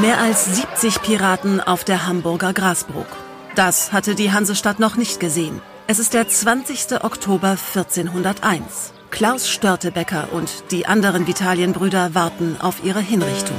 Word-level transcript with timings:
Mehr 0.00 0.18
als 0.18 0.46
70 0.56 1.02
Piraten 1.02 1.60
auf 1.60 1.84
der 1.84 2.06
Hamburger 2.06 2.54
Grasbrook. 2.54 3.08
Das 3.54 3.92
hatte 3.92 4.14
die 4.14 4.32
Hansestadt 4.32 4.78
noch 4.80 4.96
nicht 4.96 5.20
gesehen. 5.20 5.60
Es 5.88 5.98
ist 5.98 6.14
der 6.14 6.26
20. 6.26 7.04
Oktober 7.04 7.50
1401. 7.50 8.94
Klaus 9.10 9.50
Störtebecker 9.50 10.28
und 10.32 10.70
die 10.70 10.86
anderen 10.86 11.26
Vitalienbrüder 11.26 12.14
warten 12.14 12.56
auf 12.60 12.82
ihre 12.82 13.00
Hinrichtung. 13.00 13.56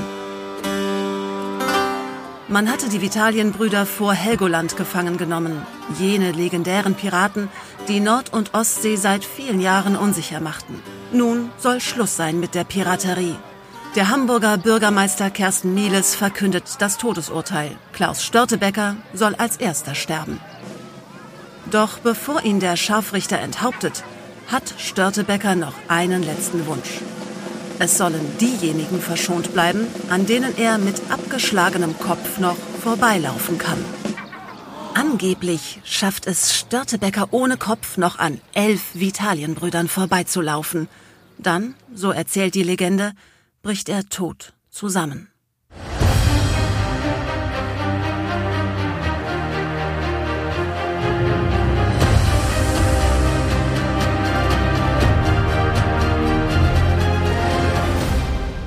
Man 2.48 2.72
hatte 2.72 2.90
die 2.90 3.02
Vitalienbrüder 3.02 3.86
vor 3.86 4.14
Helgoland 4.14 4.78
gefangen 4.78 5.18
genommen, 5.18 5.62
jene 6.00 6.32
legendären 6.32 6.96
Piraten, 6.96 7.50
die 7.88 8.00
Nord- 8.00 8.34
und 8.34 8.56
Ostsee 8.56 8.96
seit 8.96 9.24
vielen 9.26 9.62
Jahren 9.62 9.96
unsicher 9.96 10.40
machten. 10.40 10.82
Nun 11.14 11.52
soll 11.60 11.82
Schluss 11.82 12.16
sein 12.16 12.40
mit 12.40 12.56
der 12.56 12.64
Piraterie. 12.64 13.38
Der 13.96 14.08
Hamburger 14.08 14.58
Bürgermeister 14.58 15.30
Kersten 15.30 15.74
Mieles 15.74 16.16
verkündet 16.16 16.64
das 16.80 16.98
Todesurteil. 16.98 17.76
Klaus 17.92 18.24
Störtebecker 18.24 18.96
soll 19.14 19.36
als 19.36 19.58
erster 19.58 19.96
sterben. 19.96 20.40
Doch 21.70 22.00
bevor 22.00 22.42
ihn 22.46 22.62
der 22.62 22.78
Scharfrichter 22.78 23.40
enthauptet, 23.40 24.06
hat 24.48 24.64
Störtebecker 24.78 25.56
noch 25.56 25.74
einen 25.90 26.24
letzten 26.24 26.66
Wunsch. 26.68 27.02
Es 27.80 27.98
sollen 27.98 28.38
diejenigen 28.40 29.02
verschont 29.02 29.52
bleiben, 29.52 29.88
an 30.10 30.26
denen 30.26 30.58
er 30.58 30.78
mit 30.78 31.02
abgeschlagenem 31.10 32.00
Kopf 32.00 32.40
noch 32.40 32.58
vorbeilaufen 32.82 33.58
kann. 33.58 33.84
Angeblich 34.94 35.82
schafft 35.84 36.28
es 36.28 36.56
Störtebecker 36.56 37.28
ohne 37.32 37.58
Kopf 37.58 37.98
noch 37.98 38.20
an 38.20 38.40
elf 38.54 38.82
Vitalienbrüdern 38.94 39.90
vorbeizulaufen. 39.90 40.88
Dann, 41.38 41.76
so 41.94 42.12
erzählt 42.12 42.56
die 42.56 42.64
Legende, 42.64 43.12
bricht 43.62 43.90
er 43.90 44.06
tot 44.06 44.54
zusammen. 44.70 45.28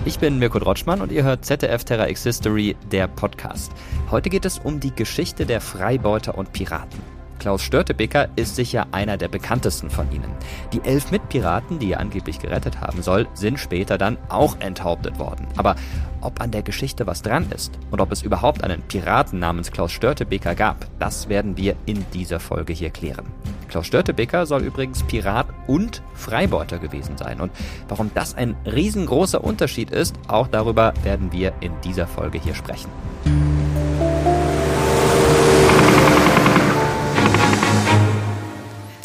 Ich 0.07 0.19
bin 0.19 0.39
Mirko 0.39 0.59
Drotschmann 0.59 1.01
und 1.01 1.11
ihr 1.11 1.25
hört 1.25 1.45
ZDF 1.45 1.85
Terra 1.85 2.09
X 2.09 2.25
History, 2.25 2.77
der 2.93 3.09
Podcast. 3.09 3.73
Heute 4.11 4.29
geht 4.29 4.45
es 4.45 4.59
um 4.59 4.79
die 4.79 4.95
Geschichte 4.95 5.47
der 5.47 5.63
Freibeuter 5.63 6.37
und 6.37 6.53
Piraten. 6.53 7.14
Klaus 7.39 7.63
Störtebeker 7.63 8.29
ist 8.37 8.57
sicher 8.57 8.87
einer 8.93 9.17
der 9.17 9.29
bekanntesten 9.29 9.91
von 9.91 10.11
ihnen. 10.13 10.33
Die 10.73 10.83
elf 10.83 11.11
Mitpiraten, 11.11 11.79
die 11.79 11.93
er 11.93 12.01
angeblich 12.01 12.39
gerettet 12.39 12.81
haben 12.81 13.03
soll, 13.03 13.27
sind 13.35 13.59
später 13.59 13.99
dann 13.99 14.19
auch 14.29 14.57
enthauptet 14.61 15.19
worden. 15.19 15.47
Aber 15.57 15.77
ob 16.21 16.41
an 16.41 16.51
der 16.51 16.63
Geschichte 16.63 17.07
was 17.07 17.23
dran 17.23 17.51
ist 17.55 17.79
und 17.91 18.01
ob 18.01 18.11
es 18.13 18.23
überhaupt 18.23 18.65
einen 18.65 18.83
Piraten 18.83 19.39
namens 19.39 19.71
Klaus 19.71 19.93
Störtebeker 19.93 20.55
gab, 20.55 20.87
das 20.99 21.29
werden 21.29 21.57
wir 21.57 21.77
in 21.87 22.05
dieser 22.13 22.41
Folge 22.41 22.73
hier 22.73 22.91
klären. 22.91 23.27
Klaus 23.69 23.87
Störtebeker 23.87 24.47
soll 24.47 24.63
übrigens 24.63 25.03
Pirat 25.03 25.47
und 25.67 26.03
Freibeuter 26.15 26.79
gewesen 26.79 27.17
sein. 27.17 27.41
Und 27.41 27.51
warum 27.89 28.11
das 28.15 28.35
ein 28.35 28.57
riesengroßer 28.65 29.43
Unterschied 29.43 29.91
ist, 29.91 30.15
auch 30.29 30.47
darüber 30.47 30.95
werden 31.03 31.33
wir 31.33 31.53
in 31.61 31.73
dieser 31.83 32.07
Folge 32.07 32.39
hier 32.39 32.55
sprechen. 32.55 32.91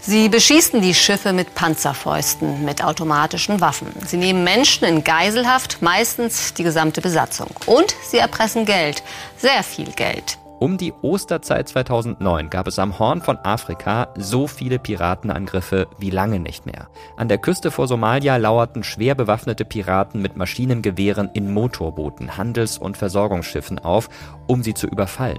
Sie 0.10 0.28
beschießen 0.28 0.82
die 0.82 0.96
Schiffe 0.96 1.34
mit 1.34 1.54
Panzerfäusten, 1.54 2.66
mit 2.66 2.84
automatischen 2.84 3.62
Waffen. 3.62 3.90
Sie 4.08 4.18
nehmen 4.18 4.44
Menschen 4.44 4.86
in 4.86 5.04
Geiselhaft, 5.04 5.84
meistens 5.84 6.56
die 6.56 6.64
gesamte 6.64 7.00
Besatzung. 7.00 7.50
Und 7.68 7.96
sie 8.02 8.18
erpressen 8.18 8.66
Geld, 8.66 9.04
sehr 9.38 9.62
viel 9.62 9.92
Geld. 9.92 10.40
Um 10.58 10.80
die 10.80 10.94
Osterzeit 11.04 11.70
2009 11.70 12.50
gab 12.50 12.66
es 12.66 12.80
am 12.80 12.98
Horn 12.98 13.22
von 13.22 13.38
Afrika 13.44 14.12
so 14.18 14.48
viele 14.48 14.80
Piratenangriffe 14.80 15.86
wie 16.00 16.10
lange 16.10 16.40
nicht 16.40 16.66
mehr. 16.66 16.88
An 17.16 17.28
der 17.28 17.38
Küste 17.38 17.70
vor 17.70 17.88
Somalia 17.88 18.38
lauerten 18.38 18.84
schwer 18.84 19.14
bewaffnete 19.14 19.64
Piraten 19.64 20.24
mit 20.24 20.36
Maschinengewehren 20.36 21.30
in 21.36 21.54
Motorbooten, 21.54 22.36
Handels- 22.36 22.80
und 22.80 22.98
Versorgungsschiffen 22.98 23.78
auf, 23.78 24.10
um 24.48 24.64
sie 24.64 24.74
zu 24.74 24.88
überfallen. 24.88 25.38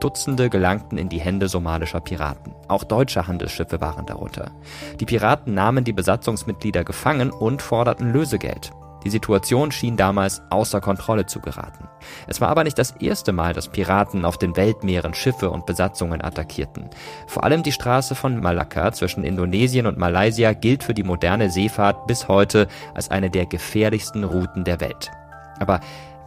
Dutzende 0.00 0.50
gelangten 0.50 0.98
in 0.98 1.08
die 1.08 1.20
Hände 1.20 1.48
somalischer 1.48 2.00
Piraten. 2.00 2.54
Auch 2.68 2.84
deutsche 2.84 3.26
Handelsschiffe 3.26 3.80
waren 3.80 4.06
darunter. 4.06 4.50
Die 4.98 5.06
Piraten 5.06 5.54
nahmen 5.54 5.84
die 5.84 5.92
Besatzungsmitglieder 5.92 6.84
gefangen 6.84 7.30
und 7.30 7.62
forderten 7.62 8.12
Lösegeld. 8.12 8.72
Die 9.04 9.10
Situation 9.10 9.72
schien 9.72 9.96
damals 9.96 10.42
außer 10.50 10.80
Kontrolle 10.80 11.26
zu 11.26 11.40
geraten. 11.40 11.88
Es 12.26 12.40
war 12.40 12.48
aber 12.48 12.64
nicht 12.64 12.78
das 12.78 12.92
erste 12.92 13.32
Mal, 13.32 13.54
dass 13.54 13.68
Piraten 13.68 14.24
auf 14.24 14.36
den 14.36 14.56
Weltmeeren 14.56 15.14
Schiffe 15.14 15.50
und 15.50 15.66
Besatzungen 15.66 16.22
attackierten. 16.22 16.90
Vor 17.26 17.44
allem 17.44 17.62
die 17.62 17.72
Straße 17.72 18.14
von 18.14 18.40
Malakka 18.40 18.92
zwischen 18.92 19.24
Indonesien 19.24 19.86
und 19.86 19.98
Malaysia 19.98 20.52
gilt 20.52 20.84
für 20.84 20.94
die 20.94 21.02
moderne 21.02 21.50
Seefahrt 21.50 22.06
bis 22.06 22.28
heute 22.28 22.68
als 22.94 23.10
eine 23.10 23.30
der 23.30 23.46
gefährlichsten 23.46 24.24
Routen 24.24 24.64
der 24.64 24.80
Welt. 24.80 25.10
Aber 25.58 25.80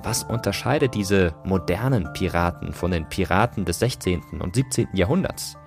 was 0.03 0.23
unterscheidet 0.23 0.93
diese 0.93 1.33
modernen 1.43 2.11
Piraten 2.13 2.73
von 2.73 2.91
den 2.91 3.07
Piraten 3.07 3.65
des 3.65 3.79
16. 3.79 4.21
und 4.39 4.55
17. 4.55 4.89
Jahrhunderts? 4.93 5.57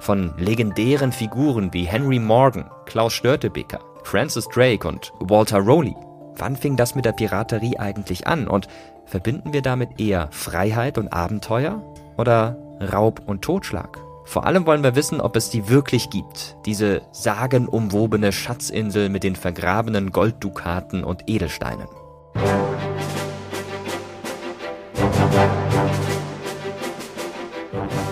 Von 0.00 0.34
legendären 0.36 1.12
Figuren 1.12 1.72
wie 1.72 1.84
Henry 1.84 2.18
Morgan, 2.18 2.70
Klaus 2.86 3.12
Störtebeker, 3.12 3.80
Francis 4.02 4.48
Drake 4.48 4.86
und 4.86 5.12
Walter 5.20 5.58
Rowley. 5.58 5.94
Wann 6.36 6.56
fing 6.56 6.76
das 6.76 6.94
mit 6.94 7.04
der 7.04 7.12
Piraterie 7.12 7.78
eigentlich 7.78 8.26
an 8.26 8.48
und 8.48 8.68
verbinden 9.06 9.52
wir 9.52 9.62
damit 9.62 10.00
eher 10.00 10.28
Freiheit 10.32 10.98
und 10.98 11.12
Abenteuer 11.12 11.82
oder 12.16 12.56
Raub 12.92 13.22
und 13.26 13.42
Totschlag? 13.42 13.98
Vor 14.24 14.46
allem 14.46 14.66
wollen 14.66 14.82
wir 14.82 14.96
wissen, 14.96 15.20
ob 15.20 15.36
es 15.36 15.50
die 15.50 15.68
wirklich 15.68 16.10
gibt, 16.10 16.56
diese 16.64 17.02
sagenumwobene 17.12 18.32
Schatzinsel 18.32 19.10
mit 19.10 19.22
den 19.22 19.36
vergrabenen 19.36 20.12
Golddukaten 20.12 21.04
und 21.04 21.28
Edelsteinen. 21.28 21.88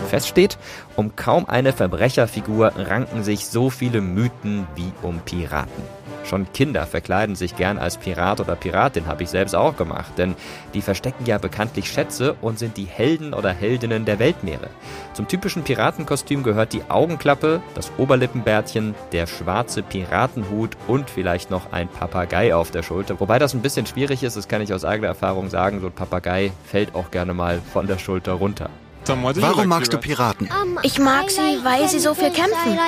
Fest 0.09 0.29
steht, 0.29 0.59
um 0.95 1.17
kaum 1.17 1.49
eine 1.49 1.73
Verbrecherfigur 1.73 2.73
ranken 2.77 3.25
sich 3.25 3.47
so 3.47 3.71
viele 3.71 4.03
Mythen 4.03 4.67
wie 4.75 4.93
um 5.01 5.21
Piraten. 5.21 6.02
Schon 6.25 6.53
Kinder 6.53 6.87
verkleiden 6.87 7.35
sich 7.35 7.57
gern 7.57 7.79
als 7.79 7.97
Pirat 7.97 8.41
oder 8.41 8.57
Piratin, 8.57 9.07
habe 9.07 9.23
ich 9.23 9.31
selbst 9.31 9.55
auch 9.55 9.77
gemacht, 9.77 10.13
denn 10.19 10.35
die 10.75 10.83
verstecken 10.83 11.27
ja 11.27 11.39
bekanntlich 11.39 11.91
Schätze 11.91 12.35
und 12.41 12.59
sind 12.59 12.77
die 12.77 12.85
Helden 12.85 13.35
oder 13.35 13.51
Heldinnen 13.53 14.05
der 14.05 14.19
Weltmeere. 14.19 14.71
Zum 15.15 15.29
typischen 15.29 15.63
Piratenkostüm 15.63 16.43
gehört 16.43 16.73
die 16.73 16.83
Augenklappe, 16.89 17.61
das 17.75 17.91
Oberlippenbärtchen, 17.99 18.95
der 19.13 19.27
schwarze 19.27 19.83
Piratenhut 19.83 20.77
und 20.87 21.11
vielleicht 21.11 21.51
noch 21.51 21.73
ein 21.73 21.89
Papagei 21.89 22.55
auf 22.55 22.71
der 22.71 22.83
Schulter. 22.83 23.21
Wobei 23.21 23.39
das 23.39 23.55
ein 23.55 23.63
bisschen 23.63 23.87
schwierig 23.87 24.23
ist, 24.23 24.37
das 24.37 24.49
kann 24.49 24.63
ich 24.63 24.73
aus 24.73 24.85
eigener 24.85 25.09
Erfahrung 25.09 25.51
sagen, 25.51 25.81
so 25.81 25.87
ein 25.87 25.93
Papagei 25.93 26.53
fällt 26.65 26.95
auch 26.95 27.11
gerne 27.11 27.35
mal 27.35 27.61
von 27.73 27.87
der 27.87 27.99
Schulter 27.99 28.33
runter. 28.33 28.71
Warum 29.07 29.67
magst 29.67 29.93
du 29.93 29.99
Piraten? 29.99 30.49
Ich 30.83 30.99
mag 30.99 31.31
sie, 31.31 31.59
weil 31.65 31.89
sie 31.89 31.99
so 31.99 32.15
viel 32.15 32.31
kämpfen. 32.31 32.79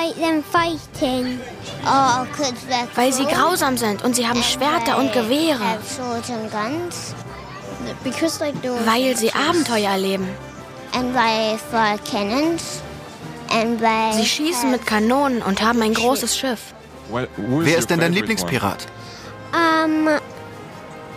Weil 2.95 3.13
sie 3.13 3.25
grausam 3.25 3.77
sind 3.77 4.03
und 4.03 4.15
sie 4.15 4.27
haben 4.27 4.41
Schwerter 4.43 4.97
und 4.97 5.11
Gewehre. 5.13 5.79
Weil 8.85 9.17
sie 9.17 9.31
Abenteuer 9.33 9.91
erleben. 9.91 10.27
Sie 14.13 14.25
schießen 14.25 14.71
mit 14.71 14.85
Kanonen 14.85 15.41
und 15.41 15.61
haben 15.61 15.81
ein 15.81 15.93
großes 15.93 16.37
Schiff. 16.37 16.73
Wer 17.37 17.77
ist 17.77 17.89
denn 17.89 17.99
dein 17.99 18.13
Lieblingspirat? 18.13 18.87
Um, 19.53 20.07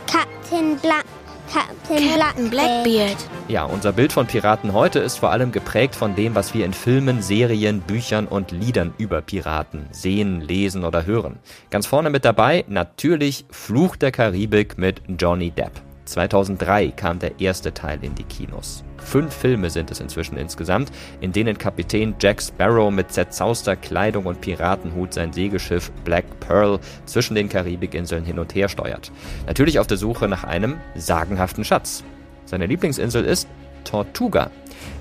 Captain 0.07 0.77
Black. 0.79 1.05
Captain 1.53 2.51
Blackbeard. 2.51 3.17
Ja, 3.49 3.65
unser 3.65 3.93
Bild 3.93 4.13
von 4.13 4.27
Piraten 4.27 4.73
heute 4.73 4.99
ist 4.99 5.17
vor 5.17 5.31
allem 5.31 5.53
geprägt 5.53 5.95
von 5.95 6.15
dem, 6.15 6.35
was 6.35 6.53
wir 6.55 6.65
in 6.65 6.75
Filmen, 6.75 7.23
Serien, 7.23 7.81
Büchern 7.81 8.27
und 8.27 8.51
Liedern 8.51 8.93
über 8.99 9.23
Piraten 9.23 9.87
sehen, 9.91 10.41
lesen 10.41 10.85
oder 10.85 11.07
hören. 11.07 11.39
Ganz 11.71 11.87
vorne 11.87 12.11
mit 12.11 12.25
dabei 12.25 12.65
natürlich 12.69 13.47
Fluch 13.51 13.97
der 13.97 14.13
Karibik 14.13 14.77
mit 14.79 15.03
Johnny 15.19 15.51
Depp. 15.51 15.73
2003 16.05 16.89
kam 16.89 17.19
der 17.19 17.41
erste 17.41 17.73
Teil 17.73 17.99
in 18.03 18.15
die 18.15 18.25
Kinos. 18.25 18.85
Fünf 18.99 19.35
Filme 19.35 19.71
sind 19.71 19.91
es 19.91 20.01
inzwischen 20.01 20.37
insgesamt, 20.37 20.91
in 21.21 21.33
denen 21.33 21.57
Kapitän 21.57 22.15
Jack 22.21 22.43
Sparrow 22.43 22.91
mit 22.91 23.13
zerzauster 23.13 23.77
Kleidung 23.77 24.27
und 24.27 24.41
Piratenhut 24.41 25.15
sein 25.15 25.33
Segelschiff 25.33 25.91
Black 26.05 26.25
Pearl 26.41 26.79
zwischen 27.07 27.35
den 27.35 27.49
Karibikinseln 27.49 28.25
hin 28.25 28.39
und 28.39 28.55
her 28.55 28.69
steuert. 28.69 29.11
Natürlich 29.47 29.79
auf 29.79 29.87
der 29.87 29.97
Suche 29.97 30.29
nach 30.29 30.45
einem 30.45 30.79
sagenhaften 30.95 31.65
Schatz. 31.65 32.05
Seine 32.45 32.67
Lieblingsinsel 32.67 33.25
ist 33.25 33.49
Tortuga. 33.85 34.51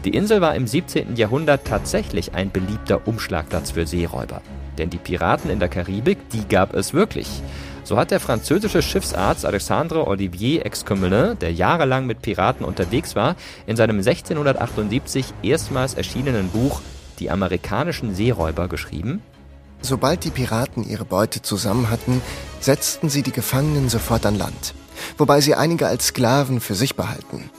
Die 0.05 0.13
Insel 0.13 0.41
war 0.41 0.55
im 0.55 0.67
17. 0.67 1.15
Jahrhundert 1.15 1.65
tatsächlich 1.65 2.33
ein 2.33 2.51
beliebter 2.51 3.07
Umschlagplatz 3.07 3.71
für 3.71 3.85
Seeräuber. 3.85 4.41
Denn 4.77 4.89
die 4.89 4.97
Piraten 4.97 5.49
in 5.49 5.59
der 5.59 5.69
Karibik, 5.69 6.29
die 6.29 6.47
gab 6.47 6.73
es 6.73 6.93
wirklich. 6.93 7.27
So 7.87 7.95
hat 7.95 8.11
der 8.11 8.19
französische 8.19 8.81
Schiffsarzt 8.81 9.45
Alexandre 9.45 10.07
Olivier 10.07 10.65
Excomelin, 10.65 11.39
der 11.39 11.53
jahrelang 11.53 12.05
mit 12.05 12.21
Piraten 12.21 12.65
unterwegs 12.65 13.15
war, 13.15 13.37
in 13.65 13.77
seinem 13.77 13.99
1678 13.99 15.33
erstmals 15.41 15.93
erschienenen 15.93 16.49
Buch 16.49 16.81
Die 17.19 17.31
amerikanischen 17.31 18.13
Seeräuber 18.13 18.67
geschrieben, 18.67 19.21
Sobald 19.81 20.25
die 20.25 20.31
Piraten 20.31 20.83
ihre 20.83 21.05
Beute 21.05 21.41
zusammen 21.41 21.89
hatten, 21.89 22.21
setzten 22.59 23.09
sie 23.09 23.21
die 23.21 23.31
Gefangenen 23.31 23.87
sofort 23.87 24.25
an 24.25 24.37
Land, 24.37 24.73
wobei 25.17 25.39
sie 25.39 25.55
einige 25.55 25.87
als 25.87 26.07
Sklaven 26.07 26.59
für 26.59 26.75
sich 26.75 26.97
behalten. 26.97 27.49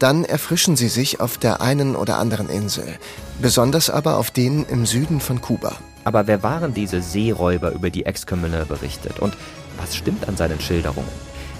Dann 0.00 0.24
erfrischen 0.24 0.74
sie 0.74 0.88
sich 0.88 1.20
auf 1.20 1.38
der 1.38 1.60
einen 1.60 1.94
oder 1.94 2.18
anderen 2.18 2.48
Insel, 2.48 2.98
besonders 3.40 3.90
aber 3.90 4.16
auf 4.16 4.32
denen 4.32 4.66
im 4.66 4.86
Süden 4.86 5.20
von 5.20 5.40
Kuba. 5.40 5.76
Aber 6.04 6.26
wer 6.26 6.42
waren 6.42 6.74
diese 6.74 7.00
Seeräuber, 7.00 7.72
über 7.72 7.90
die 7.90 8.06
Excommune 8.06 8.64
berichtet? 8.66 9.20
Und 9.20 9.36
was 9.78 9.96
stimmt 9.96 10.28
an 10.28 10.36
seinen 10.36 10.60
Schilderungen? 10.60 11.08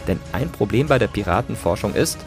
Denn 0.07 0.19
ein 0.33 0.51
Problem 0.51 0.89
bei 0.89 0.99
der 0.99 1.07
Piratenforschung 1.07 1.95
ist, 1.95 2.19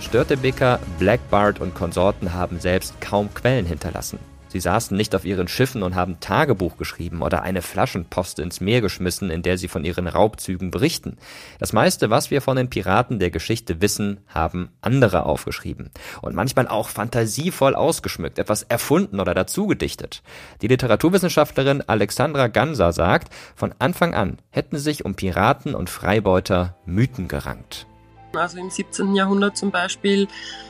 Störtebeker, 0.00 0.78
Blackbart 0.98 1.60
und 1.60 1.74
Konsorten 1.74 2.32
haben 2.34 2.60
selbst 2.60 3.00
kaum 3.00 3.32
Quellen 3.34 3.66
hinterlassen. 3.66 4.18
Sie 4.54 4.60
saßen 4.60 4.96
nicht 4.96 5.16
auf 5.16 5.24
ihren 5.24 5.48
Schiffen 5.48 5.82
und 5.82 5.96
haben 5.96 6.20
Tagebuch 6.20 6.76
geschrieben 6.76 7.22
oder 7.22 7.42
eine 7.42 7.60
Flaschenpost 7.60 8.38
ins 8.38 8.60
Meer 8.60 8.82
geschmissen, 8.82 9.28
in 9.28 9.42
der 9.42 9.58
sie 9.58 9.66
von 9.66 9.84
ihren 9.84 10.06
Raubzügen 10.06 10.70
berichten. 10.70 11.16
Das 11.58 11.72
meiste, 11.72 12.08
was 12.08 12.30
wir 12.30 12.40
von 12.40 12.56
den 12.56 12.70
Piraten 12.70 13.18
der 13.18 13.32
Geschichte 13.32 13.80
wissen, 13.80 14.20
haben 14.28 14.68
andere 14.80 15.26
aufgeschrieben. 15.26 15.90
Und 16.22 16.36
manchmal 16.36 16.68
auch 16.68 16.88
fantasievoll 16.88 17.74
ausgeschmückt, 17.74 18.38
etwas 18.38 18.62
erfunden 18.62 19.18
oder 19.18 19.34
dazugedichtet. 19.34 20.22
Die 20.62 20.68
Literaturwissenschaftlerin 20.68 21.82
Alexandra 21.88 22.46
Ganser 22.46 22.92
sagt, 22.92 23.34
von 23.56 23.74
Anfang 23.80 24.14
an 24.14 24.38
hätten 24.50 24.78
sich 24.78 25.04
um 25.04 25.16
Piraten 25.16 25.74
und 25.74 25.90
Freibeuter 25.90 26.76
Mythen 26.86 27.26
gerankt. 27.26 27.88
Also 28.36 28.58
im 28.58 28.70
17. 28.70 29.14
Jahrhundert 29.14 29.56
zum 29.56 29.70
Beispiel 29.70 30.28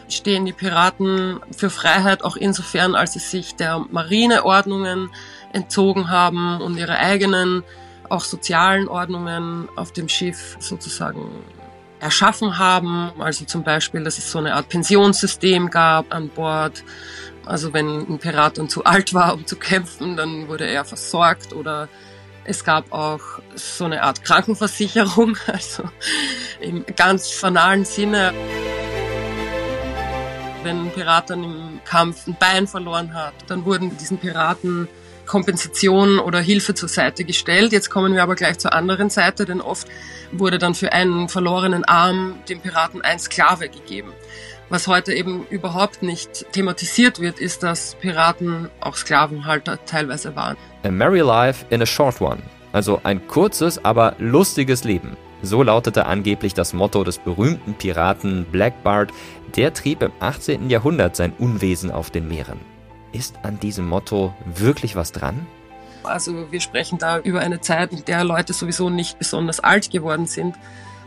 stehen 0.09 0.45
die 0.45 0.53
Piraten 0.53 1.41
für 1.57 1.71
Freiheit 1.71 2.25
auch 2.25 2.37
insofern, 2.37 2.95
als 2.95 3.15
sie 3.15 3.19
sich 3.19 3.55
der 3.57 3.85
Marineordnungen 3.91 5.11
entzogen 5.53 6.11
haben 6.11 6.61
und 6.61 6.77
ihre 6.77 6.99
eigenen, 6.99 7.63
auch 8.09 8.25
sozialen 8.25 8.89
Ordnungen 8.89 9.69
auf 9.77 9.93
dem 9.93 10.09
Schiff 10.09 10.57
sozusagen 10.59 11.31
erschaffen 12.01 12.59
haben. 12.59 13.13
Also 13.19 13.45
zum 13.45 13.65
Beispiel, 13.65 14.05
dass 14.05 14.19
es 14.19 14.31
so 14.31 14.39
eine 14.39 14.55
Art 14.55 14.69
Pensionssystem 14.69 15.71
gab 15.71 16.13
an 16.15 16.29
Bord. 16.29 16.85
Also 17.47 17.73
wenn 17.73 17.87
ein 17.87 18.19
Pirat 18.19 18.59
dann 18.59 18.69
zu 18.69 18.85
alt 18.85 19.15
war, 19.15 19.35
um 19.35 19.47
zu 19.47 19.57
kämpfen, 19.57 20.17
dann 20.17 20.49
wurde 20.49 20.67
er 20.67 20.85
versorgt 20.85 21.53
oder 21.53 21.89
es 22.45 22.65
gab 22.65 22.93
auch 22.93 23.21
so 23.55 23.85
eine 23.85 24.03
Art 24.03 24.23
Krankenversicherung, 24.25 25.37
also 25.47 25.85
im 26.61 26.85
ganz 26.97 27.41
banalen 27.41 27.85
Sinne. 27.85 28.33
Wenn 30.63 30.87
ein 30.87 30.91
Pirat 30.93 31.31
dann 31.31 31.45
im 31.45 31.81
Kampf 31.85 32.27
ein 32.27 32.37
Bein 32.39 32.67
verloren 32.67 33.13
hat, 33.13 33.35
dann 33.49 33.65
wurden 33.65 33.97
diesen 33.99 34.19
Piraten 34.19 34.89
Kompensation 35.27 36.19
oder 36.19 36.41
Hilfe 36.41 36.75
zur 36.75 36.89
Seite 36.89 37.25
gestellt. 37.25 37.73
Jetzt 37.73 37.91
kommen 37.91 38.15
wir 38.15 38.23
aber 38.23 38.35
gleich 38.35 38.59
zur 38.59 38.73
anderen 38.73 39.11
Seite, 39.11 39.45
denn 39.45 39.61
oft 39.61 39.89
wurde 40.33 40.59
dann 40.59 40.75
für 40.75 40.93
einen 40.93 41.29
verlorenen 41.29 41.85
Arm 41.85 42.39
dem 42.49 42.61
Piraten 42.61 43.03
ein 43.03 43.19
Sklave 43.19 43.69
gegeben. 43.69 44.13
Was 44.71 44.89
heute 44.89 45.13
eben 45.13 45.47
überhaupt 45.51 46.03
nicht 46.03 46.47
thematisiert 46.53 47.21
wird, 47.21 47.39
ist, 47.39 47.63
dass 47.63 47.97
Piraten 47.97 48.71
auch 48.81 48.97
Sklavenhalter 48.97 49.85
teilweise 49.85 50.37
waren. 50.37 50.57
A 50.85 50.91
merry 50.91 51.21
life 51.21 51.67
in 51.71 51.83
a 51.83 51.87
short 51.87 52.21
one. 52.21 52.39
Also 52.73 53.01
ein 53.05 53.27
kurzes, 53.29 53.85
aber 53.85 54.17
lustiges 54.19 54.85
Leben. 54.85 55.17
So 55.43 55.63
lautete 55.63 56.07
angeblich 56.07 56.55
das 56.55 56.73
Motto 56.73 57.05
des 57.05 57.19
berühmten 57.19 57.75
Piraten 57.75 58.47
Black 58.51 58.83
Bart. 58.83 59.11
Der 59.55 59.75
trieb 59.75 60.03
im 60.03 60.13
18. 60.21 60.71
Jahrhundert 60.71 61.15
sein 61.15 61.35
Unwesen 61.39 61.91
auf 61.91 62.11
den 62.11 62.27
Meeren. 62.27 62.59
Ist 63.13 63.37
an 63.43 63.61
diesem 63.61 63.87
Motto 63.87 64.35
wirklich 64.47 64.97
was 64.97 65.13
dran? 65.13 65.47
Also 66.03 66.51
wir 66.51 66.61
sprechen 66.61 66.99
da 66.99 67.19
über 67.19 67.41
eine 67.41 67.61
Zeit, 67.61 67.93
in 67.93 68.05
der 68.05 68.25
Leute 68.25 68.55
sowieso 68.55 68.91
nicht 68.91 69.19
besonders 69.19 69.61
alt 69.61 69.91
geworden 69.91 70.27
sind. 70.27 70.57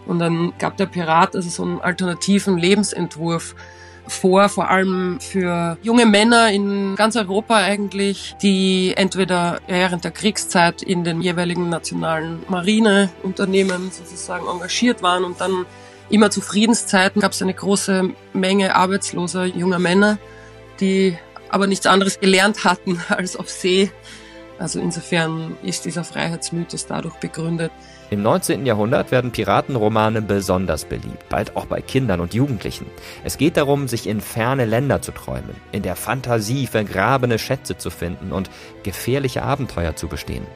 Und 0.07 0.19
dann 0.19 0.53
gab 0.57 0.77
der 0.77 0.85
Pirat 0.85 1.35
also 1.35 1.49
so 1.49 1.63
einen 1.63 1.81
alternativen 1.81 2.57
Lebensentwurf 2.57 3.55
vor, 4.07 4.49
vor 4.49 4.69
allem 4.69 5.19
für 5.19 5.77
junge 5.81 6.05
Männer 6.05 6.49
in 6.49 6.95
ganz 6.95 7.15
Europa 7.15 7.57
eigentlich, 7.57 8.35
die 8.41 8.93
entweder 8.95 9.59
während 9.67 10.03
der 10.05 10.11
Kriegszeit 10.11 10.81
in 10.81 11.03
den 11.03 11.21
jeweiligen 11.21 11.69
nationalen 11.69 12.39
Marineunternehmen 12.47 13.91
sozusagen 13.91 14.47
engagiert 14.47 15.03
waren 15.03 15.23
und 15.23 15.41
dann 15.41 15.65
immer 16.09 16.31
zu 16.31 16.41
Friedenszeiten 16.41 17.21
gab 17.21 17.33
es 17.33 17.41
eine 17.41 17.53
große 17.53 18.11
Menge 18.33 18.75
arbeitsloser 18.75 19.45
junger 19.45 19.79
Männer, 19.79 20.17
die 20.79 21.17
aber 21.49 21.67
nichts 21.67 21.85
anderes 21.85 22.19
gelernt 22.19 22.63
hatten 22.63 23.01
als 23.09 23.35
auf 23.35 23.49
See. 23.49 23.91
Also 24.59 24.79
insofern 24.79 25.57
ist 25.63 25.85
dieser 25.85 26.03
Freiheitsmythos 26.03 26.87
dadurch 26.87 27.15
begründet. 27.15 27.71
Im 28.09 28.21
19. 28.21 28.65
Jahrhundert 28.65 29.11
werden 29.11 29.31
Piratenromane 29.31 30.21
besonders 30.21 30.85
beliebt, 30.85 31.27
bald 31.27 31.57
auch 31.57 31.65
bei 31.65 31.81
Kindern 31.81 32.21
und 32.21 32.33
Jugendlichen. 32.33 32.85
Es 33.25 33.37
geht 33.37 33.57
darum, 33.57 33.89
sich 33.89 34.07
in 34.07 34.21
ferne 34.21 34.63
Länder 34.63 35.01
zu 35.01 35.11
träumen, 35.11 35.55
in 35.73 35.83
der 35.83 35.97
Fantasie 35.97 36.67
vergrabene 36.67 37.37
Schätze 37.37 37.77
zu 37.77 37.89
finden 37.89 38.31
und 38.31 38.49
gefährliche 38.83 39.43
Abenteuer 39.43 39.97
zu 39.97 40.07
bestehen. 40.07 40.47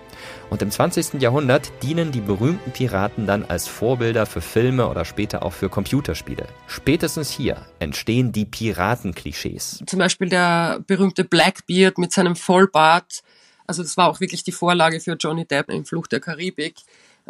Und 0.49 0.61
im 0.61 0.71
20. 0.71 1.21
Jahrhundert 1.21 1.73
dienen 1.83 2.13
die 2.13 2.21
berühmten 2.21 2.71
Piraten 2.71 3.27
dann 3.27 3.43
als 3.43 3.67
Vorbilder 3.67 4.25
für 4.25 4.41
Filme 4.41 4.87
oder 4.87 5.03
später 5.03 5.43
auch 5.43 5.53
für 5.53 5.67
Computerspiele. 5.67 6.47
Spätestens 6.67 7.31
hier 7.31 7.65
entstehen 7.79 8.31
die 8.31 8.45
Piratenklischees. 8.45 9.83
Zum 9.85 9.99
Beispiel 9.99 10.29
der 10.29 10.79
berühmte 10.87 11.25
Blackbeard 11.25 11.97
mit 11.97 12.13
seinem 12.13 12.37
Vollbart. 12.37 13.23
Also 13.67 13.83
das 13.83 13.97
war 13.97 14.09
auch 14.09 14.21
wirklich 14.21 14.43
die 14.43 14.53
Vorlage 14.53 15.01
für 15.01 15.17
Johnny 15.19 15.45
Depp 15.45 15.69
in 15.69 15.83
Flucht 15.83 16.13
der 16.13 16.21
Karibik 16.21 16.75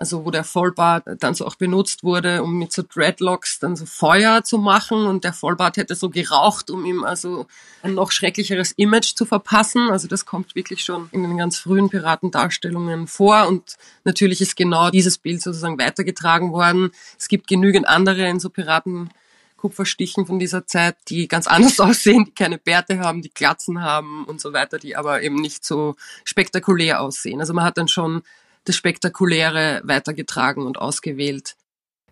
also 0.01 0.25
wo 0.25 0.31
der 0.31 0.43
Vollbart 0.43 1.03
dann 1.19 1.35
so 1.35 1.45
auch 1.45 1.53
benutzt 1.53 2.03
wurde, 2.03 2.41
um 2.41 2.57
mit 2.57 2.73
so 2.73 2.81
Dreadlocks 2.81 3.59
dann 3.59 3.75
so 3.75 3.85
Feuer 3.85 4.43
zu 4.43 4.57
machen 4.57 5.05
und 5.05 5.23
der 5.23 5.31
Vollbart 5.31 5.77
hätte 5.77 5.93
so 5.93 6.09
geraucht, 6.09 6.71
um 6.71 6.85
ihm 6.85 7.03
also 7.03 7.45
ein 7.83 7.93
noch 7.93 8.11
schrecklicheres 8.11 8.71
Image 8.71 9.13
zu 9.15 9.25
verpassen. 9.25 9.91
Also 9.91 10.07
das 10.07 10.25
kommt 10.25 10.55
wirklich 10.55 10.83
schon 10.83 11.07
in 11.11 11.21
den 11.21 11.37
ganz 11.37 11.59
frühen 11.59 11.91
Piratendarstellungen 11.91 13.05
vor 13.05 13.47
und 13.47 13.77
natürlich 14.03 14.41
ist 14.41 14.55
genau 14.55 14.89
dieses 14.89 15.19
Bild 15.19 15.43
sozusagen 15.43 15.77
weitergetragen 15.77 16.51
worden. 16.51 16.89
Es 17.19 17.27
gibt 17.27 17.45
genügend 17.45 17.87
andere 17.87 18.27
in 18.27 18.39
so 18.39 18.49
Piraten 18.49 19.11
Kupferstichen 19.57 20.25
von 20.25 20.39
dieser 20.39 20.65
Zeit, 20.65 20.97
die 21.09 21.27
ganz 21.27 21.45
anders 21.45 21.79
aussehen, 21.79 22.25
die 22.25 22.31
keine 22.31 22.57
Bärte 22.57 22.97
haben, 22.97 23.21
die 23.21 23.31
Glatzen 23.31 23.83
haben 23.83 24.25
und 24.25 24.41
so 24.41 24.51
weiter, 24.51 24.79
die 24.79 24.95
aber 24.95 25.21
eben 25.21 25.35
nicht 25.35 25.63
so 25.63 25.95
spektakulär 26.23 27.01
aussehen. 27.01 27.39
Also 27.39 27.53
man 27.53 27.65
hat 27.65 27.77
dann 27.77 27.87
schon 27.87 28.23
das 28.65 28.75
Spektakuläre 28.75 29.81
weitergetragen 29.83 30.65
und 30.65 30.77
ausgewählt. 30.77 31.55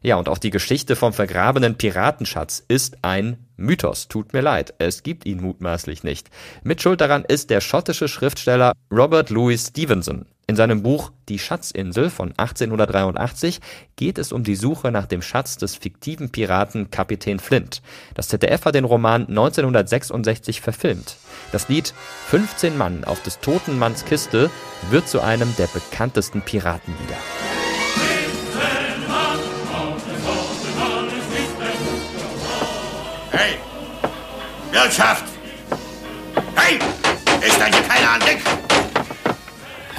Ja, 0.01 0.15
und 0.15 0.29
auch 0.29 0.37
die 0.37 0.49
Geschichte 0.49 0.95
vom 0.95 1.11
vergrabenen 1.11 1.75
Piratenschatz 1.75 2.63
ist 2.67 2.99
ein 3.01 3.47
Mythos. 3.57 4.07
Tut 4.07 4.31
mir 4.31 4.41
leid, 4.41 4.73
es 4.77 5.03
gibt 5.03 5.25
ihn 5.25 5.41
mutmaßlich 5.41 6.03
nicht. 6.03 6.29
Mitschuld 6.63 7.01
daran 7.01 7.25
ist 7.25 7.49
der 7.49 7.59
schottische 7.59 8.07
Schriftsteller 8.07 8.71
Robert 8.91 9.29
Louis 9.29 9.67
Stevenson. 9.67 10.25
In 10.49 10.55
seinem 10.55 10.81
Buch 10.81 11.11
Die 11.27 11.37
Schatzinsel 11.37 12.09
von 12.09 12.33
1883 12.35 13.59
geht 13.95 14.17
es 14.17 14.31
um 14.31 14.43
die 14.43 14.55
Suche 14.55 14.91
nach 14.91 15.05
dem 15.05 15.21
Schatz 15.21 15.57
des 15.57 15.75
fiktiven 15.75 16.31
Piraten 16.31 16.89
Kapitän 16.89 17.37
Flint. 17.37 17.83
Das 18.15 18.29
ZDF 18.29 18.65
hat 18.65 18.73
den 18.73 18.83
Roman 18.83 19.27
1966 19.27 20.59
verfilmt. 20.59 21.17
Das 21.51 21.69
Lied 21.69 21.93
15 22.29 22.75
Mann 22.75 23.03
auf 23.03 23.21
des 23.21 23.39
toten 23.41 23.77
Manns 23.77 24.05
Kiste 24.05 24.49
wird 24.89 25.07
zu 25.07 25.21
einem 25.21 25.55
der 25.57 25.67
bekanntesten 25.67 26.41
Piratenlieder. 26.41 27.17
Hey, 33.29 33.59
Wirtschaft! 34.71 35.25
Hey, 36.55 36.79
ist 37.47 37.61
eigentlich 37.61 37.87
keiner 37.87 38.13
an 38.13 38.19
Deck? 38.21 38.68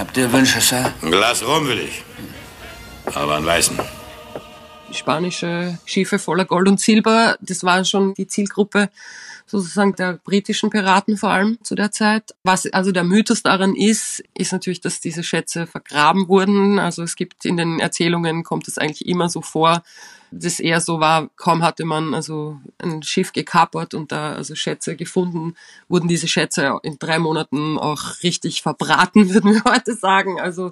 Habt 0.01 0.17
ihr 0.17 0.33
Wünsche, 0.33 0.63
Sir? 0.63 0.95
Ein 1.03 1.11
Glas 1.11 1.47
Rum 1.47 1.69
will 1.69 1.81
ich. 1.81 2.03
Aber 3.15 3.37
einen 3.37 3.45
weißen. 3.45 3.79
Spanische 4.93 5.79
Schiffe 5.85 6.19
voller 6.19 6.47
Gold 6.47 6.69
und 6.69 6.81
Silber, 6.81 7.37
das 7.43 7.65
war 7.65 7.85
schon 7.85 8.15
die 8.15 8.27
Zielgruppe 8.27 8.89
sozusagen 9.51 9.97
der 9.97 10.15
britischen 10.15 10.71
Piraten 10.71 11.17
vor 11.17 11.31
allem 11.31 11.59
zu 11.63 11.75
der 11.75 11.91
Zeit. 11.91 12.35
Was 12.45 12.67
also 12.73 12.93
der 12.93 13.05
Mythos 13.05 13.43
daran 13.43 13.75
ist, 13.75 14.23
ist 14.35 14.53
natürlich, 14.53 14.81
dass 14.81 15.01
diese 15.01 15.25
Schätze 15.25 15.67
vergraben 15.67 16.29
wurden. 16.29 16.79
Also 16.79 17.03
es 17.03 17.17
gibt 17.17 17.45
in 17.45 17.57
den 17.57 17.81
Erzählungen 17.81 18.45
kommt 18.45 18.69
es 18.69 18.79
eigentlich 18.79 19.07
immer 19.07 19.29
so 19.29 19.43
vor, 19.43 19.83
dass 20.31 20.61
eher 20.61 20.81
so 20.81 21.01
war, 21.01 21.29
kaum 21.37 21.65
hatte 21.65 21.85
man 21.85 22.15
also 22.15 22.61
ein 22.79 23.03
Schiff 23.03 23.33
gekapert 23.33 23.95
und 23.95 24.13
da 24.13 24.35
also 24.35 24.55
Schätze 24.55 24.95
gefunden, 24.95 25.57
wurden 25.89 26.07
diese 26.07 26.29
Schätze 26.29 26.79
in 26.85 26.99
drei 27.01 27.19
Monaten 27.19 27.77
auch 27.77 28.23
richtig 28.23 28.63
verbraten, 28.63 29.31
würden 29.35 29.53
wir 29.53 29.65
heute 29.65 29.97
sagen. 29.97 30.41
Also 30.41 30.71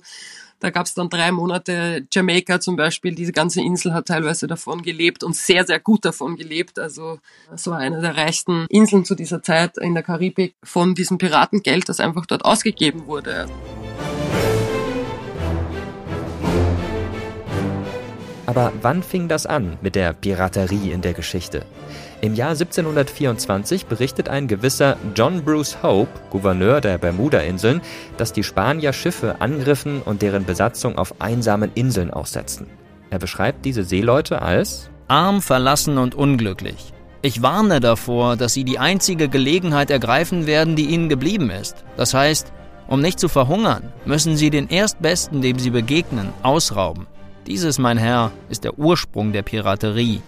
Da 0.60 0.70
gab 0.70 0.86
es 0.86 0.94
dann 0.94 1.08
drei 1.08 1.30
Monate 1.30 2.06
Jamaika 2.10 2.58
zum 2.58 2.74
Beispiel. 2.74 3.14
Diese 3.14 3.30
ganze 3.30 3.60
Insel 3.60 3.94
hat 3.94 4.06
teilweise 4.06 4.48
davon 4.48 4.82
gelebt 4.82 5.22
und 5.22 5.36
sehr, 5.36 5.64
sehr 5.64 5.78
gut 5.78 6.04
davon 6.04 6.36
gelebt. 6.36 6.80
Also 6.80 7.20
es 7.54 7.66
war 7.68 7.78
eine 7.78 8.00
der 8.00 8.16
reichsten 8.16 8.66
Inseln 8.68 9.04
zu 9.04 9.14
dieser 9.14 9.40
Zeit 9.42 9.78
in 9.78 9.94
der 9.94 10.02
Karibik 10.02 10.56
von 10.64 10.96
diesem 10.96 11.18
Piratengeld, 11.18 11.88
das 11.88 12.00
einfach 12.00 12.26
dort 12.26 12.44
ausgegeben 12.44 13.06
wurde. 13.06 13.46
Aber 18.46 18.72
wann 18.80 19.02
fing 19.02 19.28
das 19.28 19.46
an 19.46 19.76
mit 19.82 19.94
der 19.94 20.12
Piraterie 20.12 20.90
in 20.90 21.02
der 21.02 21.12
Geschichte? 21.12 21.66
Im 22.20 22.34
Jahr 22.34 22.50
1724 22.50 23.86
berichtet 23.86 24.28
ein 24.28 24.48
gewisser 24.48 24.96
John 25.14 25.44
Bruce 25.44 25.84
Hope, 25.84 26.10
Gouverneur 26.30 26.80
der 26.80 26.98
Bermuda-Inseln, 26.98 27.80
dass 28.16 28.32
die 28.32 28.42
Spanier 28.42 28.92
Schiffe 28.92 29.40
angriffen 29.40 30.02
und 30.04 30.20
deren 30.20 30.44
Besatzung 30.44 30.98
auf 30.98 31.20
einsamen 31.20 31.70
Inseln 31.76 32.10
aussetzten. 32.10 32.66
Er 33.10 33.20
beschreibt 33.20 33.64
diese 33.64 33.84
Seeleute 33.84 34.42
als 34.42 34.90
arm, 35.06 35.40
verlassen 35.42 35.96
und 35.96 36.16
unglücklich. 36.16 36.92
Ich 37.22 37.40
warne 37.40 37.78
davor, 37.78 38.36
dass 38.36 38.52
sie 38.52 38.64
die 38.64 38.80
einzige 38.80 39.28
Gelegenheit 39.28 39.90
ergreifen 39.90 40.48
werden, 40.48 40.74
die 40.74 40.86
ihnen 40.86 41.08
geblieben 41.08 41.50
ist. 41.50 41.84
Das 41.96 42.14
heißt, 42.14 42.52
um 42.88 43.00
nicht 43.00 43.20
zu 43.20 43.28
verhungern, 43.28 43.92
müssen 44.04 44.36
sie 44.36 44.50
den 44.50 44.68
Erstbesten, 44.68 45.40
dem 45.40 45.58
sie 45.60 45.70
begegnen, 45.70 46.30
ausrauben. 46.42 47.06
Dieses, 47.46 47.78
mein 47.78 47.96
Herr, 47.96 48.32
ist 48.50 48.64
der 48.64 48.76
Ursprung 48.76 49.32
der 49.32 49.42
Piraterie. 49.42 50.20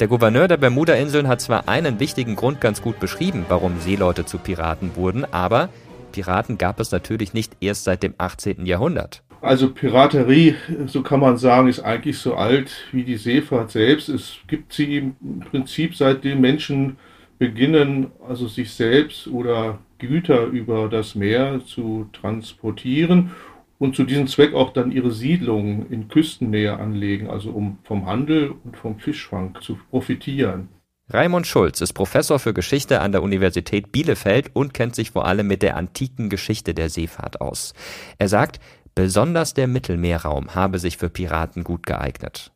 Der 0.00 0.06
Gouverneur 0.06 0.46
der 0.46 0.58
Bermuda-Inseln 0.58 1.26
hat 1.26 1.40
zwar 1.40 1.68
einen 1.68 1.98
wichtigen 1.98 2.36
Grund 2.36 2.60
ganz 2.60 2.82
gut 2.82 3.00
beschrieben, 3.00 3.46
warum 3.48 3.80
Seeleute 3.80 4.24
zu 4.24 4.38
Piraten 4.38 4.94
wurden, 4.94 5.24
aber 5.32 5.70
Piraten 6.12 6.56
gab 6.56 6.78
es 6.78 6.92
natürlich 6.92 7.34
nicht 7.34 7.56
erst 7.60 7.82
seit 7.82 8.04
dem 8.04 8.14
18. 8.16 8.64
Jahrhundert. 8.64 9.24
Also 9.40 9.70
Piraterie, 9.70 10.54
so 10.86 11.02
kann 11.02 11.18
man 11.18 11.36
sagen, 11.36 11.66
ist 11.66 11.80
eigentlich 11.80 12.18
so 12.18 12.34
alt 12.34 12.70
wie 12.92 13.02
die 13.02 13.16
Seefahrt 13.16 13.72
selbst. 13.72 14.08
Es 14.08 14.36
gibt 14.46 14.72
sie 14.72 14.98
im 14.98 15.40
Prinzip 15.50 15.96
seitdem 15.96 16.40
Menschen 16.40 16.96
beginnen, 17.40 18.12
also 18.28 18.46
sich 18.46 18.70
selbst 18.70 19.26
oder 19.26 19.80
Güter 19.98 20.44
über 20.44 20.88
das 20.88 21.16
Meer 21.16 21.60
zu 21.66 22.08
transportieren 22.12 23.32
und 23.78 23.94
zu 23.94 24.04
diesem 24.04 24.26
Zweck 24.26 24.54
auch 24.54 24.72
dann 24.72 24.92
ihre 24.92 25.10
Siedlungen 25.10 25.90
in 25.90 26.08
Küstennähe 26.08 26.78
anlegen, 26.78 27.28
also 27.28 27.50
um 27.50 27.78
vom 27.84 28.06
Handel 28.06 28.54
und 28.64 28.76
vom 28.76 28.98
Fischfang 28.98 29.56
zu 29.60 29.78
profitieren. 29.90 30.68
Raimund 31.10 31.46
Schulz 31.46 31.80
ist 31.80 31.94
Professor 31.94 32.38
für 32.38 32.52
Geschichte 32.52 33.00
an 33.00 33.12
der 33.12 33.22
Universität 33.22 33.92
Bielefeld 33.92 34.50
und 34.52 34.74
kennt 34.74 34.94
sich 34.94 35.12
vor 35.12 35.26
allem 35.26 35.46
mit 35.46 35.62
der 35.62 35.76
antiken 35.76 36.28
Geschichte 36.28 36.74
der 36.74 36.90
Seefahrt 36.90 37.40
aus. 37.40 37.72
Er 38.18 38.28
sagt, 38.28 38.60
besonders 38.94 39.54
der 39.54 39.68
Mittelmeerraum 39.68 40.54
habe 40.54 40.78
sich 40.78 40.98
für 40.98 41.08
Piraten 41.08 41.64
gut 41.64 41.86
geeignet. 41.86 42.52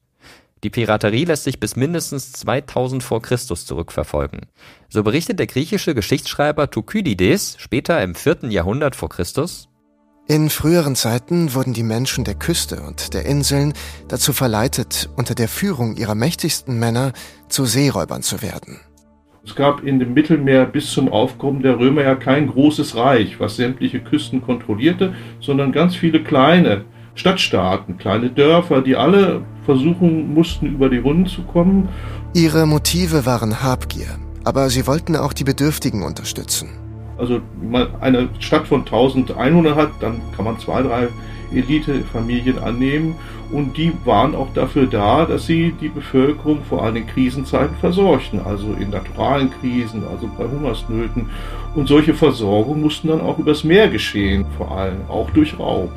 Die 0.65 0.71
Piraterie 0.71 1.25
lässt 1.25 1.45
sich 1.45 1.61
bis 1.61 1.77
mindestens 1.77 2.33
2000 2.33 3.03
vor 3.03 3.23
Christus 3.23 3.65
zurückverfolgen. 3.65 4.43
So 4.89 5.03
berichtet 5.03 5.39
der 5.39 5.47
griechische 5.47 5.95
Geschichtsschreiber 5.95 6.71
Thukydides 6.71 7.57
später 7.59 8.03
im 8.03 8.15
4. 8.15 8.51
Jahrhundert 8.51 8.95
vor 8.95 9.09
Christus 9.09 9.69
in 10.29 10.51
früheren 10.51 10.95
Zeiten 10.95 11.53
wurden 11.53 11.73
die 11.73 11.83
Menschen 11.83 12.25
der 12.25 12.35
Küste 12.35 12.81
und 12.81 13.13
der 13.13 13.27
Inseln 13.27 13.73
dazu 14.09 14.33
verleitet, 14.33 15.11
unter 15.17 15.35
der 15.35 15.49
Führung 15.49 15.97
ihrer 15.97 16.15
mächtigsten 16.15 16.79
Männer 16.79 17.13
zu 17.49 17.65
Seeräubern 17.65 18.23
zu 18.23 18.41
werden. 18.41 18.81
Es 19.45 19.57
gab 19.57 19.83
in 19.83 19.99
dem 19.99 20.15
Mittelmeer 20.15 20.67
bis 20.67 20.93
zum 20.93 21.09
Aufkommen 21.09 21.63
der 21.63 21.79
Römer 21.79 22.03
ja 22.03 22.15
kein 22.15 22.47
großes 22.47 22.95
Reich, 22.95 23.41
was 23.41 23.57
sämtliche 23.57 23.99
Küsten 23.99 24.41
kontrollierte, 24.41 25.15
sondern 25.41 25.73
ganz 25.73 25.97
viele 25.97 26.23
kleine 26.23 26.85
Stadtstaaten, 27.17 27.99
kleine 27.99 28.31
Dörfer, 28.31 28.81
die 28.81 28.95
alle 28.95 29.45
versuchen 29.67 30.33
mussten, 30.33 30.67
über 30.67 30.89
die 30.89 30.99
Runden 30.99 31.27
zu 31.27 31.43
kommen. 31.43 31.89
Ihre 32.33 32.67
Motive 32.67 33.27
waren 33.27 33.63
Habgier, 33.63 34.19
aber 34.45 34.71
sie 34.71 34.87
wollten 34.87 35.17
auch 35.17 35.33
die 35.33 35.45
Bedürftigen 35.45 36.05
unterstützen. 36.05 36.82
Also 37.23 37.41
man 37.63 37.87
eine 38.01 38.29
Stadt 38.41 38.67
von 38.67 38.81
1000 38.81 39.37
Einwohnern 39.37 39.77
hat, 39.77 39.91
dann 40.01 40.21
kann 40.35 40.45
man 40.45 40.59
zwei, 40.59 40.83
drei 40.83 41.07
Elitefamilien 41.55 42.59
annehmen 42.59 43.15
und 43.53 43.77
die 43.77 43.93
waren 44.05 44.35
auch 44.35 44.53
dafür 44.55 44.89
da, 44.89 45.25
dass 45.25 45.47
sie 45.47 45.73
die 45.81 45.89
Bevölkerung 45.89 46.65
vor 46.69 46.83
allem 46.83 46.97
in 46.97 47.07
Krisenzeiten 47.07 47.77
versorgten, 47.77 48.41
also 48.45 48.73
in 48.73 48.91
naturalen 48.91 49.53
Krisen, 49.61 50.03
also 50.11 50.29
bei 50.37 50.49
Hungersnöten. 50.49 51.31
Und 51.77 51.87
solche 51.87 52.13
Versorgung 52.13 52.81
mussten 52.81 53.07
dann 53.07 53.21
auch 53.21 53.39
übers 53.39 53.63
Meer 53.63 53.89
geschehen, 53.89 54.45
vor 54.59 54.73
allem 54.73 55.03
auch 55.09 55.31
durch 55.31 55.57
Raub. 55.57 55.93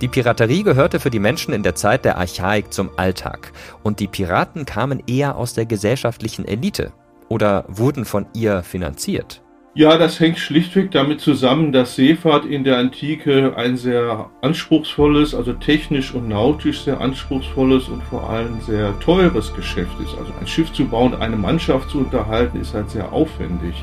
Die 0.00 0.08
Piraterie 0.08 0.62
gehörte 0.62 0.98
für 0.98 1.10
die 1.10 1.18
Menschen 1.18 1.52
in 1.52 1.62
der 1.62 1.74
Zeit 1.74 2.06
der 2.06 2.16
Archaik 2.16 2.72
zum 2.72 2.88
Alltag 2.96 3.52
und 3.82 4.00
die 4.00 4.08
Piraten 4.08 4.64
kamen 4.64 5.02
eher 5.06 5.36
aus 5.36 5.52
der 5.52 5.66
gesellschaftlichen 5.66 6.46
Elite 6.46 6.90
oder 7.28 7.66
wurden 7.68 8.06
von 8.06 8.24
ihr 8.32 8.62
finanziert. 8.62 9.42
Ja, 9.80 9.96
das 9.96 10.20
hängt 10.20 10.38
schlichtweg 10.38 10.90
damit 10.90 11.22
zusammen, 11.22 11.72
dass 11.72 11.96
Seefahrt 11.96 12.44
in 12.44 12.64
der 12.64 12.76
Antike 12.76 13.54
ein 13.56 13.78
sehr 13.78 14.28
anspruchsvolles, 14.42 15.34
also 15.34 15.54
technisch 15.54 16.12
und 16.12 16.28
nautisch 16.28 16.82
sehr 16.82 17.00
anspruchsvolles 17.00 17.88
und 17.88 18.02
vor 18.02 18.28
allem 18.28 18.60
sehr 18.60 18.92
teures 19.00 19.54
Geschäft 19.54 19.98
ist. 20.04 20.18
Also 20.18 20.34
ein 20.38 20.46
Schiff 20.46 20.70
zu 20.74 20.84
bauen, 20.84 21.14
eine 21.14 21.36
Mannschaft 21.36 21.88
zu 21.88 22.00
unterhalten, 22.00 22.60
ist 22.60 22.74
halt 22.74 22.90
sehr 22.90 23.10
aufwendig. 23.10 23.74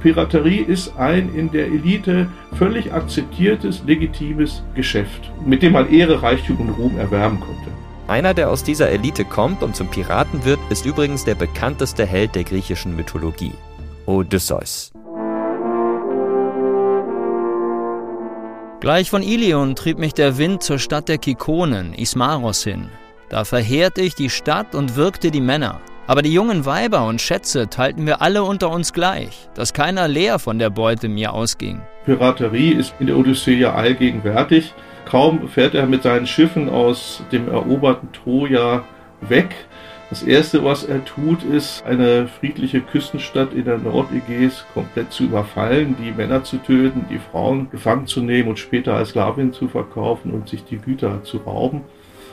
Piraterie 0.00 0.58
ist 0.58 0.94
ein 0.98 1.34
in 1.34 1.50
der 1.50 1.64
Elite 1.68 2.28
völlig 2.52 2.92
akzeptiertes, 2.92 3.84
legitimes 3.86 4.64
Geschäft, 4.74 5.32
mit 5.46 5.62
dem 5.62 5.72
man 5.72 5.90
Ehre, 5.90 6.22
Reichtum 6.22 6.60
und 6.60 6.68
Ruhm 6.74 6.98
erwerben 6.98 7.40
konnte. 7.40 7.70
Einer, 8.06 8.34
der 8.34 8.50
aus 8.50 8.64
dieser 8.64 8.90
Elite 8.90 9.24
kommt 9.24 9.62
und 9.62 9.76
zum 9.76 9.88
Piraten 9.88 10.44
wird, 10.44 10.60
ist 10.68 10.84
übrigens 10.84 11.24
der 11.24 11.36
bekannteste 11.36 12.04
Held 12.04 12.34
der 12.34 12.44
griechischen 12.44 12.94
Mythologie, 12.94 13.52
Odysseus. 14.04 14.92
Gleich 18.78 19.08
von 19.08 19.22
Ilion 19.22 19.74
trieb 19.74 19.98
mich 19.98 20.12
der 20.12 20.36
Wind 20.36 20.62
zur 20.62 20.78
Stadt 20.78 21.08
der 21.08 21.16
Kikonen, 21.16 21.94
Ismaros 21.94 22.62
hin. 22.62 22.90
Da 23.30 23.44
verheerte 23.44 24.02
ich 24.02 24.14
die 24.14 24.28
Stadt 24.28 24.74
und 24.74 24.96
wirkte 24.96 25.30
die 25.30 25.40
Männer. 25.40 25.80
Aber 26.06 26.20
die 26.20 26.32
jungen 26.32 26.66
Weiber 26.66 27.06
und 27.06 27.20
Schätze 27.20 27.68
teilten 27.68 28.06
wir 28.06 28.20
alle 28.20 28.44
unter 28.44 28.70
uns 28.70 28.92
gleich, 28.92 29.48
dass 29.54 29.72
keiner 29.72 30.06
leer 30.08 30.38
von 30.38 30.58
der 30.58 30.70
Beute 30.70 31.08
mir 31.08 31.32
ausging. 31.32 31.80
Piraterie 32.04 32.72
ist 32.72 32.94
in 33.00 33.06
der 33.06 33.16
Odyssee 33.16 33.56
ja 33.56 33.74
allgegenwärtig. 33.74 34.74
Kaum 35.06 35.48
fährt 35.48 35.74
er 35.74 35.86
mit 35.86 36.02
seinen 36.02 36.26
Schiffen 36.26 36.68
aus 36.68 37.22
dem 37.32 37.48
eroberten 37.48 38.12
Troja 38.12 38.84
weg, 39.22 39.65
das 40.08 40.22
erste, 40.22 40.62
was 40.62 40.84
er 40.84 41.04
tut, 41.04 41.42
ist, 41.42 41.84
eine 41.84 42.28
friedliche 42.28 42.80
Küstenstadt 42.80 43.52
in 43.52 43.64
der 43.64 43.78
Nordägäis 43.78 44.64
komplett 44.72 45.12
zu 45.12 45.24
überfallen, 45.24 45.96
die 45.98 46.12
Männer 46.12 46.44
zu 46.44 46.58
töten, 46.58 47.06
die 47.10 47.18
Frauen 47.18 47.68
gefangen 47.70 48.06
zu 48.06 48.20
nehmen 48.20 48.50
und 48.50 48.58
später 48.58 48.94
als 48.94 49.08
Sklavin 49.08 49.52
zu 49.52 49.66
verkaufen 49.66 50.30
und 50.30 50.48
sich 50.48 50.64
die 50.64 50.78
Güter 50.78 51.24
zu 51.24 51.38
rauben. 51.38 51.82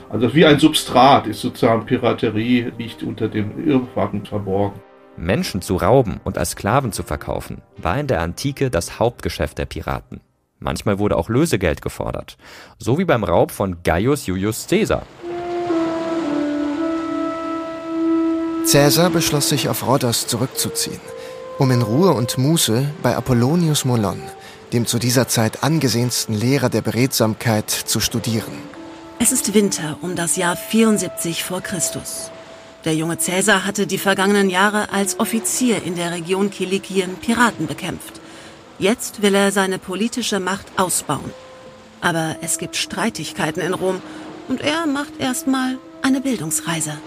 Also 0.08 0.32
wie 0.34 0.46
ein 0.46 0.60
Substrat 0.60 1.26
ist 1.26 1.40
sozusagen 1.40 1.84
Piraterie, 1.86 2.70
liegt 2.78 3.02
unter 3.02 3.28
dem 3.28 3.66
Irrfahrten 3.66 4.24
verborgen. 4.24 4.80
Menschen 5.16 5.60
zu 5.60 5.76
rauben 5.76 6.20
und 6.22 6.38
als 6.38 6.50
Sklaven 6.50 6.92
zu 6.92 7.02
verkaufen, 7.02 7.62
war 7.76 7.98
in 7.98 8.06
der 8.06 8.20
Antike 8.20 8.70
das 8.70 9.00
Hauptgeschäft 9.00 9.58
der 9.58 9.66
Piraten. 9.66 10.20
Manchmal 10.60 11.00
wurde 11.00 11.16
auch 11.16 11.28
Lösegeld 11.28 11.82
gefordert, 11.82 12.36
so 12.78 12.98
wie 12.98 13.04
beim 13.04 13.24
Raub 13.24 13.50
von 13.50 13.82
Gaius 13.82 14.26
Julius 14.26 14.66
Caesar. 14.68 15.02
Caesar 18.70 19.10
beschloss 19.10 19.50
sich 19.50 19.68
auf 19.68 19.86
Rhodos 19.86 20.26
zurückzuziehen, 20.26 21.00
um 21.58 21.70
in 21.70 21.82
Ruhe 21.82 22.12
und 22.12 22.38
Muße 22.38 22.90
bei 23.02 23.14
Apollonius 23.14 23.84
Molon, 23.84 24.20
dem 24.72 24.86
zu 24.86 24.98
dieser 24.98 25.28
Zeit 25.28 25.62
angesehensten 25.62 26.34
Lehrer 26.34 26.70
der 26.70 26.80
Beredsamkeit, 26.80 27.70
zu 27.70 28.00
studieren. 28.00 28.52
Es 29.18 29.32
ist 29.32 29.52
Winter 29.52 29.98
um 30.00 30.16
das 30.16 30.36
Jahr 30.36 30.56
74 30.56 31.44
vor 31.44 31.60
Christus. 31.60 32.30
Der 32.84 32.94
junge 32.94 33.18
Caesar 33.18 33.64
hatte 33.66 33.86
die 33.86 33.98
vergangenen 33.98 34.50
Jahre 34.50 34.90
als 34.92 35.20
Offizier 35.20 35.82
in 35.82 35.94
der 35.94 36.10
Region 36.12 36.50
Kilikien 36.50 37.16
Piraten 37.16 37.66
bekämpft. 37.66 38.20
Jetzt 38.78 39.22
will 39.22 39.34
er 39.34 39.52
seine 39.52 39.78
politische 39.78 40.40
Macht 40.40 40.66
ausbauen. 40.76 41.32
Aber 42.00 42.36
es 42.40 42.58
gibt 42.58 42.76
Streitigkeiten 42.76 43.62
in 43.62 43.74
Rom 43.74 44.00
und 44.48 44.62
er 44.62 44.86
macht 44.86 45.18
erstmal 45.18 45.78
eine 46.02 46.20
Bildungsreise. 46.20 46.98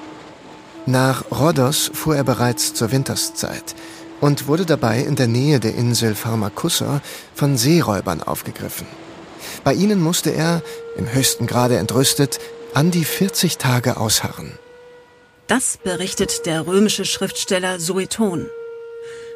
Nach 0.88 1.26
Rhodos 1.32 1.92
fuhr 1.94 2.16
er 2.16 2.24
bereits 2.24 2.74
zur 2.74 2.94
Winterszeit 2.94 3.76
und 4.22 4.48
wurde 4.48 4.66
dabei 4.66 5.02
in 5.02 5.18
der 5.18 5.28
Nähe 5.28 5.60
der 5.60 5.76
Insel 5.76 6.16
Pharmakussa 6.16 7.02
von 7.36 7.58
Seeräubern 7.58 8.24
aufgegriffen. 8.24 8.88
Bei 9.66 9.74
ihnen 9.74 10.02
musste 10.02 10.30
er, 10.30 10.64
im 10.96 11.12
höchsten 11.12 11.46
Grade 11.46 11.76
entrüstet, 11.76 12.40
an 12.74 12.90
die 12.90 13.04
40 13.04 13.58
Tage 13.58 13.98
ausharren. 13.98 14.58
Das 15.48 15.78
berichtet 15.84 16.46
der 16.46 16.66
römische 16.66 17.04
Schriftsteller 17.04 17.82
Sueton. 17.82 18.48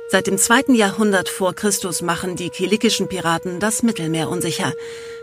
Seit 0.10 0.28
dem 0.28 0.38
zweiten 0.38 0.74
Jahrhundert 0.74 1.28
vor 1.28 1.54
Christus 1.54 2.02
machen 2.02 2.38
die 2.38 2.50
kilikischen 2.50 3.10
Piraten 3.10 3.60
das 3.60 3.84
Mittelmeer 3.84 4.30
unsicher. 4.30 4.72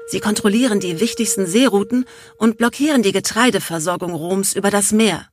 Sie 0.08 0.20
kontrollieren 0.20 0.78
die 0.78 1.00
wichtigsten 1.00 1.46
Seerouten 1.46 2.04
und 2.36 2.58
blockieren 2.58 3.02
die 3.02 3.12
Getreideversorgung 3.12 4.12
Roms 4.12 4.52
über 4.52 4.70
das 4.70 4.92
Meer. 4.92 5.26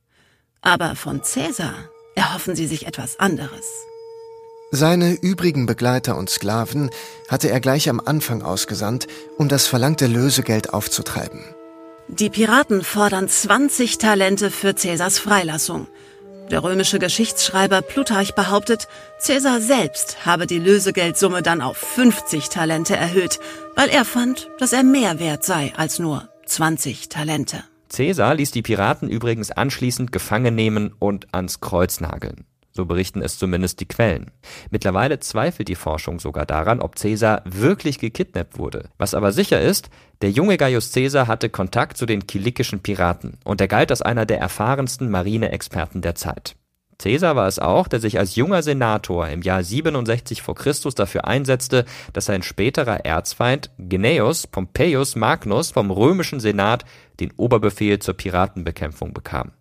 Aber 0.66 0.96
von 0.96 1.22
Cäsar 1.22 1.76
erhoffen 2.16 2.56
sie 2.56 2.66
sich 2.66 2.88
etwas 2.88 3.20
anderes. 3.20 3.86
Seine 4.72 5.12
übrigen 5.12 5.64
Begleiter 5.64 6.16
und 6.16 6.28
Sklaven 6.28 6.90
hatte 7.28 7.48
er 7.50 7.60
gleich 7.60 7.88
am 7.88 8.00
Anfang 8.04 8.42
ausgesandt, 8.42 9.06
um 9.38 9.48
das 9.48 9.68
verlangte 9.68 10.08
Lösegeld 10.08 10.74
aufzutreiben. 10.74 11.44
Die 12.08 12.30
Piraten 12.30 12.82
fordern 12.82 13.28
20 13.28 13.98
Talente 13.98 14.50
für 14.50 14.74
Cäsars 14.74 15.20
Freilassung. 15.20 15.86
Der 16.50 16.64
römische 16.64 16.98
Geschichtsschreiber 16.98 17.80
Plutarch 17.80 18.34
behauptet, 18.34 18.88
Cäsar 19.20 19.60
selbst 19.60 20.26
habe 20.26 20.48
die 20.48 20.58
Lösegeldsumme 20.58 21.42
dann 21.42 21.62
auf 21.62 21.76
50 21.76 22.48
Talente 22.48 22.96
erhöht, 22.96 23.38
weil 23.76 23.88
er 23.88 24.04
fand, 24.04 24.50
dass 24.58 24.72
er 24.72 24.82
mehr 24.82 25.20
wert 25.20 25.44
sei 25.44 25.72
als 25.76 26.00
nur 26.00 26.28
20 26.44 27.08
Talente. 27.08 27.62
Cäsar 27.88 28.34
ließ 28.34 28.50
die 28.50 28.62
Piraten 28.62 29.08
übrigens 29.08 29.50
anschließend 29.50 30.12
gefangen 30.12 30.54
nehmen 30.54 30.94
und 30.98 31.32
ans 31.32 31.60
Kreuz 31.60 32.00
nageln. 32.00 32.46
So 32.76 32.84
berichten 32.84 33.22
es 33.22 33.38
zumindest 33.38 33.80
die 33.80 33.88
Quellen. 33.88 34.30
Mittlerweile 34.70 35.18
zweifelt 35.18 35.68
die 35.68 35.74
Forschung 35.74 36.20
sogar 36.20 36.44
daran, 36.44 36.80
ob 36.80 36.96
Caesar 36.96 37.40
wirklich 37.46 37.98
gekidnappt 37.98 38.58
wurde. 38.58 38.90
Was 38.98 39.14
aber 39.14 39.32
sicher 39.32 39.60
ist, 39.60 39.88
der 40.20 40.30
junge 40.30 40.58
Gaius 40.58 40.92
Caesar 40.92 41.26
hatte 41.26 41.48
Kontakt 41.48 41.96
zu 41.96 42.04
den 42.04 42.26
kilikischen 42.26 42.80
Piraten 42.80 43.38
und 43.44 43.62
er 43.62 43.68
galt 43.68 43.90
als 43.90 44.02
einer 44.02 44.26
der 44.26 44.40
erfahrensten 44.40 45.10
Marineexperten 45.10 46.02
der 46.02 46.16
Zeit. 46.16 46.54
Caesar 46.98 47.36
war 47.36 47.46
es 47.46 47.58
auch, 47.58 47.88
der 47.88 48.00
sich 48.00 48.18
als 48.18 48.36
junger 48.36 48.62
Senator 48.62 49.28
im 49.28 49.42
Jahr 49.42 49.62
67 49.62 50.42
vor 50.42 50.54
Christus 50.54 50.94
dafür 50.94 51.26
einsetzte, 51.26 51.84
dass 52.12 52.24
sein 52.26 52.42
späterer 52.42 53.04
Erzfeind 53.04 53.70
Gnaeus 53.78 54.46
Pompeius 54.46 55.14
Magnus 55.14 55.70
vom 55.70 55.90
römischen 55.90 56.40
Senat 56.40 56.84
den 57.20 57.32
Oberbefehl 57.36 57.98
zur 57.98 58.14
Piratenbekämpfung 58.14 59.12
bekam. 59.12 59.52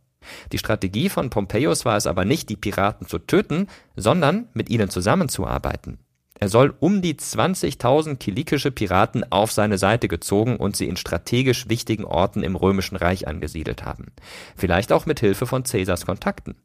Die 0.51 0.58
Strategie 0.58 1.10
von 1.10 1.30
Pompeius 1.30 1.86
war 1.86 1.98
es 1.98 2.08
aber 2.08 2.25
nicht, 2.25 2.50
die 2.50 2.56
Piraten 2.56 3.08
zu 3.08 3.20
töten, 3.20 3.68
sondern 3.96 4.48
mit 4.54 4.70
ihnen 4.70 4.89
zusammenzuarbeiten. 4.89 6.00
Er 6.39 6.50
soll 6.50 6.74
um 6.80 7.01
die 7.01 7.13
20.000 7.13 8.18
kilikische 8.18 8.72
Piraten 8.72 9.32
auf 9.32 9.51
seine 9.51 9.77
Seite 9.77 10.08
gezogen 10.08 10.58
und 10.58 10.75
sie 10.75 10.88
in 10.88 10.98
strategisch 10.98 11.70
wichtigen 11.70 12.04
Orten 12.04 12.44
im 12.44 12.56
Römischen 12.56 12.98
Reich 12.98 13.27
angesiedelt 13.27 13.86
haben. 13.86 14.08
Vielleicht 14.56 14.92
auch 14.92 15.06
mit 15.06 15.20
Hilfe 15.22 15.48
von 15.48 15.63
Caesars 15.63 16.06
Kontakten. 16.06 16.56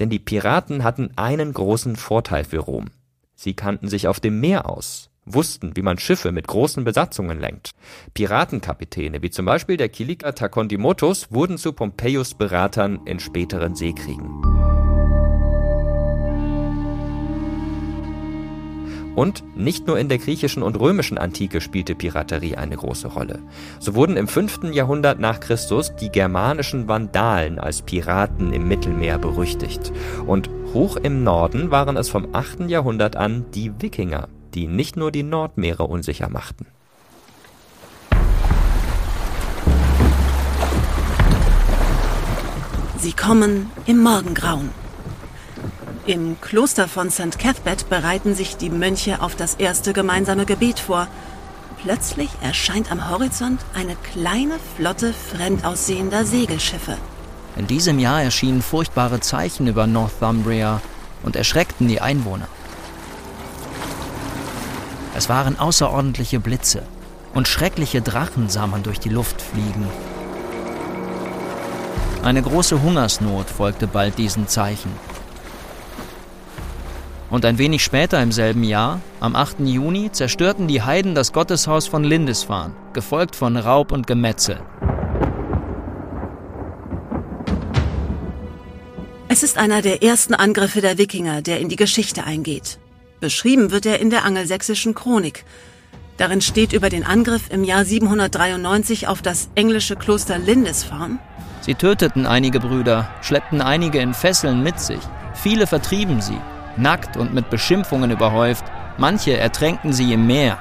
Denn 0.00 0.10
die 0.10 0.18
Piraten 0.18 0.82
hatten 0.82 1.10
einen 1.16 1.52
großen 1.52 1.96
Vorteil 1.96 2.44
für 2.44 2.58
Rom. 2.58 2.86
Sie 3.34 3.54
kannten 3.54 3.88
sich 3.88 4.08
auf 4.08 4.18
dem 4.18 4.40
Meer 4.40 4.68
aus 4.68 5.12
wussten, 5.24 5.76
wie 5.76 5.82
man 5.82 5.98
Schiffe 5.98 6.32
mit 6.32 6.48
großen 6.48 6.84
Besatzungen 6.84 7.38
lenkt. 7.38 7.70
Piratenkapitäne 8.14 9.22
wie 9.22 9.30
zum 9.30 9.46
Beispiel 9.46 9.76
der 9.76 9.88
Kiliker 9.88 10.34
Takondimotos 10.34 11.30
wurden 11.30 11.58
zu 11.58 11.72
Pompeius 11.72 12.34
Beratern 12.34 13.00
in 13.06 13.20
späteren 13.20 13.74
Seekriegen. 13.74 14.71
Und 19.14 19.44
nicht 19.56 19.86
nur 19.86 19.98
in 19.98 20.08
der 20.08 20.18
griechischen 20.18 20.62
und 20.62 20.78
römischen 20.78 21.18
Antike 21.18 21.60
spielte 21.60 21.94
Piraterie 21.94 22.56
eine 22.56 22.76
große 22.76 23.08
Rolle. 23.08 23.40
So 23.78 23.94
wurden 23.94 24.16
im 24.16 24.28
5. 24.28 24.72
Jahrhundert 24.72 25.20
nach 25.20 25.40
Christus 25.40 25.94
die 25.96 26.08
germanischen 26.08 26.88
Vandalen 26.88 27.58
als 27.58 27.82
Piraten 27.82 28.52
im 28.52 28.68
Mittelmeer 28.68 29.18
berüchtigt. 29.18 29.92
Und 30.26 30.48
hoch 30.72 30.96
im 30.96 31.24
Norden 31.24 31.70
waren 31.70 31.96
es 31.96 32.08
vom 32.08 32.34
8. 32.34 32.68
Jahrhundert 32.68 33.16
an 33.16 33.44
die 33.54 33.72
Wikinger, 33.80 34.28
die 34.54 34.66
nicht 34.66 34.96
nur 34.96 35.10
die 35.10 35.22
Nordmeere 35.22 35.84
unsicher 35.84 36.28
machten. 36.28 36.66
Sie 42.98 43.12
kommen 43.12 43.68
im 43.86 43.98
Morgengrauen. 43.98 44.81
Im 46.04 46.40
Kloster 46.40 46.88
von 46.88 47.12
St. 47.12 47.38
Cathbert 47.38 47.88
bereiten 47.88 48.34
sich 48.34 48.56
die 48.56 48.70
Mönche 48.70 49.22
auf 49.22 49.36
das 49.36 49.54
erste 49.54 49.92
gemeinsame 49.92 50.46
Gebet 50.46 50.80
vor. 50.80 51.06
Plötzlich 51.80 52.28
erscheint 52.40 52.90
am 52.90 53.08
Horizont 53.08 53.60
eine 53.72 53.94
kleine 54.12 54.58
Flotte 54.76 55.12
fremd 55.12 55.64
aussehender 55.64 56.24
Segelschiffe. 56.24 56.96
In 57.56 57.68
diesem 57.68 58.00
Jahr 58.00 58.20
erschienen 58.20 58.62
furchtbare 58.62 59.20
Zeichen 59.20 59.68
über 59.68 59.86
Northumbria 59.86 60.80
und 61.22 61.36
erschreckten 61.36 61.86
die 61.86 62.00
Einwohner. 62.00 62.48
Es 65.14 65.28
waren 65.28 65.56
außerordentliche 65.56 66.40
Blitze 66.40 66.82
und 67.32 67.46
schreckliche 67.46 68.02
Drachen 68.02 68.48
sah 68.48 68.66
man 68.66 68.82
durch 68.82 68.98
die 68.98 69.08
Luft 69.08 69.40
fliegen. 69.40 69.86
Eine 72.24 72.42
große 72.42 72.82
Hungersnot 72.82 73.48
folgte 73.50 73.86
bald 73.86 74.18
diesen 74.18 74.48
Zeichen. 74.48 74.90
Und 77.32 77.46
ein 77.46 77.56
wenig 77.56 77.82
später 77.82 78.22
im 78.22 78.30
selben 78.30 78.62
Jahr, 78.62 79.00
am 79.18 79.34
8. 79.34 79.60
Juni, 79.60 80.12
zerstörten 80.12 80.68
die 80.68 80.82
Heiden 80.82 81.14
das 81.14 81.32
Gotteshaus 81.32 81.86
von 81.86 82.04
Lindisfarne, 82.04 82.74
gefolgt 82.92 83.36
von 83.36 83.56
Raub 83.56 83.90
und 83.90 84.06
Gemetzel. 84.06 84.60
Es 89.28 89.42
ist 89.42 89.56
einer 89.56 89.80
der 89.80 90.02
ersten 90.02 90.34
Angriffe 90.34 90.82
der 90.82 90.98
Wikinger, 90.98 91.40
der 91.40 91.60
in 91.60 91.70
die 91.70 91.76
Geschichte 91.76 92.24
eingeht. 92.24 92.78
Beschrieben 93.20 93.70
wird 93.70 93.86
er 93.86 93.98
in 93.98 94.10
der 94.10 94.26
angelsächsischen 94.26 94.94
Chronik. 94.94 95.46
Darin 96.18 96.42
steht 96.42 96.74
über 96.74 96.90
den 96.90 97.02
Angriff 97.02 97.44
im 97.48 97.64
Jahr 97.64 97.86
793 97.86 99.08
auf 99.08 99.22
das 99.22 99.48
englische 99.54 99.96
Kloster 99.96 100.36
Lindisfarne. 100.36 101.18
Sie 101.62 101.76
töteten 101.76 102.26
einige 102.26 102.60
Brüder, 102.60 103.08
schleppten 103.22 103.62
einige 103.62 104.00
in 104.00 104.12
Fesseln 104.12 104.62
mit 104.62 104.78
sich. 104.78 105.00
Viele 105.32 105.66
vertrieben 105.66 106.20
sie, 106.20 106.38
nackt 106.76 107.16
und 107.16 107.34
mit 107.34 107.50
Beschimpfungen 107.50 108.10
überhäuft. 108.10 108.64
Manche 108.98 109.36
ertränkten 109.36 109.92
sie 109.92 110.12
im 110.12 110.26
Meer. 110.26 110.58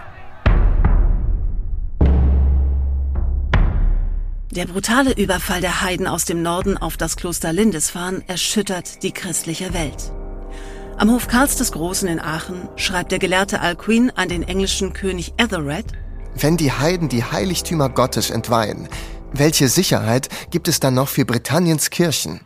Der 4.52 4.66
brutale 4.66 5.14
Überfall 5.14 5.62
der 5.62 5.82
Heiden 5.82 6.08
aus 6.08 6.26
dem 6.26 6.42
Norden 6.42 6.78
auf 6.78 6.98
das 6.98 7.16
Kloster 7.16 7.54
Lindisfarne 7.54 8.22
erschüttert 8.28 9.02
die 9.02 9.14
christliche 9.14 9.74
Welt. 9.74 10.12
Am 10.98 11.10
Hof 11.10 11.28
Karls 11.28 11.56
des 11.56 11.72
Großen 11.72 12.08
in 12.10 12.20
Aachen 12.20 12.68
schreibt 12.76 13.14
der 13.14 13.20
Gelehrte 13.20 13.62
Alcuin 13.62 14.12
an 14.14 14.28
den 14.28 14.44
englischen 14.44 14.92
König 14.92 15.34
Ethelred, 15.38 15.86
Wenn 16.36 16.58
die 16.58 16.72
Heiden 16.72 17.08
die 17.08 17.24
Heiligtümer 17.24 17.90
Gottes 17.90 18.30
entweihen, 18.30 18.90
welche 19.32 19.70
Sicherheit 19.70 20.28
gibt 20.50 20.68
es 20.68 20.82
dann 20.82 20.96
noch 20.96 21.08
für 21.08 21.24
Britanniens 21.24 21.90
Kirchen? 21.90 22.42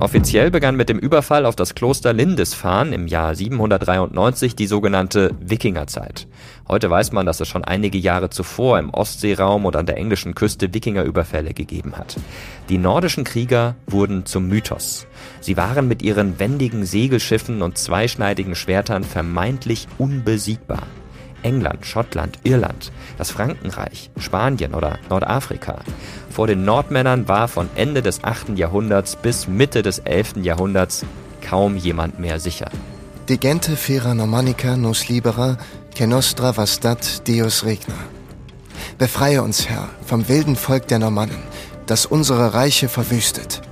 Offiziell 0.00 0.50
begann 0.50 0.76
mit 0.76 0.88
dem 0.88 0.98
Überfall 0.98 1.44
auf 1.44 1.56
das 1.56 1.74
Kloster 1.74 2.14
Lindisfarne 2.14 2.94
im 2.94 3.06
Jahr 3.06 3.34
793 3.34 4.56
die 4.56 4.66
sogenannte 4.66 5.32
Wikingerzeit. 5.40 6.26
Heute 6.66 6.88
weiß 6.88 7.12
man, 7.12 7.26
dass 7.26 7.40
es 7.40 7.48
schon 7.48 7.66
einige 7.66 7.98
Jahre 7.98 8.30
zuvor 8.30 8.78
im 8.78 8.88
Ostseeraum 8.88 9.66
und 9.66 9.76
an 9.76 9.84
der 9.84 9.98
englischen 9.98 10.34
Küste 10.34 10.72
Wikingerüberfälle 10.72 11.52
gegeben 11.52 11.98
hat. 11.98 12.16
Die 12.70 12.78
nordischen 12.78 13.24
Krieger 13.24 13.76
wurden 13.86 14.24
zum 14.24 14.48
Mythos. 14.48 15.06
Sie 15.42 15.58
waren 15.58 15.86
mit 15.86 16.00
ihren 16.00 16.38
wendigen 16.40 16.86
Segelschiffen 16.86 17.60
und 17.60 17.76
zweischneidigen 17.76 18.54
Schwertern 18.54 19.04
vermeintlich 19.04 19.86
unbesiegbar. 19.98 20.84
England, 21.42 21.86
Schottland, 21.86 22.38
Irland, 22.44 22.92
das 23.18 23.30
Frankenreich, 23.30 24.10
Spanien 24.16 24.74
oder 24.74 24.98
Nordafrika. 25.08 25.80
Vor 26.30 26.46
den 26.46 26.64
Nordmännern 26.64 27.28
war 27.28 27.48
von 27.48 27.68
Ende 27.74 28.02
des 28.02 28.24
8. 28.24 28.56
Jahrhunderts 28.58 29.16
bis 29.16 29.48
Mitte 29.48 29.82
des 29.82 29.98
11. 30.00 30.36
Jahrhunderts 30.42 31.04
kaum 31.40 31.76
jemand 31.76 32.18
mehr 32.18 32.40
sicher. 32.40 32.70
De 33.28 33.38
gente 33.38 33.76
fera 33.76 34.14
normannica 34.14 34.76
nos 34.76 35.08
libera, 35.08 35.56
que 35.94 36.06
nostra 36.06 36.56
vastat 36.56 37.28
Deus 37.28 37.64
regna. 37.64 37.94
Befreie 38.98 39.42
uns, 39.42 39.68
Herr, 39.68 39.88
vom 40.04 40.28
wilden 40.28 40.56
Volk 40.56 40.88
der 40.88 40.98
Normannen, 40.98 41.38
das 41.86 42.06
unsere 42.06 42.54
Reiche 42.54 42.88
verwüstet. 42.88 43.62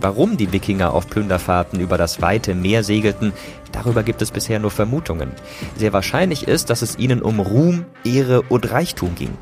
Warum 0.00 0.36
die 0.36 0.52
Wikinger 0.52 0.92
auf 0.92 1.08
Plünderfahrten 1.08 1.80
über 1.80 1.96
das 1.96 2.20
weite 2.20 2.54
Meer 2.54 2.84
segelten, 2.84 3.32
darüber 3.74 4.02
gibt 4.02 4.22
es 4.22 4.30
bisher 4.30 4.58
nur 4.58 4.70
Vermutungen. 4.70 5.32
Sehr 5.76 5.92
wahrscheinlich 5.92 6.48
ist, 6.48 6.70
dass 6.70 6.82
es 6.82 6.98
ihnen 6.98 7.22
um 7.22 7.40
Ruhm, 7.40 7.84
Ehre 8.04 8.42
und 8.42 8.70
Reichtum 8.70 9.14
ging. 9.14 9.36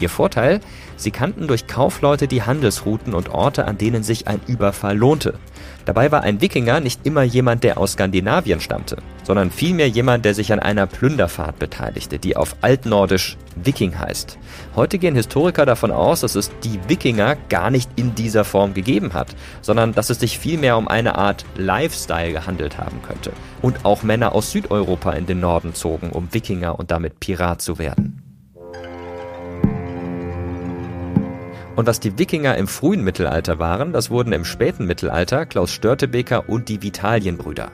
Ihr 0.00 0.08
Vorteil? 0.08 0.60
Sie 0.96 1.10
kannten 1.10 1.46
durch 1.46 1.66
Kaufleute 1.66 2.28
die 2.28 2.42
Handelsrouten 2.42 3.14
und 3.14 3.30
Orte, 3.30 3.66
an 3.66 3.78
denen 3.78 4.02
sich 4.02 4.28
ein 4.28 4.40
Überfall 4.46 4.96
lohnte. 4.96 5.34
Dabei 5.84 6.10
war 6.10 6.22
ein 6.22 6.40
Wikinger 6.40 6.80
nicht 6.80 7.06
immer 7.06 7.22
jemand, 7.22 7.62
der 7.62 7.78
aus 7.78 7.92
Skandinavien 7.92 8.60
stammte, 8.60 8.96
sondern 9.22 9.50
vielmehr 9.50 9.88
jemand, 9.88 10.24
der 10.24 10.34
sich 10.34 10.52
an 10.52 10.58
einer 10.58 10.86
Plünderfahrt 10.86 11.58
beteiligte, 11.58 12.18
die 12.18 12.36
auf 12.36 12.56
Altnordisch 12.62 13.36
Viking 13.56 13.98
heißt. 13.98 14.38
Heute 14.74 14.98
gehen 14.98 15.14
Historiker 15.14 15.66
davon 15.66 15.90
aus, 15.90 16.20
dass 16.20 16.34
es 16.34 16.50
die 16.64 16.80
Wikinger 16.88 17.36
gar 17.48 17.70
nicht 17.70 17.90
in 17.96 18.14
dieser 18.14 18.44
Form 18.44 18.72
gegeben 18.72 19.12
hat, 19.12 19.36
sondern 19.60 19.92
dass 19.92 20.10
es 20.10 20.20
sich 20.20 20.38
vielmehr 20.38 20.78
um 20.78 20.88
eine 20.88 21.16
Art 21.16 21.44
Lifestyle 21.56 22.32
gehandelt 22.32 22.78
haben 22.78 23.02
könnte. 23.02 23.32
Und 23.60 23.84
auch 23.84 24.02
Männer 24.02 24.34
aus 24.34 24.50
Südeuropa 24.52 25.12
in 25.12 25.26
den 25.26 25.40
Norden 25.40 25.74
zogen, 25.74 26.10
um 26.10 26.32
Wikinger 26.32 26.78
und 26.78 26.90
damit 26.90 27.20
Pirat 27.20 27.60
zu 27.60 27.78
werden. 27.78 28.23
Und 31.76 31.86
was 31.86 31.98
die 31.98 32.18
Wikinger 32.18 32.56
im 32.56 32.68
frühen 32.68 33.02
Mittelalter 33.02 33.58
waren, 33.58 33.92
das 33.92 34.10
wurden 34.10 34.32
im 34.32 34.44
späten 34.44 34.86
Mittelalter 34.86 35.44
Klaus 35.44 35.72
Störtebeker 35.72 36.48
und 36.48 36.68
die 36.68 36.82
Vitalienbrüder. 36.82 37.72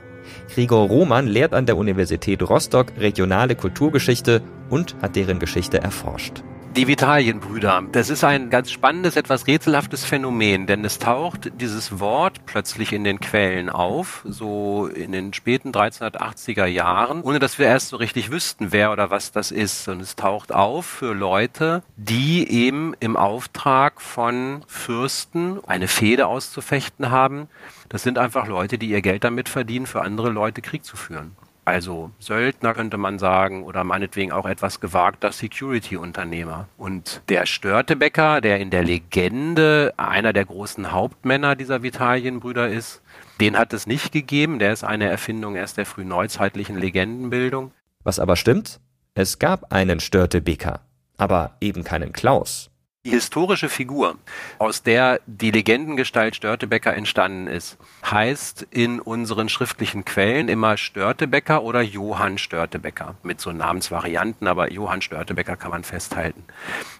Gregor 0.54 0.88
Roman 0.88 1.26
lehrt 1.26 1.52
an 1.52 1.66
der 1.66 1.76
Universität 1.76 2.42
Rostock 2.42 2.92
regionale 2.98 3.56
Kulturgeschichte 3.56 4.42
und 4.70 4.96
hat 5.02 5.16
deren 5.16 5.38
Geschichte 5.38 5.82
erforscht. 5.82 6.42
Die 6.76 6.86
Vitalienbrüder. 6.86 7.82
Das 7.90 8.10
ist 8.10 8.22
ein 8.22 8.48
ganz 8.48 8.70
spannendes, 8.70 9.16
etwas 9.16 9.48
rätselhaftes 9.48 10.04
Phänomen, 10.04 10.68
denn 10.68 10.84
es 10.84 11.00
taucht 11.00 11.50
dieses 11.60 11.98
Wort 11.98 12.46
plötzlich 12.46 12.92
in 12.92 13.02
den 13.02 13.18
Quellen 13.18 13.68
auf, 13.68 14.22
so 14.24 14.86
in 14.86 15.10
den 15.10 15.32
späten 15.32 15.72
1380er 15.72 16.66
Jahren, 16.66 17.22
ohne 17.22 17.40
dass 17.40 17.58
wir 17.58 17.66
erst 17.66 17.88
so 17.88 17.96
richtig 17.96 18.30
wüssten, 18.30 18.70
wer 18.70 18.92
oder 18.92 19.10
was 19.10 19.32
das 19.32 19.50
ist. 19.50 19.88
Und 19.88 20.00
es 20.00 20.14
taucht 20.14 20.52
auf 20.52 20.86
für 20.86 21.12
Leute, 21.12 21.82
die 21.96 22.48
eben 22.48 22.94
im 23.00 23.16
Auftrag 23.16 24.00
von 24.00 24.62
Fürsten 24.68 25.58
eine 25.66 25.88
Fehde 25.88 26.28
auszufechten 26.28 27.10
haben. 27.10 27.48
Das 27.88 28.04
sind 28.04 28.16
einfach 28.16 28.46
Leute, 28.46 28.78
die 28.78 28.90
ihr 28.90 29.02
Geld 29.02 29.24
damit 29.24 29.48
verdienen, 29.48 29.86
für 29.86 30.02
andere 30.02 30.30
Leute 30.30 30.62
Krieg 30.62 30.84
zu 30.84 30.96
führen. 30.96 31.36
Also 31.70 32.10
Söldner 32.18 32.74
könnte 32.74 32.96
man 32.96 33.20
sagen 33.20 33.62
oder 33.62 33.84
meinetwegen 33.84 34.32
auch 34.32 34.44
etwas 34.44 34.80
gewagter 34.80 35.30
Security-Unternehmer. 35.30 36.66
Und 36.76 37.22
der 37.28 37.46
Störtebecker, 37.46 38.40
der 38.40 38.58
in 38.58 38.70
der 38.70 38.82
Legende 38.82 39.94
einer 39.96 40.32
der 40.32 40.46
großen 40.46 40.90
Hauptmänner 40.90 41.54
dieser 41.54 41.84
Vitalienbrüder 41.84 42.68
ist, 42.68 43.02
den 43.40 43.56
hat 43.56 43.72
es 43.72 43.86
nicht 43.86 44.10
gegeben. 44.10 44.58
Der 44.58 44.72
ist 44.72 44.82
eine 44.82 45.08
Erfindung 45.08 45.54
erst 45.54 45.76
der 45.76 45.86
frühneuzeitlichen 45.86 46.76
Legendenbildung. 46.76 47.70
Was 48.02 48.18
aber 48.18 48.34
stimmt, 48.34 48.80
es 49.14 49.38
gab 49.38 49.72
einen 49.72 50.00
Störtebeker, 50.00 50.80
aber 51.18 51.56
eben 51.60 51.84
keinen 51.84 52.12
Klaus. 52.12 52.69
Die 53.06 53.12
historische 53.12 53.70
Figur, 53.70 54.18
aus 54.58 54.82
der 54.82 55.22
die 55.24 55.50
Legendengestalt 55.50 56.36
Störtebecker 56.36 56.94
entstanden 56.94 57.46
ist, 57.46 57.78
heißt 58.04 58.66
in 58.70 59.00
unseren 59.00 59.48
schriftlichen 59.48 60.04
Quellen 60.04 60.48
immer 60.50 60.76
Störtebecker 60.76 61.62
oder 61.62 61.80
Johann 61.80 62.36
Störtebecker. 62.36 63.14
Mit 63.22 63.40
so 63.40 63.52
Namensvarianten, 63.52 64.46
aber 64.46 64.70
Johann 64.70 65.00
Störtebecker 65.00 65.56
kann 65.56 65.70
man 65.70 65.82
festhalten. 65.82 66.44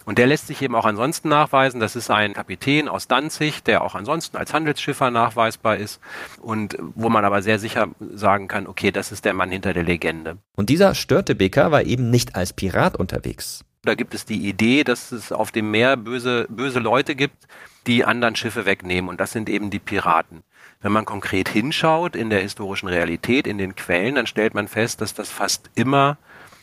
Und 0.03 0.17
der 0.17 0.25
lässt 0.25 0.47
sich 0.47 0.63
eben 0.63 0.73
auch 0.73 0.85
ansonsten 0.85 1.29
nachweisen. 1.29 1.79
Das 1.79 1.95
ist 1.95 2.09
ein 2.09 2.33
Kapitän 2.33 2.87
aus 2.87 3.07
Danzig, 3.07 3.61
der 3.61 3.83
auch 3.83 3.93
ansonsten 3.93 4.37
als 4.37 4.55
Handelsschiffer 4.55 5.11
nachweisbar 5.11 5.77
ist 5.77 6.01
und 6.41 6.79
wo 6.95 7.09
man 7.09 7.25
aber 7.25 7.43
sehr 7.43 7.59
sicher 7.59 7.89
sagen 8.11 8.47
kann, 8.47 8.65
okay, 8.65 8.89
das 8.89 9.11
ist 9.11 9.23
der 9.23 9.35
Mann 9.35 9.51
hinter 9.51 9.75
der 9.75 9.83
Legende. 9.83 10.39
Und 10.55 10.69
dieser 10.69 10.95
Störtebeker 10.95 11.69
war 11.69 11.83
eben 11.83 12.09
nicht 12.09 12.35
als 12.35 12.53
Pirat 12.53 12.97
unterwegs. 12.97 13.63
Da 13.83 13.95
gibt 13.95 14.13
es 14.13 14.25
die 14.25 14.47
Idee, 14.47 14.83
dass 14.83 15.11
es 15.11 15.31
auf 15.31 15.51
dem 15.51 15.71
Meer 15.71 15.97
böse, 15.97 16.45
böse 16.49 16.79
Leute 16.79 17.15
gibt, 17.15 17.47
die 17.87 18.05
anderen 18.05 18.35
Schiffe 18.35 18.65
wegnehmen. 18.67 19.09
Und 19.09 19.19
das 19.19 19.31
sind 19.31 19.49
eben 19.49 19.71
die 19.71 19.79
Piraten. 19.79 20.43
Wenn 20.81 20.91
man 20.91 21.05
konkret 21.05 21.49
hinschaut 21.49 22.15
in 22.15 22.29
der 22.29 22.41
historischen 22.41 22.89
Realität, 22.89 23.47
in 23.47 23.57
den 23.57 23.75
Quellen, 23.75 24.15
dann 24.15 24.27
stellt 24.27 24.53
man 24.53 24.67
fest, 24.67 25.01
dass 25.01 25.15
das 25.15 25.31
fast 25.31 25.71
immer 25.73 26.17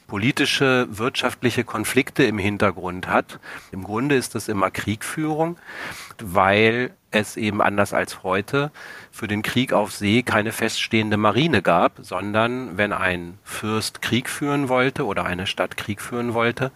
politische, 0.07 0.87
wirtschaftliche 0.90 1.64
Konflikte 1.64 2.22
im 2.22 2.38
Hintergrund 2.38 3.09
hat. 3.09 3.40
Im 3.72 3.83
Grunde 3.83 4.14
ist 4.14 4.37
das 4.37 4.46
immer 4.46 4.70
Kriegführung, 4.70 5.59
weil 6.22 6.92
es 7.10 7.36
eben 7.36 7.62
anders 7.62 7.94
als 7.94 8.22
heute 8.22 8.70
für 9.10 9.28
den 9.28 9.42
Krieg 9.42 9.72
auf 9.72 9.92
See 9.92 10.22
keine 10.22 10.52
feststehende 10.52 11.16
Marine 11.16 11.62
gab, 11.62 11.92
sondern 12.00 12.76
wenn 12.76 12.92
ein 12.92 13.38
Fürst 13.42 14.02
Krieg 14.02 14.28
führen 14.28 14.68
wollte 14.68 15.06
oder 15.06 15.24
eine 15.24 15.46
Stadt 15.46 15.76
Krieg 15.76 16.00
führen 16.00 16.34
wollte, 16.34 16.70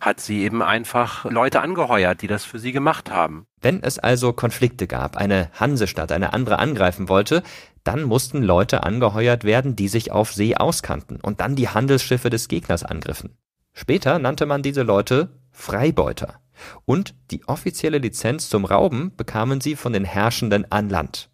hat 0.00 0.20
sie 0.20 0.42
eben 0.42 0.62
einfach 0.62 1.24
Leute 1.24 1.60
angeheuert, 1.60 2.22
die 2.22 2.26
das 2.26 2.44
für 2.44 2.58
sie 2.58 2.72
gemacht 2.72 3.10
haben. 3.10 3.46
Wenn 3.60 3.82
es 3.82 3.98
also 3.98 4.32
Konflikte 4.32 4.86
gab, 4.86 5.16
eine 5.16 5.50
Hansestadt 5.54 6.12
eine 6.12 6.32
andere 6.32 6.58
angreifen 6.58 7.08
wollte, 7.08 7.42
dann 7.84 8.02
mussten 8.02 8.42
Leute 8.42 8.82
angeheuert 8.82 9.44
werden, 9.44 9.76
die 9.76 9.88
sich 9.88 10.10
auf 10.10 10.32
See 10.32 10.56
auskannten 10.56 11.20
und 11.20 11.40
dann 11.40 11.54
die 11.54 11.68
Handelsschiffe 11.68 12.30
des 12.30 12.48
Gegners 12.48 12.82
angriffen. 12.82 13.36
Später 13.72 14.18
nannte 14.18 14.46
man 14.46 14.62
diese 14.62 14.82
Leute 14.82 15.28
Freibeuter. 15.52 16.40
Und 16.84 17.14
die 17.30 17.46
offizielle 17.46 17.98
Lizenz 17.98 18.48
zum 18.48 18.64
Rauben 18.64 19.12
bekamen 19.16 19.60
sie 19.60 19.76
von 19.76 19.92
den 19.92 20.04
Herrschenden 20.04 20.70
an 20.70 20.88
Land. 20.88 21.28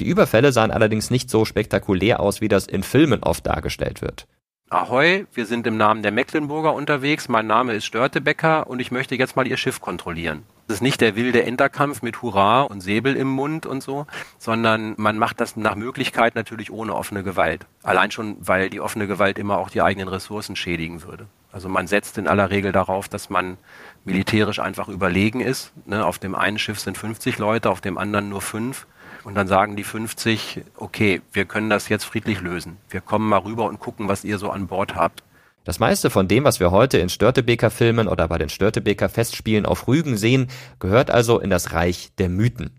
Die 0.00 0.06
Überfälle 0.06 0.52
sahen 0.52 0.70
allerdings 0.70 1.10
nicht 1.10 1.30
so 1.30 1.44
spektakulär 1.44 2.20
aus, 2.20 2.40
wie 2.40 2.48
das 2.48 2.66
in 2.66 2.82
Filmen 2.82 3.22
oft 3.22 3.46
dargestellt 3.46 4.02
wird. 4.02 4.26
Ahoi, 4.70 5.24
wir 5.32 5.46
sind 5.46 5.66
im 5.66 5.78
Namen 5.78 6.02
der 6.02 6.12
Mecklenburger 6.12 6.74
unterwegs. 6.74 7.30
Mein 7.30 7.46
Name 7.46 7.72
ist 7.72 7.86
Störtebecker 7.86 8.66
und 8.66 8.80
ich 8.80 8.90
möchte 8.90 9.14
jetzt 9.14 9.34
mal 9.34 9.46
Ihr 9.46 9.56
Schiff 9.56 9.80
kontrollieren. 9.80 10.42
Das 10.66 10.76
ist 10.76 10.82
nicht 10.82 11.00
der 11.00 11.16
wilde 11.16 11.42
Enterkampf 11.42 12.02
mit 12.02 12.20
Hurra 12.20 12.60
und 12.60 12.82
Säbel 12.82 13.16
im 13.16 13.28
Mund 13.28 13.64
und 13.64 13.82
so, 13.82 14.06
sondern 14.36 14.92
man 14.98 15.16
macht 15.16 15.40
das 15.40 15.56
nach 15.56 15.74
Möglichkeit 15.74 16.34
natürlich 16.34 16.70
ohne 16.70 16.94
offene 16.94 17.22
Gewalt. 17.22 17.64
Allein 17.82 18.10
schon, 18.10 18.36
weil 18.40 18.68
die 18.68 18.82
offene 18.82 19.06
Gewalt 19.06 19.38
immer 19.38 19.56
auch 19.56 19.70
die 19.70 19.80
eigenen 19.80 20.08
Ressourcen 20.08 20.54
schädigen 20.54 21.02
würde. 21.02 21.26
Also 21.50 21.70
man 21.70 21.86
setzt 21.86 22.18
in 22.18 22.28
aller 22.28 22.50
Regel 22.50 22.72
darauf, 22.72 23.08
dass 23.08 23.30
man 23.30 23.56
militärisch 24.04 24.58
einfach 24.58 24.88
überlegen 24.88 25.40
ist. 25.40 25.72
Ne, 25.86 26.04
auf 26.04 26.18
dem 26.18 26.34
einen 26.34 26.58
Schiff 26.58 26.80
sind 26.80 26.98
50 26.98 27.38
Leute, 27.38 27.70
auf 27.70 27.80
dem 27.80 27.98
anderen 27.98 28.28
nur 28.28 28.40
fünf. 28.40 28.86
Und 29.24 29.34
dann 29.34 29.48
sagen 29.48 29.76
die 29.76 29.84
50, 29.84 30.62
okay, 30.76 31.20
wir 31.32 31.44
können 31.44 31.70
das 31.70 31.88
jetzt 31.88 32.04
friedlich 32.04 32.40
lösen. 32.40 32.78
Wir 32.88 33.00
kommen 33.00 33.28
mal 33.28 33.38
rüber 33.38 33.64
und 33.64 33.80
gucken, 33.80 34.08
was 34.08 34.24
ihr 34.24 34.38
so 34.38 34.50
an 34.50 34.68
Bord 34.68 34.94
habt. 34.94 35.22
Das 35.64 35.80
meiste 35.80 36.08
von 36.08 36.28
dem, 36.28 36.44
was 36.44 36.60
wir 36.60 36.70
heute 36.70 36.96
in 36.96 37.10
Störtebeker 37.10 37.70
Filmen 37.70 38.08
oder 38.08 38.26
bei 38.26 38.38
den 38.38 38.48
Störtebeker 38.48 39.10
Festspielen 39.10 39.66
auf 39.66 39.86
Rügen 39.86 40.16
sehen, 40.16 40.48
gehört 40.78 41.10
also 41.10 41.38
in 41.38 41.50
das 41.50 41.74
Reich 41.74 42.10
der 42.16 42.30
Mythen. 42.30 42.70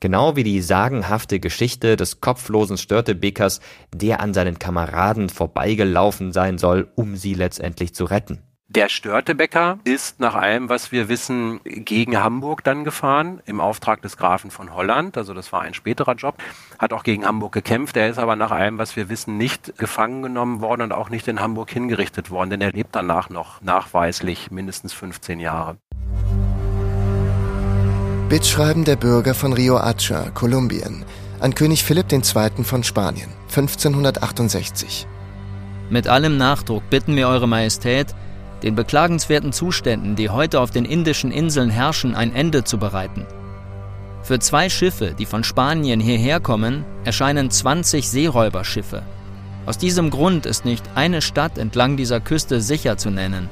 Genau 0.00 0.36
wie 0.36 0.44
die 0.44 0.60
sagenhafte 0.60 1.40
Geschichte 1.40 1.96
des 1.96 2.20
kopflosen 2.20 2.76
Störtebekers, 2.76 3.60
der 3.94 4.20
an 4.20 4.34
seinen 4.34 4.58
Kameraden 4.58 5.30
vorbeigelaufen 5.30 6.32
sein 6.32 6.58
soll, 6.58 6.88
um 6.96 7.16
sie 7.16 7.32
letztendlich 7.32 7.94
zu 7.94 8.04
retten. 8.04 8.42
Der 8.74 8.88
Störtebecker 8.88 9.78
ist 9.84 10.18
nach 10.18 10.34
allem, 10.34 10.68
was 10.68 10.90
wir 10.90 11.08
wissen, 11.08 11.60
gegen 11.62 12.20
Hamburg 12.20 12.64
dann 12.64 12.82
gefahren, 12.82 13.40
im 13.46 13.60
Auftrag 13.60 14.02
des 14.02 14.16
Grafen 14.16 14.50
von 14.50 14.74
Holland. 14.74 15.16
Also 15.16 15.32
das 15.32 15.52
war 15.52 15.62
ein 15.62 15.74
späterer 15.74 16.14
Job. 16.14 16.34
Hat 16.80 16.92
auch 16.92 17.04
gegen 17.04 17.24
Hamburg 17.24 17.52
gekämpft. 17.52 17.96
Er 17.96 18.08
ist 18.10 18.18
aber 18.18 18.34
nach 18.34 18.50
allem, 18.50 18.78
was 18.78 18.96
wir 18.96 19.08
wissen, 19.08 19.36
nicht 19.36 19.78
gefangen 19.78 20.22
genommen 20.22 20.60
worden 20.60 20.82
und 20.82 20.92
auch 20.92 21.08
nicht 21.08 21.28
in 21.28 21.38
Hamburg 21.38 21.70
hingerichtet 21.70 22.32
worden, 22.32 22.50
denn 22.50 22.60
er 22.62 22.72
lebt 22.72 22.96
danach 22.96 23.30
noch 23.30 23.62
nachweislich 23.62 24.50
mindestens 24.50 24.92
15 24.92 25.38
Jahre. 25.38 25.76
Bittschreiben 28.28 28.84
der 28.84 28.96
Bürger 28.96 29.34
von 29.34 29.52
Rio 29.52 29.78
Hacha, 29.78 30.30
Kolumbien, 30.30 31.04
an 31.38 31.54
König 31.54 31.84
Philipp 31.84 32.10
II. 32.10 32.64
von 32.64 32.82
Spanien, 32.82 33.30
1568. 33.50 35.06
Mit 35.90 36.08
allem 36.08 36.36
Nachdruck 36.36 36.90
bitten 36.90 37.14
wir 37.14 37.28
Eure 37.28 37.46
Majestät, 37.46 38.16
den 38.64 38.74
beklagenswerten 38.74 39.52
Zuständen, 39.52 40.16
die 40.16 40.30
heute 40.30 40.58
auf 40.58 40.70
den 40.70 40.86
indischen 40.86 41.30
Inseln 41.30 41.68
herrschen, 41.68 42.14
ein 42.14 42.34
Ende 42.34 42.64
zu 42.64 42.78
bereiten. 42.78 43.26
Für 44.22 44.38
zwei 44.38 44.70
Schiffe, 44.70 45.14
die 45.18 45.26
von 45.26 45.44
Spanien 45.44 46.00
hierher 46.00 46.40
kommen, 46.40 46.86
erscheinen 47.04 47.50
20 47.50 48.08
Seeräuberschiffe. 48.08 49.02
Aus 49.66 49.76
diesem 49.76 50.08
Grund 50.08 50.46
ist 50.46 50.64
nicht 50.64 50.82
eine 50.94 51.20
Stadt 51.20 51.58
entlang 51.58 51.98
dieser 51.98 52.20
Küste 52.20 52.62
sicher 52.62 52.96
zu 52.96 53.10
nennen. 53.10 53.50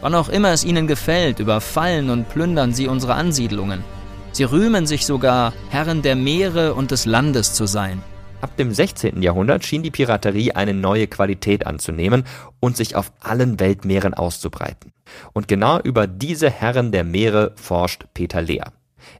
Wann 0.00 0.14
auch 0.14 0.30
immer 0.30 0.50
es 0.50 0.64
ihnen 0.64 0.86
gefällt, 0.86 1.40
überfallen 1.40 2.08
und 2.08 2.30
plündern 2.30 2.72
sie 2.72 2.88
unsere 2.88 3.14
Ansiedlungen. 3.14 3.84
Sie 4.32 4.44
rühmen 4.44 4.86
sich 4.86 5.04
sogar, 5.04 5.52
Herren 5.68 6.00
der 6.00 6.16
Meere 6.16 6.72
und 6.72 6.90
des 6.90 7.04
Landes 7.04 7.52
zu 7.52 7.66
sein. 7.66 8.02
Ab 8.40 8.56
dem 8.56 8.72
16. 8.72 9.20
Jahrhundert 9.20 9.64
schien 9.64 9.82
die 9.82 9.90
Piraterie 9.90 10.52
eine 10.52 10.72
neue 10.72 11.08
Qualität 11.08 11.66
anzunehmen 11.66 12.24
und 12.60 12.76
sich 12.76 12.94
auf 12.94 13.12
allen 13.18 13.58
Weltmeeren 13.58 14.14
auszubreiten. 14.14 14.92
Und 15.32 15.48
genau 15.48 15.80
über 15.80 16.06
diese 16.06 16.48
Herren 16.48 16.92
der 16.92 17.02
Meere 17.02 17.52
forscht 17.56 18.04
Peter 18.14 18.40
Lehr. 18.40 18.72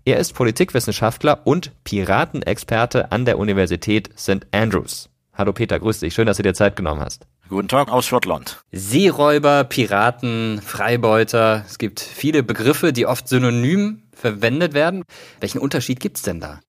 Er 0.05 0.19
ist 0.19 0.35
Politikwissenschaftler 0.35 1.41
und 1.45 1.73
Piratenexperte 1.83 3.11
an 3.11 3.25
der 3.25 3.39
Universität 3.39 4.11
St. 4.17 4.47
Andrews. 4.53 5.09
Hallo 5.35 5.53
Peter, 5.53 5.81
grüß 5.81 6.01
dich. 6.01 6.15
Schön, 6.15 6.27
dass 6.27 6.37
du 6.37 6.43
dir 6.45 6.55
Zeit 6.55 6.77
genommen 6.77 7.01
hast. 7.01 7.27
Guten 7.49 7.69
Tag 7.69 7.91
aus 7.91 8.07
Schottland. 8.07 8.63
Seeräuber, 8.71 9.65
Piraten, 9.65 10.61
Freibeuter. 10.63 11.65
Es 11.67 11.79
gibt 11.79 12.01
viele 12.01 12.43
Begriffe, 12.45 12.93
die 12.93 13.07
oft 13.07 13.27
synonym 13.27 14.03
verwendet 14.13 14.75
werden. 14.75 15.03
Welchen 15.41 15.59
Unterschied 15.59 15.99
gibt's 15.99 16.23
denn 16.23 16.41
da? 16.41 16.61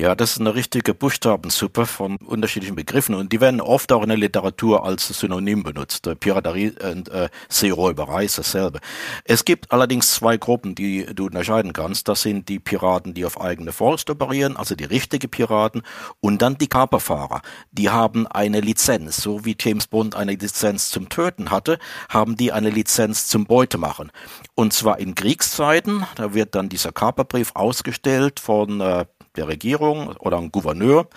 Ja, 0.00 0.14
das 0.14 0.30
ist 0.30 0.40
eine 0.40 0.54
richtige 0.54 0.94
Buchstabensuppe 0.94 1.84
von 1.84 2.16
unterschiedlichen 2.16 2.74
Begriffen 2.74 3.14
und 3.14 3.34
die 3.34 3.40
werden 3.42 3.60
oft 3.60 3.92
auch 3.92 4.02
in 4.02 4.08
der 4.08 4.16
Literatur 4.16 4.82
als 4.82 5.06
Synonym 5.08 5.62
benutzt. 5.62 6.08
Piraterie 6.20 6.72
und 6.82 7.10
äh, 7.10 7.28
Seeräuberei 7.50 8.24
ist 8.24 8.38
dasselbe. 8.38 8.80
Es 9.24 9.44
gibt 9.44 9.70
allerdings 9.70 10.12
zwei 10.12 10.38
Gruppen, 10.38 10.74
die 10.74 11.04
du 11.14 11.26
unterscheiden 11.26 11.74
kannst. 11.74 12.08
Das 12.08 12.22
sind 12.22 12.48
die 12.48 12.58
Piraten, 12.58 13.12
die 13.12 13.26
auf 13.26 13.38
eigene 13.38 13.72
Faust 13.72 14.08
operieren, 14.08 14.56
also 14.56 14.74
die 14.74 14.84
richtige 14.84 15.28
Piraten, 15.28 15.82
und 16.20 16.40
dann 16.40 16.56
die 16.56 16.68
Kaperfahrer. 16.68 17.42
Die 17.70 17.90
haben 17.90 18.26
eine 18.26 18.62
Lizenz, 18.62 19.18
so 19.18 19.44
wie 19.44 19.54
James 19.60 19.86
Bond 19.86 20.14
eine 20.14 20.32
Lizenz 20.32 20.88
zum 20.88 21.10
Töten 21.10 21.50
hatte, 21.50 21.78
haben 22.08 22.36
die 22.36 22.52
eine 22.52 22.70
Lizenz 22.70 23.26
zum 23.26 23.44
Beutemachen. 23.44 24.10
Und 24.54 24.72
zwar 24.72 24.98
in 24.98 25.14
Kriegszeiten, 25.14 26.06
da 26.14 26.32
wird 26.32 26.54
dann 26.54 26.70
dieser 26.70 26.90
Kaperbrief 26.90 27.50
ausgestellt 27.54 28.40
von 28.40 28.80
äh, 28.80 29.04
der 29.36 29.48
Regierung 29.48 30.08
oder 30.18 30.38
ein 30.38 30.52
Gouverneur. 30.52 31.08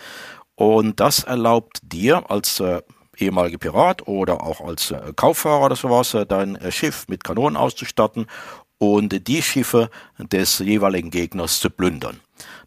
Und 0.56 1.00
das 1.00 1.24
erlaubt 1.24 1.80
dir 1.84 2.30
als 2.30 2.60
äh, 2.60 2.82
ehemaliger 3.18 3.58
Pirat 3.58 4.08
oder 4.08 4.44
auch 4.44 4.62
als 4.62 4.92
äh, 4.92 5.14
Kauffahrer 5.16 5.66
oder 5.66 5.76
sowas, 5.76 6.14
äh, 6.14 6.26
dein 6.26 6.56
äh, 6.56 6.72
Schiff 6.72 7.06
mit 7.08 7.24
Kanonen 7.24 7.58
auszustatten 7.58 8.28
und 8.78 9.28
die 9.28 9.42
Schiffe 9.42 9.90
des 10.20 10.60
jeweiligen 10.60 11.10
Gegners 11.10 11.60
zu 11.60 11.70
plündern. 11.70 12.20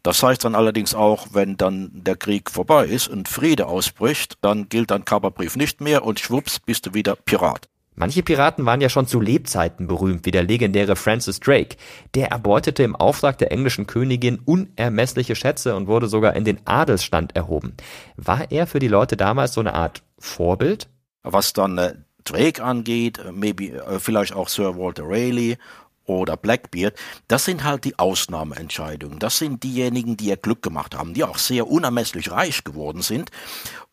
Das 0.02 0.22
heißt 0.22 0.44
dann 0.44 0.54
allerdings 0.54 0.94
auch, 0.94 1.28
wenn 1.32 1.56
dann 1.56 1.90
der 1.92 2.16
Krieg 2.16 2.50
vorbei 2.50 2.86
ist 2.86 3.08
und 3.08 3.28
Friede 3.28 3.66
ausbricht, 3.66 4.38
dann 4.40 4.68
gilt 4.68 4.90
dein 4.90 5.04
Kaperbrief 5.04 5.56
nicht 5.56 5.80
mehr 5.80 6.04
und 6.04 6.20
schwupps 6.20 6.60
bist 6.60 6.86
du 6.86 6.94
wieder 6.94 7.16
Pirat. 7.16 7.68
Manche 7.96 8.22
Piraten 8.22 8.66
waren 8.66 8.82
ja 8.82 8.90
schon 8.90 9.06
zu 9.06 9.20
Lebzeiten 9.20 9.86
berühmt, 9.86 10.26
wie 10.26 10.30
der 10.30 10.42
legendäre 10.42 10.96
Francis 10.96 11.40
Drake. 11.40 11.76
Der 12.14 12.28
erbeutete 12.28 12.82
im 12.82 12.94
Auftrag 12.94 13.38
der 13.38 13.50
englischen 13.50 13.86
Königin 13.86 14.38
unermessliche 14.44 15.34
Schätze 15.34 15.74
und 15.74 15.86
wurde 15.86 16.06
sogar 16.06 16.36
in 16.36 16.44
den 16.44 16.60
Adelsstand 16.66 17.34
erhoben. 17.34 17.74
War 18.16 18.50
er 18.52 18.66
für 18.66 18.80
die 18.80 18.88
Leute 18.88 19.16
damals 19.16 19.54
so 19.54 19.60
eine 19.60 19.72
Art 19.72 20.02
Vorbild? 20.18 20.88
Was 21.22 21.54
dann 21.54 21.78
äh, 21.78 21.94
Drake 22.24 22.62
angeht, 22.62 23.18
äh, 23.18 23.32
maybe 23.32 23.72
äh, 23.72 23.98
vielleicht 23.98 24.34
auch 24.34 24.48
Sir 24.48 24.76
Walter 24.76 25.04
Raleigh 25.06 25.56
oder 26.04 26.36
Blackbeard, 26.36 26.94
das 27.28 27.46
sind 27.46 27.64
halt 27.64 27.84
die 27.84 27.98
Ausnahmeentscheidungen. 27.98 29.18
Das 29.18 29.38
sind 29.38 29.62
diejenigen, 29.62 30.16
die 30.16 30.26
ihr 30.26 30.36
Glück 30.36 30.62
gemacht 30.62 30.94
haben, 30.94 31.14
die 31.14 31.24
auch 31.24 31.38
sehr 31.38 31.66
unermesslich 31.66 32.30
reich 32.30 32.62
geworden 32.62 33.02
sind 33.02 33.30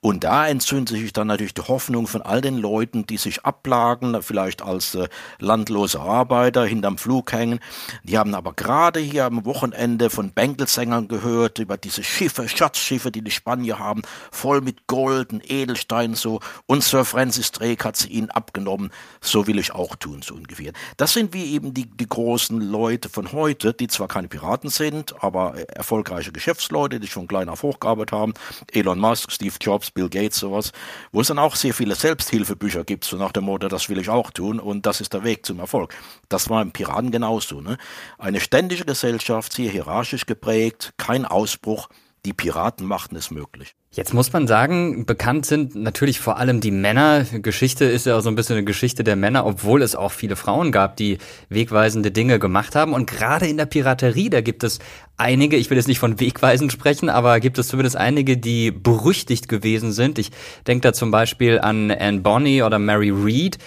und 0.03 0.25
da 0.25 0.45
entzündet 0.45 0.97
sich 0.97 1.13
dann 1.13 1.27
natürlich 1.27 1.53
die 1.53 1.61
Hoffnung 1.61 2.07
von 2.07 2.21
all 2.21 2.41
den 2.41 2.57
Leuten, 2.57 3.07
die 3.07 3.15
sich 3.15 3.45
ablagen, 3.45 4.21
vielleicht 4.21 4.61
als 4.61 4.95
äh, 4.95 5.07
landlose 5.39 6.01
Arbeiter 6.01 6.65
hinterm 6.65 6.97
Flug 6.97 7.31
hängen. 7.31 7.61
Die 8.03 8.17
haben 8.17 8.35
aber 8.35 8.51
gerade 8.51 8.99
hier 8.99 9.23
am 9.23 9.45
Wochenende 9.45 10.09
von 10.09 10.31
Bänkelsängern 10.31 11.07
gehört 11.07 11.59
über 11.59 11.77
diese 11.77 12.03
Schiffe, 12.03 12.49
Schatzschiffe, 12.49 13.11
die 13.11 13.21
die 13.21 13.31
Spanier 13.31 13.79
haben, 13.79 14.01
voll 14.29 14.59
mit 14.59 14.87
Gold 14.87 15.31
und 15.31 15.49
Edelsteinen 15.49 16.15
so. 16.15 16.41
Und 16.65 16.83
Sir 16.83 17.05
Francis 17.05 17.53
Drake 17.53 17.85
hat 17.85 17.95
sie 17.95 18.09
ihnen 18.09 18.29
abgenommen. 18.29 18.91
So 19.21 19.47
will 19.47 19.57
ich 19.57 19.71
auch 19.71 19.95
tun, 19.95 20.21
so 20.21 20.33
ungefähr. 20.33 20.73
Das 20.97 21.13
sind 21.13 21.33
wie 21.33 21.53
eben 21.53 21.73
die, 21.73 21.85
die 21.85 22.09
großen 22.09 22.59
Leute 22.59 23.07
von 23.07 23.31
heute, 23.31 23.73
die 23.73 23.87
zwar 23.87 24.09
keine 24.09 24.27
Piraten 24.27 24.69
sind, 24.69 25.23
aber 25.23 25.57
erfolgreiche 25.69 26.33
Geschäftsleute, 26.33 26.99
die 26.99 27.07
schon 27.07 27.29
klein 27.29 27.47
auf 27.47 27.63
hochgearbeitet 27.63 28.11
haben. 28.11 28.33
Elon 28.73 28.99
Musk, 28.99 29.31
Steve 29.31 29.55
Jobs, 29.61 29.92
Bill 29.93 30.09
Gates, 30.09 30.39
sowas, 30.39 30.71
wo 31.11 31.21
es 31.21 31.27
dann 31.27 31.39
auch 31.39 31.55
sehr 31.55 31.73
viele 31.73 31.95
Selbsthilfebücher 31.95 32.83
gibt, 32.83 33.05
so 33.05 33.17
nach 33.17 33.31
dem 33.31 33.45
Motto, 33.45 33.67
das 33.67 33.89
will 33.89 33.99
ich 33.99 34.09
auch 34.09 34.31
tun 34.31 34.59
und 34.59 34.85
das 34.85 35.01
ist 35.01 35.13
der 35.13 35.23
Weg 35.23 35.45
zum 35.45 35.59
Erfolg. 35.59 35.93
Das 36.29 36.49
war 36.49 36.61
im 36.61 36.71
Piraten 36.71 37.11
genauso. 37.11 37.61
Ne? 37.61 37.77
Eine 38.17 38.39
ständige 38.39 38.85
Gesellschaft, 38.85 39.53
sehr 39.53 39.69
hierarchisch 39.69 40.25
geprägt, 40.25 40.93
kein 40.97 41.25
Ausbruch, 41.25 41.89
die 42.25 42.33
Piraten 42.33 42.87
machten 42.87 43.17
es 43.17 43.31
möglich. 43.31 43.75
Jetzt 43.91 44.13
muss 44.13 44.31
man 44.31 44.47
sagen, 44.47 45.05
bekannt 45.05 45.45
sind 45.45 45.75
natürlich 45.75 46.19
vor 46.19 46.37
allem 46.37 46.61
die 46.61 46.71
Männer. 46.71 47.25
Geschichte 47.25 47.85
ist 47.85 48.05
ja 48.05 48.19
so 48.21 48.29
ein 48.29 48.35
bisschen 48.35 48.55
eine 48.55 48.65
Geschichte 48.65 49.03
der 49.03 49.15
Männer, 49.17 49.45
obwohl 49.45 49.81
es 49.81 49.95
auch 49.95 50.11
viele 50.11 50.35
Frauen 50.35 50.71
gab, 50.71 50.95
die 50.95 51.17
wegweisende 51.49 52.11
Dinge 52.11 52.39
gemacht 52.39 52.75
haben. 52.75 52.93
Und 52.93 53.07
gerade 53.07 53.45
in 53.47 53.57
der 53.57 53.65
Piraterie, 53.65 54.29
da 54.29 54.41
gibt 54.41 54.63
es 54.63 54.79
einige, 55.17 55.57
ich 55.57 55.69
will 55.69 55.77
jetzt 55.77 55.87
nicht 55.87 55.99
von 55.99 56.19
wegweisend 56.19 56.71
sprechen, 56.71 57.09
aber 57.09 57.39
gibt 57.41 57.59
es 57.59 57.67
zumindest 57.67 57.97
einige, 57.97 58.37
die 58.37 58.71
berüchtigt 58.71 59.49
gewesen 59.49 59.91
sind. 59.91 60.17
Ich 60.17 60.31
denke 60.65 60.81
da 60.81 60.93
zum 60.93 61.11
Beispiel 61.11 61.59
an 61.59 61.91
Anne 61.91 62.21
Bonny 62.21 62.63
oder 62.63 62.79
Mary 62.79 63.11
Read 63.11 63.57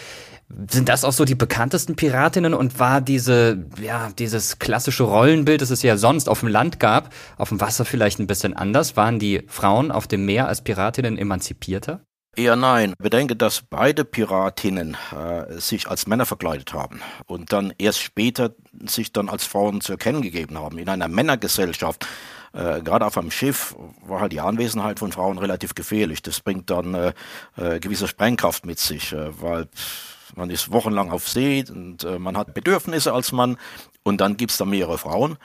sind 0.70 0.88
das 0.88 1.04
auch 1.04 1.12
so 1.12 1.24
die 1.24 1.34
bekanntesten 1.34 1.96
Piratinnen 1.96 2.54
und 2.54 2.78
war 2.78 3.00
diese, 3.00 3.66
ja, 3.82 4.10
dieses 4.16 4.58
klassische 4.58 5.02
Rollenbild, 5.02 5.60
das 5.60 5.70
es 5.70 5.82
ja 5.82 5.96
sonst 5.96 6.28
auf 6.28 6.40
dem 6.40 6.48
Land 6.48 6.78
gab, 6.78 7.12
auf 7.36 7.48
dem 7.48 7.60
Wasser 7.60 7.84
vielleicht 7.84 8.20
ein 8.20 8.26
bisschen 8.26 8.54
anders? 8.54 8.96
Waren 8.96 9.18
die 9.18 9.42
Frauen 9.48 9.90
auf 9.90 10.06
dem 10.06 10.24
Meer 10.24 10.46
als 10.46 10.62
Piratinnen 10.62 11.18
emanzipierter? 11.18 12.00
Eher 12.36 12.54
nein. 12.54 12.92
Bedenke, 12.98 13.34
dass 13.34 13.62
beide 13.62 14.04
Piratinnen 14.04 14.96
äh, 15.10 15.58
sich 15.58 15.88
als 15.88 16.06
Männer 16.06 16.26
verkleidet 16.26 16.74
haben 16.74 17.00
und 17.26 17.52
dann 17.52 17.72
erst 17.78 18.02
später 18.02 18.54
sich 18.86 19.10
dann 19.10 19.30
als 19.30 19.46
Frauen 19.46 19.80
zu 19.80 19.92
erkennen 19.92 20.20
gegeben 20.20 20.58
haben. 20.58 20.76
In 20.76 20.90
einer 20.90 21.08
Männergesellschaft, 21.08 22.06
äh, 22.52 22.82
gerade 22.82 23.06
auf 23.06 23.16
einem 23.16 23.30
Schiff, 23.30 23.74
war 24.06 24.20
halt 24.20 24.32
die 24.32 24.40
Anwesenheit 24.40 24.98
von 24.98 25.12
Frauen 25.12 25.38
relativ 25.38 25.74
gefährlich. 25.74 26.20
Das 26.20 26.40
bringt 26.40 26.68
dann 26.68 26.94
äh, 26.94 27.12
äh, 27.56 27.80
gewisse 27.80 28.06
Sprengkraft 28.06 28.66
mit 28.66 28.78
sich, 28.78 29.14
äh, 29.14 29.40
weil 29.40 29.68
man 30.34 30.50
ist 30.50 30.72
wochenlang 30.72 31.10
auf 31.10 31.28
See 31.28 31.64
und 31.68 32.04
äh, 32.04 32.18
man 32.18 32.36
hat 32.36 32.54
Bedürfnisse 32.54 33.12
als 33.12 33.32
Mann 33.32 33.56
und 34.06 34.20
dann 34.20 34.36
gibt's 34.36 34.56
da 34.56 34.64
mehrere 34.64 34.98
Frauen. 34.98 35.36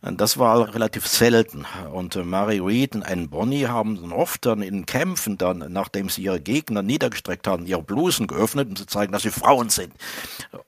Das 0.00 0.38
war 0.38 0.74
relativ 0.74 1.06
selten. 1.06 1.66
Und 1.92 2.16
äh, 2.16 2.24
Mary 2.24 2.60
Read 2.60 2.94
und 2.94 3.02
Anne 3.02 3.28
Bonny 3.28 3.62
haben 3.62 4.00
dann 4.00 4.10
oft 4.10 4.46
dann 4.46 4.62
in 4.62 4.86
Kämpfen 4.86 5.36
dann, 5.36 5.58
nachdem 5.68 6.08
sie 6.08 6.22
ihre 6.22 6.40
Gegner 6.40 6.80
niedergestreckt 6.80 7.46
haben, 7.46 7.66
ihre 7.66 7.82
Blusen 7.82 8.26
geöffnet, 8.26 8.70
um 8.70 8.76
zu 8.76 8.86
zeigen, 8.86 9.12
dass 9.12 9.24
sie 9.24 9.30
Frauen 9.30 9.68
sind. 9.68 9.92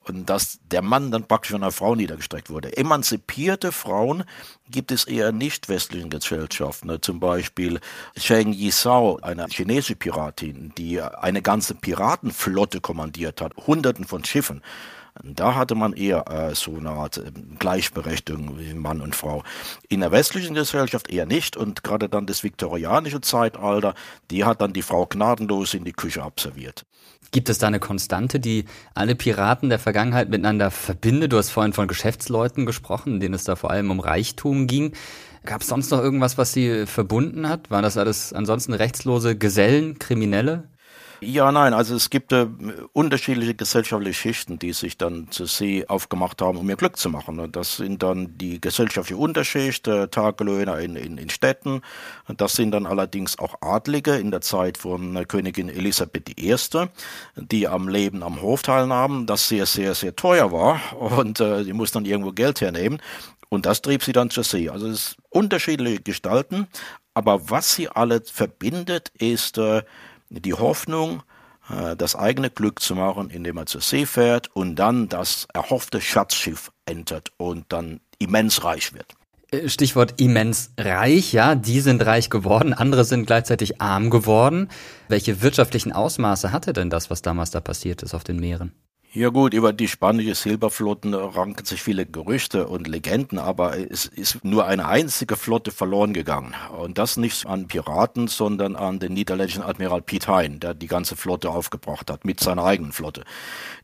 Und 0.04 0.28
dass 0.28 0.58
der 0.70 0.82
Mann 0.82 1.10
dann 1.10 1.26
praktisch 1.26 1.52
von 1.52 1.62
einer 1.62 1.72
Frau 1.72 1.94
niedergestreckt 1.94 2.50
wurde. 2.50 2.76
Emanzipierte 2.76 3.72
Frauen 3.72 4.24
gibt 4.70 4.92
es 4.92 5.04
eher 5.04 5.32
nicht 5.32 5.70
westlichen 5.70 6.10
Gesellschaften. 6.10 7.00
Zum 7.00 7.18
Beispiel 7.18 7.80
Cheng 8.18 8.52
Yisao, 8.52 9.20
eine 9.22 9.46
chinesische 9.48 9.96
Piratin, 9.96 10.74
die 10.76 11.00
eine 11.00 11.40
ganze 11.40 11.74
Piratenflotte 11.74 12.82
kommandiert 12.82 13.40
hat, 13.40 13.56
hunderten 13.56 14.04
von 14.04 14.22
Schiffen. 14.22 14.62
Da 15.24 15.54
hatte 15.54 15.74
man 15.74 15.92
eher 15.92 16.30
äh, 16.30 16.54
so 16.54 16.76
eine 16.76 16.90
Art 16.90 17.18
äh, 17.18 17.32
Gleichberechtigung 17.58 18.58
wie 18.58 18.74
Mann 18.74 19.00
und 19.00 19.16
Frau. 19.16 19.42
In 19.88 20.00
der 20.00 20.12
westlichen 20.12 20.54
Gesellschaft 20.54 21.10
eher 21.10 21.26
nicht 21.26 21.56
und 21.56 21.82
gerade 21.82 22.08
dann 22.08 22.26
das 22.26 22.44
viktorianische 22.44 23.20
Zeitalter, 23.20 23.94
die 24.30 24.44
hat 24.44 24.60
dann 24.60 24.72
die 24.72 24.82
Frau 24.82 25.06
gnadenlos 25.06 25.74
in 25.74 25.84
die 25.84 25.92
Küche 25.92 26.22
abserviert. 26.22 26.84
Gibt 27.30 27.48
es 27.48 27.58
da 27.58 27.66
eine 27.66 27.80
Konstante, 27.80 28.40
die 28.40 28.64
alle 28.94 29.14
Piraten 29.14 29.68
der 29.68 29.78
Vergangenheit 29.78 30.30
miteinander 30.30 30.70
verbindet? 30.70 31.32
Du 31.32 31.36
hast 31.36 31.50
vorhin 31.50 31.72
von 31.72 31.88
Geschäftsleuten 31.88 32.64
gesprochen, 32.64 33.20
denen 33.20 33.34
es 33.34 33.44
da 33.44 33.56
vor 33.56 33.70
allem 33.70 33.90
um 33.90 34.00
Reichtum 34.00 34.66
ging. 34.66 34.92
Gab 35.44 35.60
es 35.60 35.68
sonst 35.68 35.90
noch 35.90 36.00
irgendwas, 36.00 36.38
was 36.38 36.52
sie 36.52 36.86
verbunden 36.86 37.48
hat? 37.48 37.70
Waren 37.70 37.82
das 37.82 37.96
alles 37.96 38.32
ansonsten 38.32 38.72
rechtslose 38.72 39.36
Gesellen, 39.36 39.98
Kriminelle? 39.98 40.68
Ja, 41.20 41.50
nein, 41.50 41.74
also 41.74 41.96
es 41.96 42.10
gibt 42.10 42.32
äh, 42.32 42.46
unterschiedliche 42.92 43.54
gesellschaftliche 43.54 44.14
Schichten, 44.14 44.60
die 44.60 44.72
sich 44.72 44.98
dann 44.98 45.28
zur 45.32 45.48
See 45.48 45.84
aufgemacht 45.88 46.40
haben, 46.40 46.58
um 46.58 46.70
ihr 46.70 46.76
Glück 46.76 46.96
zu 46.96 47.10
machen. 47.10 47.40
Und 47.40 47.56
das 47.56 47.76
sind 47.76 48.04
dann 48.04 48.38
die 48.38 48.60
gesellschaftliche 48.60 49.20
Unterschicht, 49.20 49.88
äh, 49.88 50.06
Tagelöhner 50.06 50.78
in, 50.78 50.94
in, 50.94 51.18
in 51.18 51.28
Städten. 51.28 51.82
Das 52.36 52.54
sind 52.54 52.70
dann 52.70 52.86
allerdings 52.86 53.36
auch 53.40 53.56
Adlige 53.62 54.14
in 54.16 54.30
der 54.30 54.42
Zeit 54.42 54.78
von 54.78 55.16
äh, 55.16 55.24
Königin 55.24 55.68
Elisabeth 55.68 56.38
I., 56.38 56.54
die 57.34 57.66
am 57.66 57.88
Leben 57.88 58.22
am 58.22 58.40
Hof 58.40 58.62
teilnahmen, 58.62 59.26
das 59.26 59.48
sehr, 59.48 59.66
sehr, 59.66 59.96
sehr 59.96 60.14
teuer 60.14 60.52
war 60.52 60.80
und 60.96 61.40
äh, 61.40 61.64
die 61.64 61.72
mussten 61.72 61.98
dann 61.98 62.04
irgendwo 62.04 62.30
Geld 62.30 62.60
hernehmen. 62.60 63.02
Und 63.48 63.66
das 63.66 63.82
trieb 63.82 64.04
sie 64.04 64.12
dann 64.12 64.30
zur 64.30 64.44
See. 64.44 64.68
Also 64.68 64.86
es 64.86 64.98
ist 64.98 65.16
unterschiedliche 65.30 66.00
Gestalten, 66.00 66.68
aber 67.14 67.50
was 67.50 67.74
sie 67.74 67.88
alle 67.88 68.20
verbindet, 68.20 69.10
ist 69.18 69.58
äh, 69.58 69.82
die 70.30 70.54
Hoffnung, 70.54 71.22
äh, 71.70 71.96
das 71.96 72.16
eigene 72.16 72.50
Glück 72.50 72.80
zu 72.80 72.94
machen, 72.94 73.30
indem 73.30 73.56
er 73.58 73.66
zur 73.66 73.80
See 73.80 74.06
fährt 74.06 74.48
und 74.54 74.76
dann 74.76 75.08
das 75.08 75.46
erhoffte 75.52 76.00
Schatzschiff 76.00 76.70
entert 76.86 77.32
und 77.36 77.66
dann 77.68 78.00
immens 78.18 78.64
reich 78.64 78.92
wird. 78.94 79.14
Äh, 79.50 79.68
Stichwort 79.68 80.20
immens 80.20 80.72
reich, 80.78 81.32
ja, 81.32 81.54
die 81.54 81.80
sind 81.80 82.04
reich 82.04 82.30
geworden, 82.30 82.74
andere 82.74 83.04
sind 83.04 83.26
gleichzeitig 83.26 83.80
arm 83.80 84.10
geworden. 84.10 84.68
Welche 85.08 85.42
wirtschaftlichen 85.42 85.92
Ausmaße 85.92 86.52
hatte 86.52 86.72
denn 86.72 86.90
das, 86.90 87.10
was 87.10 87.22
damals 87.22 87.50
da 87.50 87.60
passiert 87.60 88.02
ist 88.02 88.14
auf 88.14 88.24
den 88.24 88.38
Meeren? 88.38 88.72
Ja 89.14 89.30
gut, 89.30 89.54
über 89.54 89.72
die 89.72 89.88
spanische 89.88 90.34
Silberflotten 90.34 91.14
ranken 91.14 91.64
sich 91.64 91.82
viele 91.82 92.04
Gerüchte 92.04 92.68
und 92.68 92.86
Legenden, 92.86 93.38
aber 93.38 93.78
es 93.78 94.04
ist 94.04 94.44
nur 94.44 94.66
eine 94.66 94.86
einzige 94.86 95.36
Flotte 95.36 95.70
verloren 95.70 96.12
gegangen. 96.12 96.54
Und 96.78 96.98
das 96.98 97.16
nicht 97.16 97.46
an 97.46 97.68
Piraten, 97.68 98.28
sondern 98.28 98.76
an 98.76 98.98
den 98.98 99.14
niederländischen 99.14 99.62
Admiral 99.62 100.02
Piet 100.02 100.28
Hein, 100.28 100.60
der 100.60 100.74
die 100.74 100.88
ganze 100.88 101.16
Flotte 101.16 101.48
aufgebracht 101.48 102.10
hat, 102.10 102.26
mit 102.26 102.38
seiner 102.40 102.64
eigenen 102.64 102.92
Flotte. 102.92 103.24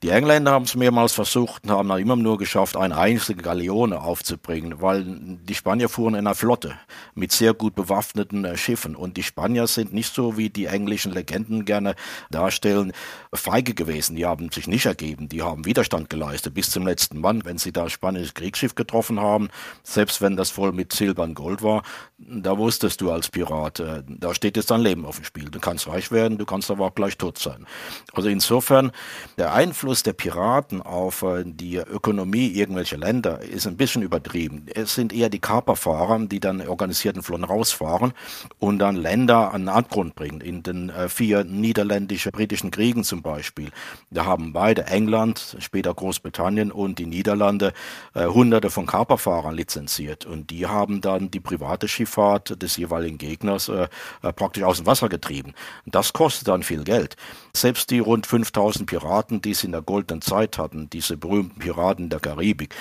Die 0.03 0.11
Engländer 0.11 0.53
haben 0.53 0.67
es 0.67 0.77
mehrmals 0.77 1.15
versucht 1.15 1.65
und 1.65 1.71
haben 1.71 1.89
dann 1.89 2.01
immer 2.01 2.17
nur 2.17 2.37
geschafft, 2.37 2.77
eine 2.77 2.99
einzige 2.99 3.41
Galeone 3.41 4.03
aufzubringen, 4.03 4.83
weil 4.83 5.05
die 5.07 5.55
Spanier 5.55 5.89
fuhren 5.89 6.17
in 6.17 6.27
einer 6.27 6.35
Flotte 6.35 6.77
mit 7.15 7.33
sehr 7.33 7.55
gut 7.55 7.75
bewaffneten 7.75 8.45
äh, 8.45 8.59
Schiffen. 8.59 8.95
Und 8.95 9.17
die 9.17 9.23
Spanier 9.23 9.69
sind 9.69 9.95
nicht 9.95 10.13
so, 10.13 10.37
wie 10.37 10.51
die 10.51 10.67
englischen 10.67 11.13
Legenden 11.13 11.65
gerne 11.65 11.95
darstellen, 12.31 12.93
feige 13.33 13.73
gewesen. 13.73 14.17
Die 14.17 14.27
haben 14.27 14.53
sich 14.53 14.69
nicht 14.69 14.85
ergeben 14.85 15.14
gegeben. 15.15 15.29
Die 15.29 15.43
haben 15.43 15.65
Widerstand 15.65 16.11
geleistet 16.11 16.55
bis 16.55 16.71
zum 16.71 16.87
letzten 16.87 17.21
Mann. 17.21 17.45
Wenn 17.45 17.59
sie 17.59 17.73
da 17.73 17.89
spanisches 17.89 18.35
Kriegsschiff 18.35 18.75
getroffen 18.75 19.21
haben, 19.21 19.49
selbst 19.83 20.21
wenn 20.21 20.37
das 20.37 20.51
voll 20.51 20.73
mit 20.73 20.93
Silber 20.93 21.23
und 21.23 21.35
Gold 21.35 21.63
war, 21.63 21.83
da 22.19 22.59
wusstest 22.59 23.01
du 23.01 23.11
als 23.11 23.29
Pirat, 23.29 23.81
äh, 23.81 24.03
da 24.07 24.35
steht 24.35 24.57
jetzt 24.57 24.71
dein 24.71 24.81
Leben 24.81 25.05
auf 25.05 25.17
dem 25.17 25.25
Spiel. 25.25 25.51
Du 25.51 25.59
kannst 25.59 25.89
reich 25.89 26.11
werden, 26.11 26.39
du 26.39 26.47
kannst 26.47 26.71
aber 26.71 26.87
auch 26.87 26.95
gleich 26.95 27.17
tot 27.19 27.39
sein. 27.39 27.67
Also 28.13 28.29
insofern, 28.29 28.93
der 29.39 29.53
Einfluss 29.53 30.03
der 30.03 30.13
Piraten 30.13 30.83
auf 30.83 31.23
äh, 31.23 31.45
die 31.45 31.77
Ökonomie 31.77 32.49
irgendwelcher 32.49 32.97
Länder 32.97 33.41
ist 33.41 33.67
ein 33.67 33.77
bisschen 33.77 34.03
übertrieben. 34.03 34.67
Es 34.73 34.95
sind 34.95 35.13
eher 35.13 35.29
die 35.29 35.41
Kaperfahrer, 35.41 36.19
die 36.27 36.41
dann 36.41 36.67
organisierten 36.67 37.23
Flotten 37.23 37.45
rausfahren 37.45 38.13
und 38.59 38.79
dann 38.79 38.97
Länder 38.97 39.53
an 39.53 39.63
den 39.63 39.69
Abgrund 39.69 40.15
bringen. 40.15 40.41
In 40.41 40.63
den 40.63 40.91
äh, 40.91 41.09
vier 41.09 41.45
niederländisch-britischen 41.45 42.71
Kriegen 42.71 43.05
zum 43.05 43.23
Beispiel. 43.23 43.71
Da 44.11 44.25
haben 44.25 44.53
beide 44.53 44.87
England 44.87 45.04
England, 45.05 45.57
später 45.59 45.93
Großbritannien 45.93 46.73
und 46.73 46.99
die 46.99 47.05
Niederlande 47.05 47.75
äh, 48.15 48.27
hunderte 48.27 48.71
von 48.71 48.87
Kaperfahrern 48.87 49.55
lizenziert. 49.55 50.25
Und 50.25 50.51
die 50.51 50.67
haben 50.67 51.03
dann 51.03 51.31
die 51.31 51.41
private 51.41 51.89
Schifffahrt 51.89 52.63
des 52.63 52.79
jeweiligen 52.79 53.19
Gegners 53.19 53.69
äh, 53.69 53.89
äh 54.23 54.33
praktisch 54.33 54.63
aus 54.63 54.79
dem 54.79 54.87
Wasser 54.87 55.11
getrieben. 55.11 55.53
Das 55.85 56.15
kostet 56.15 56.49
dann 56.49 56.63
viel 56.63 56.85
Geld. 56.85 57.17
Selbst 57.55 57.91
die 57.91 57.99
rund 57.99 58.27
5000 58.27 58.89
Piraten, 58.89 59.43
die 59.43 59.53
sie 59.53 59.67
in 59.67 59.73
der 59.73 59.83
goldenen 59.83 60.23
Zeit 60.23 60.57
hatten, 60.57 60.89
diese 60.89 61.19
berühmten 61.19 61.59
Piraten 61.59 62.09
der 62.09 62.21
Karibik, 62.21 62.75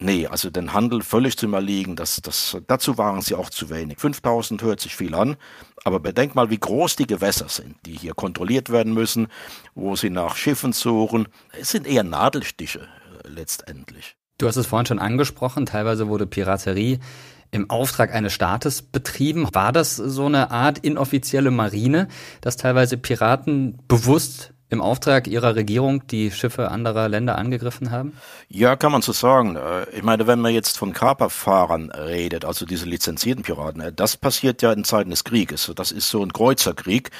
Nee, 0.00 0.26
also 0.26 0.50
den 0.50 0.72
Handel 0.72 1.02
völlig 1.02 1.38
zu 1.38 1.46
überlegen, 1.46 1.94
das, 1.94 2.20
das, 2.20 2.56
dazu 2.66 2.98
waren 2.98 3.22
sie 3.22 3.36
auch 3.36 3.48
zu 3.48 3.70
wenig. 3.70 4.00
5000 4.00 4.60
hört 4.62 4.80
sich 4.80 4.96
viel 4.96 5.14
an, 5.14 5.36
aber 5.84 6.00
bedenkt 6.00 6.34
mal, 6.34 6.50
wie 6.50 6.58
groß 6.58 6.96
die 6.96 7.06
Gewässer 7.06 7.48
sind, 7.48 7.76
die 7.86 7.92
hier 7.92 8.14
kontrolliert 8.14 8.70
werden 8.70 8.92
müssen, 8.92 9.28
wo 9.74 9.94
sie 9.94 10.10
nach 10.10 10.34
Schiffen 10.34 10.72
suchen. 10.72 11.28
Es 11.52 11.70
sind 11.70 11.86
eher 11.86 12.02
Nadelstiche 12.02 12.80
äh, 12.80 13.28
letztendlich. 13.28 14.16
Du 14.38 14.48
hast 14.48 14.56
es 14.56 14.66
vorhin 14.66 14.86
schon 14.86 14.98
angesprochen, 14.98 15.64
teilweise 15.64 16.08
wurde 16.08 16.26
Piraterie 16.26 16.98
im 17.52 17.70
Auftrag 17.70 18.12
eines 18.12 18.32
Staates 18.32 18.82
betrieben. 18.82 19.48
War 19.54 19.70
das 19.70 19.94
so 19.94 20.26
eine 20.26 20.50
Art 20.50 20.78
inoffizielle 20.78 21.52
Marine, 21.52 22.08
dass 22.40 22.56
teilweise 22.56 22.98
Piraten 22.98 23.78
bewusst 23.86 24.53
im 24.74 24.82
Auftrag 24.82 25.26
ihrer 25.26 25.54
Regierung 25.54 26.06
die 26.08 26.30
Schiffe 26.30 26.70
anderer 26.70 27.08
Länder 27.08 27.38
angegriffen 27.38 27.90
haben? 27.90 28.12
Ja, 28.48 28.76
kann 28.76 28.92
man 28.92 29.00
so 29.00 29.12
sagen. 29.12 29.56
Äh, 29.56 29.88
ich 29.96 30.02
meine, 30.02 30.26
wenn 30.26 30.40
man 30.40 30.52
jetzt 30.52 30.76
von 30.76 30.92
Kaperfahrern 30.92 31.90
redet, 31.90 32.44
also 32.44 32.66
diese 32.66 32.84
lizenzierten 32.84 33.42
Piraten, 33.42 33.80
äh, 33.80 33.92
das 33.92 34.18
passiert 34.18 34.60
ja 34.60 34.72
in 34.72 34.84
Zeiten 34.84 35.10
des 35.10 35.24
Krieges. 35.24 35.72
Das 35.74 35.92
ist 35.92 36.10
so 36.10 36.22
ein 36.22 36.32
Kreuzerkrieg. 36.32 37.10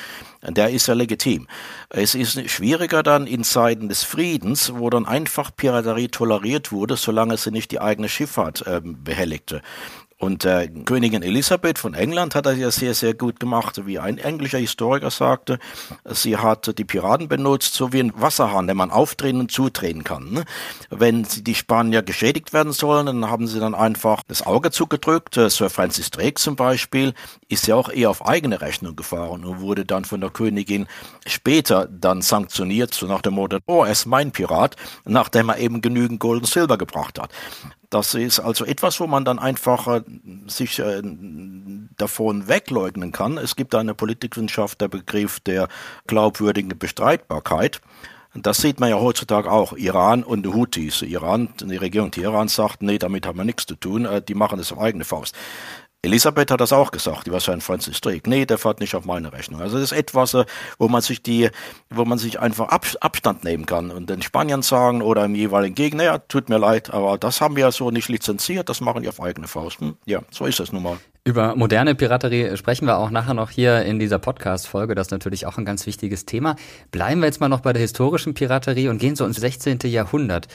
Der 0.47 0.69
ist 0.69 0.89
ja 0.89 0.95
legitim. 0.95 1.47
Es 1.89 2.15
ist 2.15 2.51
schwieriger 2.51 3.03
dann 3.03 3.27
in 3.27 3.45
Zeiten 3.45 3.89
des 3.89 4.03
Friedens, 4.03 4.75
wo 4.75 4.91
dann 4.91 5.07
einfach 5.07 5.51
Piraterie 5.57 6.09
toleriert 6.09 6.71
wurde, 6.71 6.97
solange 6.97 7.39
sie 7.39 7.51
nicht 7.51 7.71
die 7.71 7.81
eigene 7.81 8.11
Schifffahrt 8.11 8.67
äh, 8.67 8.83
behelligte. 8.85 9.63
Und 10.25 10.47
äh, 10.47 10.69
Königin 10.87 11.23
Elisabeth 11.23 11.79
von 11.79 11.93
England 11.93 12.35
hat 12.35 12.47
das 12.47 12.57
ja 12.57 12.71
sehr, 12.71 12.95
sehr 12.95 13.13
gut 13.13 13.39
gemacht, 13.39 13.85
wie 13.85 13.99
ein 13.99 14.17
englischer 14.17 14.57
Historiker 14.57 15.11
sagte. 15.11 15.59
Sie 16.07 16.39
hat 16.39 16.79
die 16.79 16.85
Piraten 16.85 17.29
benutzt, 17.29 17.75
so 17.75 17.93
wie 17.93 18.01
ein 18.01 18.13
Wasserhahn, 18.17 18.67
den 18.67 18.79
man 18.79 18.91
aufdrehen 18.91 19.39
und 19.39 19.53
zudrehen 19.53 20.03
kann. 20.03 20.33
Ne? 20.33 20.45
Wenn 20.89 21.25
die 21.25 21.55
Spanier 21.55 22.03
geschädigt 22.03 22.55
werden 22.55 22.73
sollen, 22.73 23.05
dann 23.05 23.31
haben 23.31 23.47
sie 23.47 23.61
dann 23.61 23.75
einfach 23.75 24.23
das 24.27 24.47
Auge 24.47 24.71
zugedrückt. 24.71 25.37
Äh, 25.37 25.51
Sir 25.51 25.69
Francis 25.69 26.11
Drake 26.11 26.37
zum 26.37 26.57
Beispiel 26.57 27.13
ist 27.49 27.67
ja 27.67 27.75
auch 27.75 27.91
eher 27.91 28.09
auf 28.09 28.27
eigene 28.27 28.63
Rechnung 28.63 28.97
gefahren 28.97 29.45
und 29.45 29.61
wurde 29.61 29.85
dann 29.85 30.07
von 30.07 30.23
der 30.23 30.31
Königin 30.31 30.87
später 31.27 31.87
dann 31.87 32.23
sanktioniert, 32.23 32.95
so 32.95 33.05
nach 33.05 33.21
dem 33.21 33.35
Motto, 33.35 33.59
oh, 33.67 33.85
er 33.85 33.93
ist 33.93 34.07
mein 34.07 34.33
Pirat, 34.33 34.77
nachdem 35.05 35.51
er 35.51 35.59
eben 35.59 35.83
genügend 35.83 36.19
Gold 36.19 36.41
und 36.41 36.49
Silber 36.49 36.79
gebracht 36.79 37.21
hat. 37.21 37.31
Das 37.95 38.13
ist 38.13 38.41
also 38.41 38.65
etwas, 38.65 38.99
wo 38.99 39.07
man 39.07 39.25
dann 39.25 39.39
einfach 39.39 39.87
äh, 39.87 40.03
sich 40.49 40.81
äh, 40.81 41.01
davon 41.97 42.49
wegleugnen 42.49 43.13
kann. 43.13 43.39
Es 43.39 43.55
gibt 43.55 43.73
eine 43.77 43.95
Politikwissenschaft, 43.95 44.81
der 44.81 44.89
Begriff 44.89 45.39
der 45.39 45.69
glaubwürdigen 46.09 46.77
Bestreitbarkeit. 46.77 47.81
Das 48.35 48.57
sieht 48.57 48.81
man 48.81 48.91
ja 48.91 48.99
heutzutage 48.99 49.49
auch. 49.49 49.75
Iran 49.75 50.25
und 50.25 50.43
die 50.43 50.53
Houthis. 50.53 51.03
Iran, 51.03 51.51
die 51.61 51.77
Regierung 51.77 52.11
Teheran 52.11 52.49
sagt, 52.49 52.83
nee, 52.83 52.99
damit 52.99 53.29
haben 53.29 53.39
wir 53.39 53.45
nichts 53.45 53.67
zu 53.67 53.77
tun. 53.77 54.07
Äh, 54.07 54.21
die 54.21 54.35
machen 54.35 54.59
das 54.59 54.73
auf 54.73 54.81
eigene 54.81 55.05
Faust. 55.05 55.37
Elisabeth 56.05 56.51
hat 56.51 56.61
das 56.61 56.73
auch 56.73 56.91
gesagt, 56.91 57.27
die 57.27 57.33
war 57.33 57.41
San 57.41 57.61
Francis 57.61 58.01
Drake. 58.01 58.29
Nee, 58.29 58.47
der 58.47 58.59
fährt 58.59 58.81
nicht 58.81 58.95
auf 58.95 59.05
meine 59.05 59.33
Rechnung. 59.33 59.61
Also 59.61 59.79
das 59.79 59.93
ist 59.93 59.99
etwas, 59.99 60.35
äh, 60.35 60.45
wo 60.79 60.89
man 60.89 61.03
sich 61.03 61.23
die, 61.23 61.51
wo 61.91 62.05
man 62.05 62.19
sich 62.19 62.41
einfach 62.41 62.69
Abstand 62.69 63.45
nehmen 63.45 63.67
kann 63.67 63.91
und 63.91 64.11
den 64.11 64.23
Spaniern 64.23 64.63
sagen 64.63 65.03
oder 65.03 65.25
im 65.25 65.35
jeweiligen 65.35 65.75
Gegner, 65.75 66.05
ja, 66.05 66.19
tut 66.19 66.49
mir 66.49 66.59
leid, 66.59 66.93
aber 66.93 67.19
das 67.19 67.41
haben 67.41 67.57
wir 67.57 67.71
so 67.73 67.91
nicht 67.91 68.09
lizenziert, 68.09 68.69
das 68.69 68.81
machen 68.81 69.03
die 69.03 69.09
auf 69.09 69.21
eigene 69.21 69.49
Faust. 69.49 69.81
Hm? 69.81 69.97
Ja, 70.05 70.21
so 70.31 70.47
ist 70.47 70.61
es 70.61 70.73
nun 70.73 70.83
mal. 70.83 70.99
Über 71.27 71.57
moderne 71.57 71.95
Piraterie 71.95 72.55
sprechen 72.59 72.87
wir 72.87 72.99
auch 72.99 73.09
nachher 73.09 73.33
noch 73.33 73.51
hier 73.51 73.83
in 73.83 73.99
dieser 73.99 74.19
Podcast-Folge. 74.19 74.95
Das 74.95 75.07
ist 75.07 75.11
natürlich 75.11 75.47
auch 75.47 75.57
ein 75.57 75.65
ganz 75.65 75.87
wichtiges 75.87 76.27
Thema. 76.27 76.55
Bleiben 76.91 77.21
wir 77.23 77.27
jetzt 77.27 77.41
mal 77.41 77.49
noch 77.49 77.61
bei 77.61 77.73
der 77.73 77.81
historischen 77.81 78.35
Piraterie 78.35 78.89
und 78.89 78.99
gehen 78.99 79.17
so 79.17 79.25
ins 79.25 79.39
16. 79.39 79.79
Jahrhundert. 79.85 80.49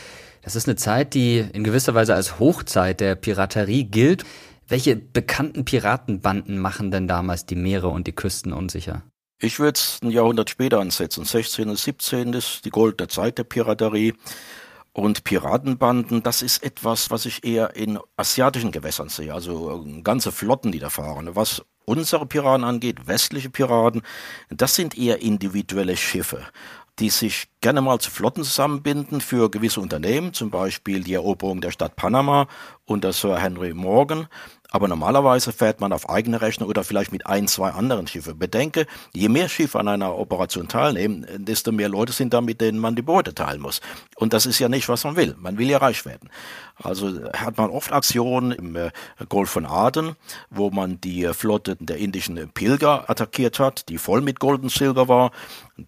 Das 0.43 0.55
ist 0.55 0.67
eine 0.67 0.75
Zeit, 0.75 1.15
die 1.15 1.39
in 1.39 1.63
gewisser 1.63 1.95
Weise 1.95 2.13
als 2.13 2.39
Hochzeit 2.39 2.99
der 2.99 3.15
Piraterie 3.15 3.85
gilt. 3.85 4.25
Welche 4.69 4.95
bekannten 4.95 5.65
Piratenbanden 5.65 6.59
machen 6.59 6.91
denn 6.91 7.07
damals 7.07 7.47
die 7.47 7.55
Meere 7.55 7.87
und 7.87 8.05
die 8.05 8.13
Küsten 8.13 8.53
unsicher? 8.53 9.01
Ich 9.41 9.59
würde 9.59 9.79
es 9.79 9.99
ein 10.03 10.11
Jahrhundert 10.11 10.51
später 10.51 10.79
ansetzen. 10.79 11.25
16. 11.25 11.69
und 11.69 11.79
17. 11.79 12.33
ist 12.33 12.65
die 12.65 12.69
goldene 12.69 13.07
Zeit 13.07 13.39
der 13.39 13.45
Piraterie. 13.45 14.13
Und 14.93 15.23
Piratenbanden, 15.23 16.21
das 16.21 16.43
ist 16.43 16.61
etwas, 16.61 17.09
was 17.09 17.25
ich 17.25 17.43
eher 17.43 17.75
in 17.75 17.97
asiatischen 18.15 18.71
Gewässern 18.71 19.09
sehe. 19.09 19.33
Also 19.33 19.83
äh, 19.87 20.01
ganze 20.01 20.31
Flotten, 20.31 20.71
die 20.71 20.79
da 20.79 20.91
fahren. 20.91 21.35
Was 21.35 21.63
unsere 21.85 22.27
Piraten 22.27 22.63
angeht, 22.63 23.07
westliche 23.07 23.49
Piraten, 23.49 24.03
das 24.49 24.75
sind 24.75 24.95
eher 24.95 25.19
individuelle 25.23 25.97
Schiffe 25.97 26.45
die 26.99 27.09
sich 27.09 27.47
gerne 27.61 27.81
mal 27.81 27.99
zu 27.99 28.11
Flotten 28.11 28.43
zusammenbinden 28.43 29.21
für 29.21 29.49
gewisse 29.49 29.79
Unternehmen, 29.79 30.33
zum 30.33 30.49
Beispiel 30.49 31.03
die 31.03 31.13
Eroberung 31.13 31.61
der 31.61 31.71
Stadt 31.71 31.95
Panama 31.95 32.47
unter 32.85 33.13
Sir 33.13 33.39
Henry 33.39 33.73
Morgan 33.73 34.27
aber 34.71 34.87
normalerweise 34.87 35.51
fährt 35.51 35.81
man 35.81 35.93
auf 35.93 36.09
eigene 36.09 36.41
Rechnung 36.41 36.69
oder 36.69 36.83
vielleicht 36.83 37.11
mit 37.11 37.25
ein, 37.25 37.47
zwei 37.47 37.71
anderen 37.71 38.07
Schiffen. 38.07 38.37
Bedenke, 38.37 38.85
je 39.13 39.29
mehr 39.29 39.49
Schiffe 39.49 39.79
an 39.79 39.87
einer 39.87 40.17
Operation 40.17 40.67
teilnehmen, 40.67 41.25
desto 41.37 41.71
mehr 41.71 41.89
Leute 41.89 42.13
sind 42.13 42.33
da, 42.33 42.41
mit 42.41 42.61
denen 42.61 42.79
man 42.79 42.95
die 42.95 43.01
Beute 43.01 43.33
teilen 43.33 43.61
muss. 43.61 43.81
Und 44.15 44.33
das 44.33 44.45
ist 44.45 44.59
ja 44.59 44.69
nicht, 44.69 44.87
was 44.89 45.03
man 45.03 45.15
will. 45.15 45.35
Man 45.39 45.57
will 45.57 45.69
ja 45.69 45.79
reich 45.79 46.05
werden. 46.05 46.29
Also 46.81 47.21
hat 47.33 47.57
man 47.57 47.69
oft 47.69 47.91
Aktionen 47.91 48.51
im 48.51 48.75
äh, 48.75 48.91
Golf 49.27 49.49
von 49.49 49.65
Aden, 49.65 50.15
wo 50.49 50.69
man 50.69 51.01
die 51.01 51.25
Flotte 51.33 51.75
der 51.79 51.97
indischen 51.97 52.49
Pilger 52.53 53.09
attackiert 53.09 53.59
hat, 53.59 53.89
die 53.89 53.97
voll 53.97 54.21
mit 54.21 54.39
Gold 54.39 54.61
und 54.61 54.71
Silber 54.71 55.07
war. 55.07 55.31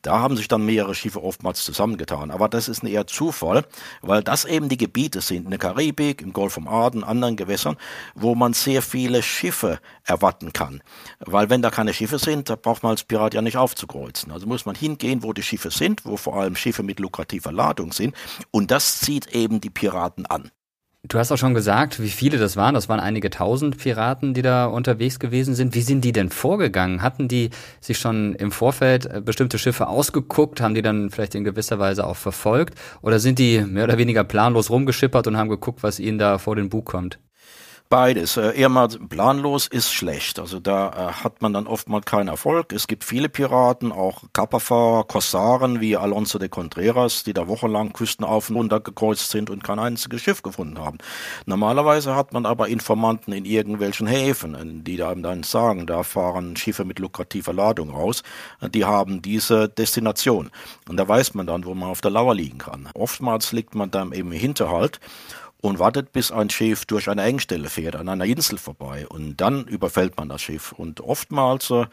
Da 0.01 0.19
haben 0.19 0.35
sich 0.35 0.47
dann 0.47 0.65
mehrere 0.65 0.95
Schiffe 0.95 1.23
oftmals 1.23 1.63
zusammengetan. 1.63 2.31
Aber 2.31 2.49
das 2.49 2.67
ist 2.67 2.83
eher 2.83 3.07
Zufall, 3.07 3.65
weil 4.01 4.23
das 4.23 4.45
eben 4.45 4.69
die 4.69 4.77
Gebiete 4.77 5.21
sind 5.21 5.45
in 5.45 5.49
der 5.49 5.59
Karibik, 5.59 6.21
im 6.21 6.33
Golf 6.33 6.53
von 6.53 6.67
Aden, 6.67 7.03
anderen 7.03 7.35
Gewässern, 7.35 7.77
wo 8.15 8.35
man 8.35 8.53
sehr 8.53 8.81
viele 8.81 9.23
Schiffe 9.23 9.79
erwarten 10.03 10.53
kann. 10.53 10.81
Weil 11.19 11.49
wenn 11.49 11.61
da 11.61 11.69
keine 11.69 11.93
Schiffe 11.93 12.19
sind, 12.19 12.49
da 12.49 12.55
braucht 12.55 12.83
man 12.83 12.91
als 12.91 13.03
Pirat 13.03 13.33
ja 13.33 13.41
nicht 13.41 13.57
aufzukreuzen. 13.57 14.31
Also 14.31 14.47
muss 14.47 14.65
man 14.65 14.75
hingehen, 14.75 15.23
wo 15.23 15.33
die 15.33 15.43
Schiffe 15.43 15.71
sind, 15.71 16.05
wo 16.05 16.17
vor 16.17 16.35
allem 16.35 16.55
Schiffe 16.55 16.83
mit 16.83 16.99
lukrativer 16.99 17.51
Ladung 17.51 17.91
sind. 17.91 18.15
Und 18.51 18.71
das 18.71 18.99
zieht 18.99 19.27
eben 19.33 19.61
die 19.61 19.69
Piraten 19.69 20.25
an. 20.25 20.51
Du 21.07 21.17
hast 21.17 21.31
auch 21.31 21.37
schon 21.37 21.55
gesagt, 21.55 21.99
wie 21.99 22.09
viele 22.09 22.37
das 22.37 22.55
waren. 22.57 22.75
Das 22.75 22.87
waren 22.87 22.99
einige 22.99 23.31
tausend 23.31 23.77
Piraten, 23.77 24.35
die 24.35 24.43
da 24.43 24.65
unterwegs 24.65 25.19
gewesen 25.19 25.55
sind. 25.55 25.73
Wie 25.73 25.81
sind 25.81 26.05
die 26.05 26.11
denn 26.11 26.29
vorgegangen? 26.29 27.01
Hatten 27.01 27.27
die 27.27 27.49
sich 27.79 27.97
schon 27.97 28.35
im 28.35 28.51
Vorfeld 28.51 29.07
äh, 29.07 29.19
bestimmte 29.19 29.57
Schiffe 29.57 29.87
ausgeguckt? 29.87 30.61
Haben 30.61 30.75
die 30.75 30.83
dann 30.83 31.09
vielleicht 31.09 31.33
in 31.33 31.43
gewisser 31.43 31.79
Weise 31.79 32.05
auch 32.05 32.17
verfolgt? 32.17 32.75
Oder 33.01 33.19
sind 33.19 33.39
die 33.39 33.61
mehr 33.61 33.85
oder 33.85 33.97
weniger 33.97 34.23
planlos 34.23 34.69
rumgeschippert 34.69 35.25
und 35.25 35.37
haben 35.37 35.49
geguckt, 35.49 35.81
was 35.81 35.99
ihnen 35.99 36.19
da 36.19 36.37
vor 36.37 36.55
den 36.55 36.69
Bug 36.69 36.85
kommt? 36.85 37.19
Beides. 37.91 38.37
Äh, 38.37 38.57
eher 38.57 38.69
mal 38.69 38.87
planlos 38.87 39.67
ist 39.67 39.91
schlecht. 39.91 40.39
Also 40.39 40.61
da 40.61 41.09
äh, 41.09 41.11
hat 41.25 41.41
man 41.41 41.51
dann 41.51 41.67
oftmals 41.67 42.05
keinen 42.05 42.29
Erfolg. 42.29 42.71
Es 42.71 42.87
gibt 42.87 43.03
viele 43.03 43.27
Piraten, 43.27 43.91
auch 43.91 44.23
Kapperfahrer, 44.31 45.03
Korsaren 45.03 45.81
wie 45.81 45.97
Alonso 45.97 46.39
de 46.39 46.47
Contreras, 46.47 47.25
die 47.25 47.33
da 47.33 47.49
wochenlang 47.49 47.91
Küsten 47.91 48.25
auf 48.25 48.49
und 48.49 48.55
runter 48.55 48.79
gekreuzt 48.79 49.29
sind 49.31 49.49
und 49.49 49.65
kein 49.65 49.77
einziges 49.77 50.21
Schiff 50.21 50.41
gefunden 50.41 50.79
haben. 50.79 50.99
Normalerweise 51.45 52.15
hat 52.15 52.31
man 52.31 52.45
aber 52.45 52.69
Informanten 52.69 53.33
in 53.33 53.43
irgendwelchen 53.43 54.07
Häfen, 54.07 54.85
die 54.85 54.95
da 54.95 55.13
dann 55.13 55.43
sagen, 55.43 55.85
da 55.85 56.03
fahren 56.03 56.55
Schiffe 56.55 56.85
mit 56.85 56.97
lukrativer 56.97 57.51
Ladung 57.51 57.89
raus. 57.89 58.23
Die 58.73 58.85
haben 58.85 59.21
diese 59.21 59.67
Destination. 59.67 60.49
Und 60.87 60.95
da 60.95 61.05
weiß 61.05 61.33
man 61.33 61.45
dann, 61.45 61.65
wo 61.65 61.73
man 61.73 61.89
auf 61.89 61.99
der 61.99 62.11
Lauer 62.11 62.35
liegen 62.35 62.59
kann. 62.59 62.87
Oftmals 62.93 63.51
liegt 63.51 63.75
man 63.75 63.91
dann 63.91 64.13
im 64.13 64.31
Hinterhalt 64.31 65.01
und 65.61 65.79
wartet, 65.79 66.11
bis 66.11 66.31
ein 66.31 66.49
Schiff 66.49 66.85
durch 66.85 67.09
eine 67.09 67.23
Engstelle 67.23 67.69
fährt, 67.69 67.95
an 67.95 68.09
einer 68.09 68.25
Insel 68.25 68.57
vorbei. 68.57 69.07
Und 69.07 69.37
dann 69.37 69.65
überfällt 69.65 70.17
man 70.17 70.29
das 70.29 70.41
Schiff. 70.41 70.71
Und 70.71 71.01
oftmals 71.01 71.69
äh, 71.69 71.85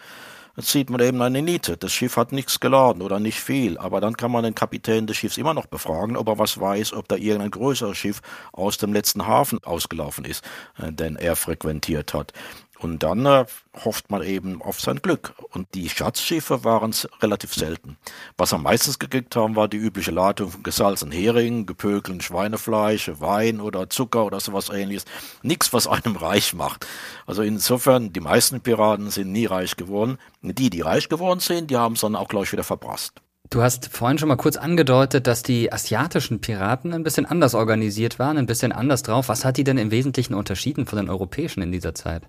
zieht 0.61 0.91
man 0.91 1.01
eben 1.01 1.21
eine 1.23 1.43
Niete. 1.43 1.77
Das 1.77 1.93
Schiff 1.93 2.17
hat 2.17 2.33
nichts 2.33 2.61
geladen 2.61 3.03
oder 3.03 3.21
nicht 3.21 3.41
viel. 3.41 3.79
Aber 3.79 4.01
dann 4.01 4.17
kann 4.17 4.33
man 4.33 4.43
den 4.43 4.55
Kapitän 4.55 5.07
des 5.07 5.19
Schiffs 5.19 5.37
immer 5.37 5.55
noch 5.55 5.67
befragen, 5.67 6.17
ob 6.17 6.29
er 6.29 6.39
was 6.39 6.59
weiß, 6.59 6.95
ob 6.95 7.09
da 7.09 7.17
irgendein 7.17 7.51
größeres 7.51 7.97
Schiff 7.97 8.21
aus 8.53 8.79
dem 8.79 8.93
letzten 8.93 9.27
Hafen 9.27 9.63
ausgelaufen 9.65 10.25
ist, 10.25 10.45
äh, 10.79 10.93
den 10.93 11.17
er 11.17 11.37
frequentiert 11.37 12.15
hat. 12.15 12.33
Und 12.81 13.03
dann 13.03 13.27
äh, 13.27 13.45
hofft 13.85 14.11
man 14.11 14.23
eben 14.23 14.63
auf 14.63 14.81
sein 14.81 15.03
Glück. 15.03 15.35
Und 15.51 15.75
die 15.75 15.89
Schatzschiffe 15.89 16.65
waren 16.65 16.95
relativ 17.21 17.55
selten. 17.55 17.97
Was 18.37 18.53
am 18.53 18.63
meisten 18.63 18.97
gekriegt 18.99 19.35
haben, 19.35 19.57
war 19.57 19.69
die 19.69 19.77
übliche 19.77 20.13
Ladung 20.13 20.51
von 20.51 20.63
gesalzenen 20.63 21.13
Heringen, 21.13 21.67
gepökelten 21.67 22.21
Schweinefleisch, 22.21 23.11
Wein 23.19 23.61
oder 23.61 23.91
Zucker 23.91 24.25
oder 24.25 24.41
sowas 24.41 24.69
ähnliches. 24.69 25.05
Nichts, 25.43 25.73
was 25.73 25.87
einem 25.87 26.17
reich 26.17 26.55
macht. 26.55 26.87
Also 27.27 27.43
insofern, 27.43 28.13
die 28.13 28.21
meisten 28.21 28.61
Piraten 28.61 29.11
sind 29.11 29.33
nie 29.33 29.47
reich 29.47 29.77
geworden. 29.77 30.19
Die, 30.43 30.71
die 30.71 30.81
reich 30.81 31.09
geworden 31.09 31.41
sind, 31.41 31.71
die 31.71 31.77
haben 31.77 31.95
es 31.95 32.01
dann 32.01 32.15
auch 32.15 32.29
gleich 32.29 32.53
wieder 32.53 32.65
verprasst. 32.65 33.21
Du 33.51 33.63
hast 33.63 33.89
vorhin 33.89 34.19
schon 34.19 34.29
mal 34.29 34.37
kurz 34.37 34.57
angedeutet, 34.57 35.27
dass 35.27 35.43
die 35.43 35.73
asiatischen 35.73 36.41
Piraten 36.41 36.93
ein 36.93 37.03
bisschen 37.03 37.25
anders 37.25 37.55
organisiert 37.55 38.19
waren, 38.19 38.37
ein 38.37 38.45
bisschen 38.45 38.73
anders 38.73 39.03
drauf. 39.03 39.31
Was 39.31 39.45
hat 39.45 39.57
die 39.57 39.65
denn 39.65 39.79
im 39.79 39.91
Wesentlichen 39.91 40.35
unterschieden 40.35 40.85
von 40.85 40.99
den 40.99 41.09
europäischen 41.09 41.63
in 41.63 41.73
dieser 41.73 41.95
Zeit? 41.95 42.29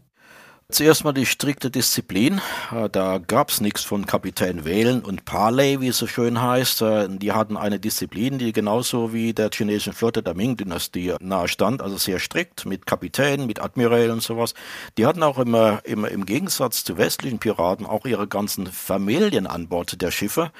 Zuerst 0.72 1.04
mal 1.04 1.14
die 1.14 1.26
strikte 1.26 1.72
Disziplin. 1.72 2.42
Äh, 2.72 2.92
da 2.92 3.18
gab's 3.18 3.60
nichts 3.60 3.84
von 3.84 4.06
Kapitän 4.06 4.66
Wählen 4.66 5.02
und 5.04 5.26
Parley, 5.26 5.82
wie 5.82 5.88
es 5.88 5.98
so 5.98 6.06
schön 6.06 6.40
heißt. 6.40 6.84
Äh, 6.84 7.08
die 7.10 7.32
hatten 7.32 7.58
eine 7.58 7.80
Disziplin, 7.80 8.38
die 8.38 8.54
genauso 8.54 9.12
wie 9.12 9.34
der 9.34 9.50
chinesischen 9.52 9.94
Flotte 9.94 10.22
der 10.22 10.36
Ming-Dynastie 10.36 11.16
nahe 11.22 11.48
stand, 11.48 11.82
also 11.82 11.98
sehr 11.98 12.20
strikt 12.20 12.68
mit 12.68 12.86
Kapitänen, 12.86 13.48
mit 13.48 13.60
Admirälen 13.60 14.12
und 14.12 14.22
sowas. 14.22 14.54
Die 15.00 15.08
hatten 15.08 15.24
auch 15.24 15.40
immer, 15.40 15.84
immer 15.86 16.10
im 16.10 16.28
Gegensatz 16.28 16.84
zu 16.84 17.00
westlichen 17.00 17.40
Piraten 17.40 17.88
auch 17.88 18.06
ihre 18.06 18.28
ganzen 18.28 18.68
Familien 18.68 19.48
an 19.48 19.70
Bord 19.70 20.00
der 20.04 20.12
Schiffe. 20.12 20.52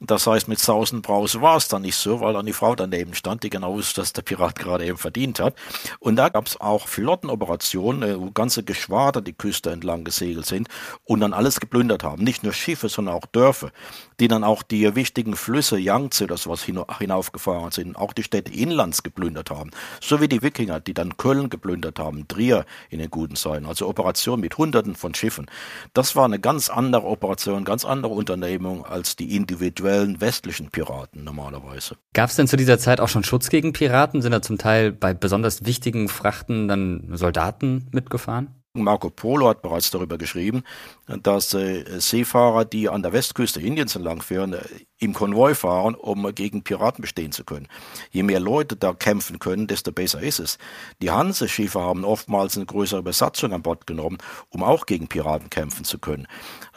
Das 0.00 0.26
heißt, 0.28 0.46
mit 0.46 0.60
Sausen 0.60 1.02
Brause 1.02 1.42
war 1.42 1.56
es 1.56 1.66
dann 1.66 1.82
nicht 1.82 1.96
so, 1.96 2.20
weil 2.20 2.32
dann 2.32 2.46
die 2.46 2.52
Frau 2.52 2.76
daneben 2.76 3.14
stand, 3.14 3.42
die 3.42 3.50
genau 3.50 3.74
wusste, 3.74 4.00
dass 4.00 4.12
der 4.12 4.22
Pirat 4.22 4.56
gerade 4.56 4.86
eben 4.86 4.96
verdient 4.96 5.40
hat. 5.40 5.54
Und 5.98 6.16
da 6.16 6.28
gab 6.28 6.46
es 6.46 6.60
auch 6.60 6.86
Flottenoperationen, 6.86 8.02
äh, 8.08 8.20
wo 8.20 8.30
ganze 8.30 8.62
Geschwader 8.62 9.20
die 9.20 9.32
Küste 9.32 9.70
entlang 9.70 10.04
gesegelt 10.04 10.46
sind 10.46 10.68
und 11.04 11.20
dann 11.20 11.32
alles 11.32 11.58
geplündert 11.58 12.04
haben. 12.04 12.22
Nicht 12.22 12.44
nur 12.44 12.52
Schiffe, 12.52 12.88
sondern 12.88 13.16
auch 13.16 13.26
Dörfer, 13.26 13.72
die 14.20 14.28
dann 14.28 14.44
auch 14.44 14.62
die 14.62 14.94
wichtigen 14.94 15.36
Flüsse 15.36 15.78
Yangtze 15.78 16.24
oder 16.24 16.36
sowas 16.36 16.64
hinaufgefahren 16.64 17.70
sind, 17.70 17.96
auch 17.96 18.12
die 18.12 18.22
Städte 18.22 18.52
inlands 18.52 19.02
geplündert 19.02 19.50
haben. 19.50 19.70
So 20.00 20.20
wie 20.20 20.28
die 20.28 20.42
Wikinger, 20.42 20.80
die 20.80 20.94
dann 20.94 21.16
Köln 21.16 21.50
geplündert 21.50 21.98
haben, 21.98 22.26
Trier 22.28 22.64
in 22.90 22.98
den 22.98 23.10
guten 23.10 23.36
Zeiten. 23.36 23.66
Also 23.66 23.88
Operationen 23.88 24.40
mit 24.40 24.56
Hunderten 24.56 24.94
von 24.94 25.14
Schiffen. 25.14 25.46
Das 25.92 26.16
war 26.16 26.24
eine 26.24 26.38
ganz 26.40 26.68
andere 26.68 27.04
Operation, 27.04 27.64
ganz 27.64 27.84
andere 27.84 28.12
Unternehmung 28.12 28.84
als 28.84 29.16
die 29.16 29.36
individuelle 29.36 29.58
individuellen 29.58 30.20
westlichen 30.20 30.70
Piraten 30.70 31.24
normalerweise. 31.24 31.96
Gab 32.12 32.30
es 32.30 32.36
denn 32.36 32.46
zu 32.46 32.56
dieser 32.56 32.78
Zeit 32.78 33.00
auch 33.00 33.08
schon 33.08 33.24
Schutz 33.24 33.48
gegen 33.48 33.72
Piraten? 33.72 34.22
Sind 34.22 34.32
da 34.32 34.42
zum 34.42 34.58
Teil 34.58 34.92
bei 34.92 35.14
besonders 35.14 35.64
wichtigen 35.64 36.08
Frachten 36.08 36.68
dann 36.68 37.08
Soldaten 37.12 37.88
mitgefahren? 37.92 38.57
Marco 38.74 39.10
Polo 39.10 39.48
hat 39.48 39.62
bereits 39.62 39.90
darüber 39.90 40.18
geschrieben, 40.18 40.62
dass 41.06 41.54
äh, 41.54 42.00
Seefahrer, 42.00 42.64
die 42.64 42.88
an 42.88 43.02
der 43.02 43.12
Westküste 43.12 43.60
Indiens 43.60 43.96
entlangführen, 43.96 44.52
äh, 44.54 44.60
im 44.98 45.14
Konvoi 45.14 45.54
fahren, 45.54 45.94
um 45.94 46.34
gegen 46.34 46.62
Piraten 46.62 47.02
bestehen 47.02 47.32
zu 47.32 47.44
können. 47.44 47.68
Je 48.10 48.22
mehr 48.22 48.40
Leute 48.40 48.76
da 48.76 48.92
kämpfen 48.92 49.38
können, 49.38 49.66
desto 49.66 49.92
besser 49.92 50.20
ist 50.20 50.40
es. 50.40 50.58
Die 51.00 51.10
Hanseschiffe 51.10 51.80
haben 51.80 52.04
oftmals 52.04 52.56
eine 52.56 52.66
größere 52.66 53.02
Besatzung 53.02 53.52
an 53.52 53.62
Bord 53.62 53.86
genommen, 53.86 54.18
um 54.50 54.62
auch 54.62 54.86
gegen 54.86 55.08
Piraten 55.08 55.50
kämpfen 55.50 55.84
zu 55.84 55.98
können. 55.98 56.26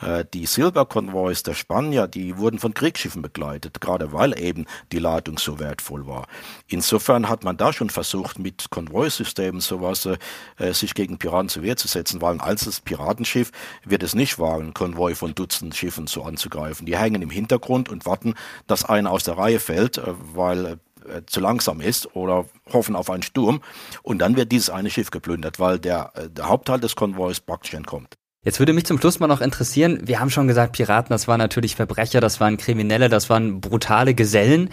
Äh, 0.01 0.25
die 0.33 0.45
Silberkonvois 0.45 1.43
der 1.43 1.55
Spanier, 1.55 2.07
die 2.07 2.37
wurden 2.37 2.59
von 2.59 2.73
Kriegsschiffen 2.73 3.21
begleitet, 3.21 3.81
gerade 3.81 4.13
weil 4.13 4.39
eben 4.39 4.65
die 4.91 4.99
Ladung 4.99 5.39
so 5.39 5.59
wertvoll 5.59 6.05
war. 6.05 6.27
Insofern 6.67 7.27
hat 7.27 7.43
man 7.43 7.57
da 7.57 7.73
schon 7.73 7.89
versucht, 7.89 8.37
mit 8.37 8.69
Konvoisystemen 8.69 9.61
sowas 9.61 10.05
äh, 10.05 10.73
sich 10.73 10.93
gegen 10.93 11.17
Piraten 11.17 11.49
zur 11.49 11.63
Wehr 11.63 11.77
zu 11.77 11.87
setzen, 11.87 12.21
weil 12.21 12.35
ein 12.35 12.41
einzelnes 12.41 12.81
Piratenschiff 12.81 13.51
wird 13.83 14.03
es 14.03 14.13
nicht 14.13 14.37
wagen, 14.37 14.73
Konvoi 14.73 15.15
von 15.15 15.33
Dutzenden 15.33 15.75
Schiffen 15.75 16.05
so 16.05 16.23
anzugreifen. 16.23 16.85
Die 16.85 16.97
hängen 16.97 17.21
im 17.21 17.29
Hintergrund 17.31 17.89
und 17.89 18.05
warten, 18.11 18.35
dass 18.67 18.85
einer 18.85 19.11
aus 19.11 19.23
der 19.23 19.37
Reihe 19.37 19.59
fällt, 19.59 19.97
äh, 19.97 20.13
weil 20.33 20.79
äh, 21.05 21.21
zu 21.25 21.39
langsam 21.39 21.81
ist 21.81 22.15
oder 22.15 22.45
hoffen 22.71 22.95
auf 22.95 23.09
einen 23.09 23.23
Sturm 23.23 23.61
und 24.03 24.19
dann 24.19 24.35
wird 24.35 24.51
dieses 24.51 24.69
eine 24.69 24.89
Schiff 24.89 25.09
geplündert, 25.09 25.59
weil 25.59 25.79
der, 25.79 26.11
äh, 26.15 26.29
der 26.29 26.47
Hauptteil 26.47 26.79
des 26.79 26.95
Konvois 26.95 27.39
praktisch 27.45 27.73
entkommt. 27.73 28.15
Jetzt 28.43 28.59
würde 28.59 28.73
mich 28.73 28.85
zum 28.85 28.99
Schluss 28.99 29.19
mal 29.19 29.27
noch 29.27 29.41
interessieren, 29.41 29.99
wir 30.03 30.19
haben 30.19 30.31
schon 30.31 30.47
gesagt, 30.47 30.73
Piraten, 30.73 31.13
das 31.13 31.27
waren 31.27 31.37
natürlich 31.37 31.75
Verbrecher, 31.75 32.21
das 32.21 32.39
waren 32.39 32.57
Kriminelle, 32.57 33.07
das 33.07 33.29
waren 33.29 33.61
brutale 33.61 34.15
Gesellen. 34.15 34.69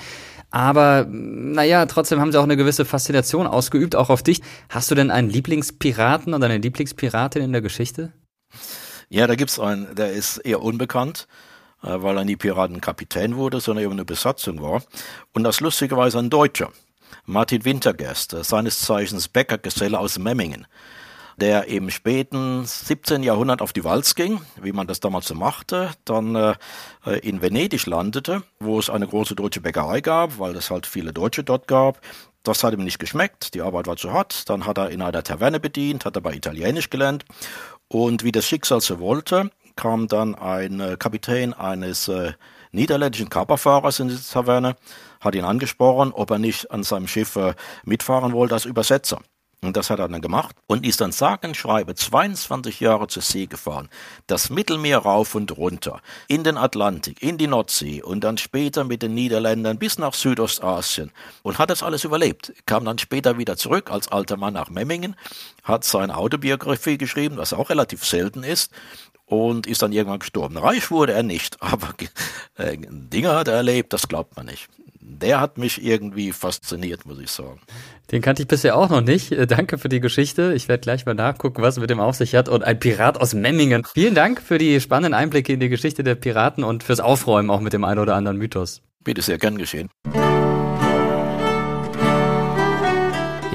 Aber 0.51 1.07
naja, 1.09 1.84
trotzdem 1.84 2.20
haben 2.20 2.32
sie 2.32 2.39
auch 2.39 2.45
eine 2.45 2.57
gewisse 2.57 2.86
Faszination 2.86 3.47
ausgeübt, 3.47 3.95
auch 3.95 4.09
auf 4.09 4.22
dich. 4.22 4.41
Hast 4.70 4.91
du 4.91 4.95
denn 4.95 5.11
einen 5.11 5.28
Lieblingspiraten 5.28 6.32
oder 6.32 6.47
eine 6.47 6.57
Lieblingspiratin 6.59 7.43
in 7.43 7.53
der 7.53 7.61
Geschichte? 7.61 8.12
Ja, 9.11 9.26
da 9.26 9.34
gibt's 9.34 9.61
einen, 9.61 9.95
der 9.95 10.12
ist 10.12 10.39
eher 10.39 10.62
unbekannt. 10.62 11.28
Äh, 11.83 12.03
weil 12.03 12.16
er 12.16 12.24
nie 12.24 12.37
Piratenkapitän 12.37 13.37
wurde, 13.37 13.61
sondern 13.61 13.85
eben 13.85 13.93
eine 13.93 14.05
Besatzung 14.05 14.61
war. 14.61 14.83
Und 15.33 15.45
das 15.45 15.61
lustigerweise 15.61 16.18
ein 16.18 16.31
Deutscher, 16.31 16.70
Martin 17.24 17.64
Wintergast, 17.64 18.33
äh, 18.33 18.43
seines 18.43 18.81
Zeichens 18.81 19.29
Bäckergeselle 19.29 19.99
aus 19.99 20.18
Memmingen, 20.18 20.66
der 21.37 21.68
im 21.68 21.91
späten 21.91 22.64
17. 22.64 23.22
Jahrhundert 23.22 23.62
auf 23.62 23.72
die 23.72 23.85
Walz 23.85 24.16
ging, 24.16 24.41
wie 24.61 24.72
man 24.72 24.89
das 24.89 24.99
damals 24.99 25.29
so 25.29 25.37
machte, 25.37 25.93
dann 26.05 26.35
äh, 26.35 26.55
in 27.22 27.43
Venedig 27.43 27.87
landete, 27.87 28.43
wo 28.59 28.81
es 28.81 28.91
eine 28.91 29.07
große 29.07 29.37
deutsche 29.37 29.61
Bäckerei 29.61 30.01
gab, 30.01 30.41
weil 30.41 30.57
es 30.57 30.70
halt 30.70 30.85
viele 30.85 31.12
Deutsche 31.12 31.45
dort 31.45 31.68
gab. 31.68 32.01
Das 32.43 32.64
hat 32.64 32.72
ihm 32.72 32.83
nicht 32.83 32.99
geschmeckt, 32.99 33.55
die 33.55 33.62
Arbeit 33.62 33.87
war 33.87 33.97
zu 33.97 34.12
hart. 34.12 34.49
Dann 34.49 34.66
hat 34.66 34.79
er 34.79 34.91
in 34.91 35.03
einer 35.03 35.22
Taverne 35.22 35.61
bedient, 35.61 36.05
hat 36.05 36.16
dabei 36.16 36.35
Italienisch 36.35 36.91
gelernt. 36.91 37.24
Und 37.89 38.24
wie 38.24 38.33
das 38.33 38.47
Schicksal 38.47 38.81
so 38.81 39.01
wollte, 39.01 39.51
kam 39.79 40.09
dann 40.09 40.35
ein 40.35 40.81
äh, 40.81 40.97
Kapitän 40.99 41.55
eines 41.55 42.09
äh, 42.09 42.33
niederländischen 42.72 43.31
Kaperfahrers 43.31 44.01
in 44.01 44.09
die 44.09 44.16
Taverne, 44.16 44.74
hat 45.20 45.37
ihn 45.37 45.45
angesprochen, 45.45 46.12
ob 46.12 46.33
er 46.33 46.39
nicht 46.41 46.72
an 46.72 46.83
seinem 46.83 47.07
Schiff 47.07 47.37
äh, 47.37 47.55
mitfahren 47.85 48.33
wollte 48.33 48.55
als 48.55 48.64
Übersetzer. 48.64 49.20
Und 49.61 49.76
das 49.76 49.91
hat 49.91 49.99
er 49.99 50.07
dann 50.09 50.20
gemacht 50.20 50.55
und 50.68 50.87
ist 50.87 51.01
dann 51.01 51.11
sagen 51.11 51.53
schreibe 51.53 51.97
22 51.97 52.79
Jahre 52.79 53.09
zur 53.09 53.22
See 53.22 53.47
gefahren, 53.47 53.89
das 54.29 54.51
Mittelmeer 54.51 54.99
rauf 54.99 55.35
und 55.35 55.57
runter, 55.57 56.01
in 56.29 56.45
den 56.45 56.57
Atlantik, 56.57 57.20
in 57.22 57.39
die 57.39 57.49
Nordsee 57.49 58.01
und 58.01 58.22
dann 58.22 58.39
später 58.39 58.85
mit 58.85 59.03
den 59.03 59.14
Niederländern 59.14 59.79
bis 59.79 59.99
nach 59.99 60.14
Südostasien 60.14 61.11
und 61.43 61.59
hat 61.59 61.70
das 61.70 61.83
alles 61.83 62.05
überlebt. 62.05 62.53
Kam 62.66 62.85
dann 62.85 62.99
später 62.99 63.37
wieder 63.37 63.57
zurück 63.57 63.91
als 63.91 64.07
alter 64.07 64.37
Mann 64.37 64.55
nach 64.55 64.70
Memmingen, 64.70 65.16
hat 65.64 65.83
seine 65.83 66.16
Autobiografie 66.16 66.97
geschrieben, 66.97 67.37
was 67.37 67.53
auch 67.53 67.68
relativ 67.70 68.05
selten 68.05 68.45
ist 68.45 68.72
und 69.29 69.66
ist 69.66 69.83
dann 69.83 69.93
irgendwann 69.93 70.18
gestorben. 70.18 70.57
Reich 70.57 70.91
wurde 70.91 71.12
er 71.12 71.22
nicht, 71.22 71.57
aber 71.62 71.95
äh, 72.57 72.76
Dinge 72.79 73.35
hat 73.35 73.49
er 73.49 73.55
erlebt, 73.55 73.93
das 73.93 74.09
glaubt 74.09 74.37
man 74.37 74.47
nicht. 74.47 74.68
Der 75.01 75.41
hat 75.41 75.57
mich 75.57 75.83
irgendwie 75.83 76.33
fasziniert, 76.33 77.07
muss 77.07 77.18
ich 77.18 77.31
sagen. 77.31 77.61
Den 78.11 78.20
kannte 78.20 78.43
ich 78.43 78.49
bisher 78.49 78.76
auch 78.76 78.91
noch 78.91 79.01
nicht. 79.01 79.33
Äh, 79.33 79.47
danke 79.47 79.79
für 79.79 79.89
die 79.89 80.01
Geschichte. 80.01 80.53
Ich 80.55 80.68
werde 80.68 80.83
gleich 80.83 81.07
mal 81.07 81.14
nachgucken, 81.14 81.62
was 81.62 81.79
mit 81.79 81.89
dem 81.89 82.01
auf 82.01 82.16
sich 82.16 82.35
hat. 82.35 82.49
Und 82.49 82.62
ein 82.62 82.79
Pirat 82.79 83.18
aus 83.18 83.33
Memmingen. 83.33 83.85
Vielen 83.95 84.14
Dank 84.14 84.43
für 84.43 84.59
die 84.59 84.81
spannenden 84.81 85.14
Einblicke 85.14 85.53
in 85.53 85.61
die 85.61 85.70
Geschichte 85.70 86.03
der 86.03 86.14
Piraten 86.14 86.62
und 86.62 86.83
fürs 86.83 87.01
Aufräumen 87.01 87.51
auch 87.51 87.61
mit 87.61 87.72
dem 87.72 87.85
einen 87.85 88.01
oder 88.01 88.16
anderen 88.16 88.37
Mythos. 88.37 88.83
Bitte 89.03 89.22
sehr 89.22 89.39
gern 89.39 89.57
geschehen. 89.57 89.89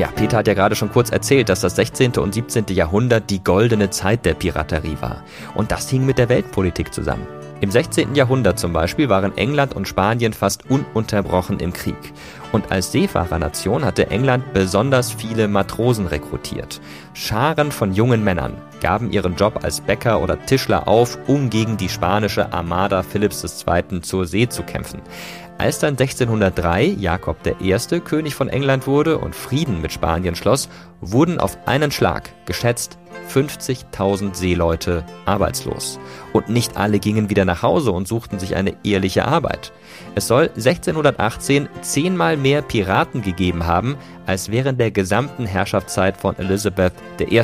Ja, 0.04 0.10
Peter 0.14 0.36
hat 0.36 0.50
ja 0.50 0.54
gerade 0.54 0.76
schon 0.76 0.92
kurz 0.92 1.12
erzählt, 1.12 1.48
dass 1.48 1.62
das 1.62 1.78
16. 1.78 2.18
und 2.18 2.34
17. 2.34 2.66
Jahrhundert 2.72 3.30
die 3.30 3.42
goldene 3.42 3.90
Zeit 3.90 4.26
der 4.26 4.34
Piraterie 4.34 4.98
war. 5.00 5.24
Und 5.56 5.72
das 5.72 5.90
hing 5.90 6.06
mit 6.06 6.18
der 6.18 6.28
Weltpolitik 6.28 6.94
zusammen. 6.94 7.26
Im 7.62 7.72
16. 7.72 8.14
Jahrhundert 8.14 8.60
zum 8.60 8.74
Beispiel 8.74 9.08
waren 9.08 9.38
England 9.38 9.74
und 9.74 9.88
Spanien 9.88 10.34
fast 10.34 10.70
ununterbrochen 10.70 11.62
im 11.62 11.72
Krieg. 11.72 11.96
Und 12.52 12.70
als 12.70 12.92
Seefahrernation 12.92 13.86
hatte 13.86 14.10
England 14.10 14.52
besonders 14.52 15.10
viele 15.10 15.48
Matrosen 15.48 16.08
rekrutiert. 16.08 16.82
Scharen 17.14 17.72
von 17.72 17.94
jungen 17.94 18.26
Männern 18.26 18.58
gaben 18.82 19.10
ihren 19.10 19.38
Job 19.38 19.64
als 19.64 19.80
Bäcker 19.80 20.22
oder 20.22 20.46
Tischler 20.46 20.86
auf, 20.90 21.18
um 21.28 21.50
gegen 21.50 21.78
die 21.78 21.88
spanische 21.88 22.52
Armada 22.52 23.04
Philipps 23.04 23.66
II. 23.66 24.02
zur 24.02 24.26
See 24.26 24.50
zu 24.50 24.64
kämpfen. 24.64 25.00
Als 25.58 25.80
dann 25.80 25.92
1603 25.92 26.84
Jakob 27.00 27.38
I. 27.62 27.76
König 28.04 28.36
von 28.36 28.50
England 28.50 28.88
wurde 28.88 29.18
und 29.18 29.36
Frieden 29.36 29.82
mit 29.82 29.94
Spanien 29.94 30.36
schloss, 30.36 30.68
wurden 31.00 31.40
auf 31.40 31.58
einen 31.68 31.92
Schlag 31.92 32.30
geschätzt 32.46 32.98
50.000 33.32 34.36
Seeleute 34.36 35.06
arbeitslos. 35.26 36.00
Und 36.34 36.50
nicht 36.50 36.78
alle 36.78 37.00
gingen 37.00 37.30
wieder 37.30 37.46
nach 37.46 37.62
Hause 37.62 37.92
und 37.92 38.08
suchten 38.08 38.40
sich 38.40 38.56
eine 38.56 38.76
ehrliche 38.84 39.26
Arbeit. 39.26 39.72
Es 40.16 40.28
soll 40.28 40.50
1618 40.56 41.70
zehnmal 41.82 42.38
mehr 42.38 42.62
Piraten 42.62 43.22
gegeben 43.22 43.66
haben, 43.66 43.96
als 44.26 44.50
während 44.50 44.80
der 44.80 44.92
gesamten 44.92 45.46
Herrschaftszeit 45.46 46.18
von 46.18 46.38
Elizabeth 46.38 46.94
I. 47.20 47.42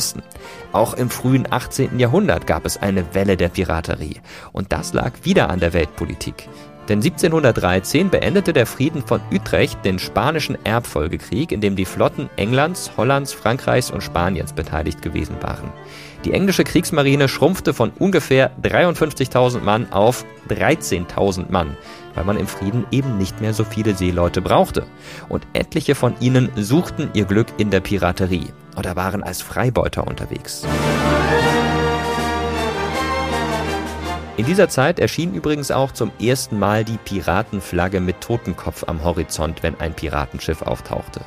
Auch 0.71 0.93
im 0.93 1.09
frühen 1.09 1.47
18. 1.49 1.99
Jahrhundert 1.99 2.47
gab 2.47 2.65
es 2.65 2.77
eine 2.77 3.13
Welle 3.13 3.37
der 3.37 3.49
Piraterie. 3.49 4.21
Und 4.51 4.71
das 4.71 4.93
lag 4.93 5.13
wieder 5.23 5.49
an 5.49 5.59
der 5.59 5.73
Weltpolitik. 5.73 6.49
Denn 6.89 7.03
1713 7.03 8.09
beendete 8.09 8.51
der 8.51 8.65
Frieden 8.65 9.03
von 9.03 9.21
Utrecht 9.31 9.85
den 9.85 9.99
spanischen 9.99 10.57
Erbfolgekrieg, 10.65 11.51
in 11.51 11.61
dem 11.61 11.75
die 11.75 11.85
Flotten 11.85 12.31
Englands, 12.35 12.91
Hollands, 12.97 13.31
Frankreichs 13.31 13.91
und 13.91 14.01
Spaniens 14.01 14.53
beteiligt 14.53 15.03
gewesen 15.03 15.35
waren. 15.41 15.71
Die 16.25 16.33
englische 16.33 16.63
Kriegsmarine 16.63 17.29
schrumpfte 17.29 17.75
von 17.75 17.91
ungefähr 17.99 18.51
53.000 18.63 19.61
Mann 19.61 19.91
auf 19.91 20.25
13.000 20.49 21.51
Mann, 21.51 21.77
weil 22.15 22.25
man 22.25 22.37
im 22.37 22.47
Frieden 22.47 22.85
eben 22.91 23.17
nicht 23.17 23.39
mehr 23.39 23.53
so 23.53 23.63
viele 23.63 23.93
Seeleute 23.95 24.41
brauchte. 24.41 24.85
Und 25.29 25.45
etliche 25.53 25.93
von 25.93 26.15
ihnen 26.19 26.49
suchten 26.55 27.11
ihr 27.13 27.25
Glück 27.25 27.47
in 27.57 27.69
der 27.69 27.81
Piraterie 27.81 28.47
oder 28.75 28.95
waren 28.95 29.23
als 29.23 29.41
Freibeuter 29.43 30.07
unterwegs. 30.07 30.65
In 34.39 34.45
dieser 34.45 34.69
Zeit 34.69 34.99
erschien 34.99 35.33
übrigens 35.33 35.69
auch 35.69 35.91
zum 35.91 36.13
ersten 36.17 36.59
Mal 36.59 36.85
die 36.85 36.95
Piratenflagge 36.95 37.99
mit 37.99 38.21
Totenkopf 38.21 38.85
am 38.87 39.03
Horizont, 39.03 39.63
wenn 39.63 39.77
ein 39.81 39.93
Piratenschiff 39.93 40.61
auftauchte. 40.61 41.19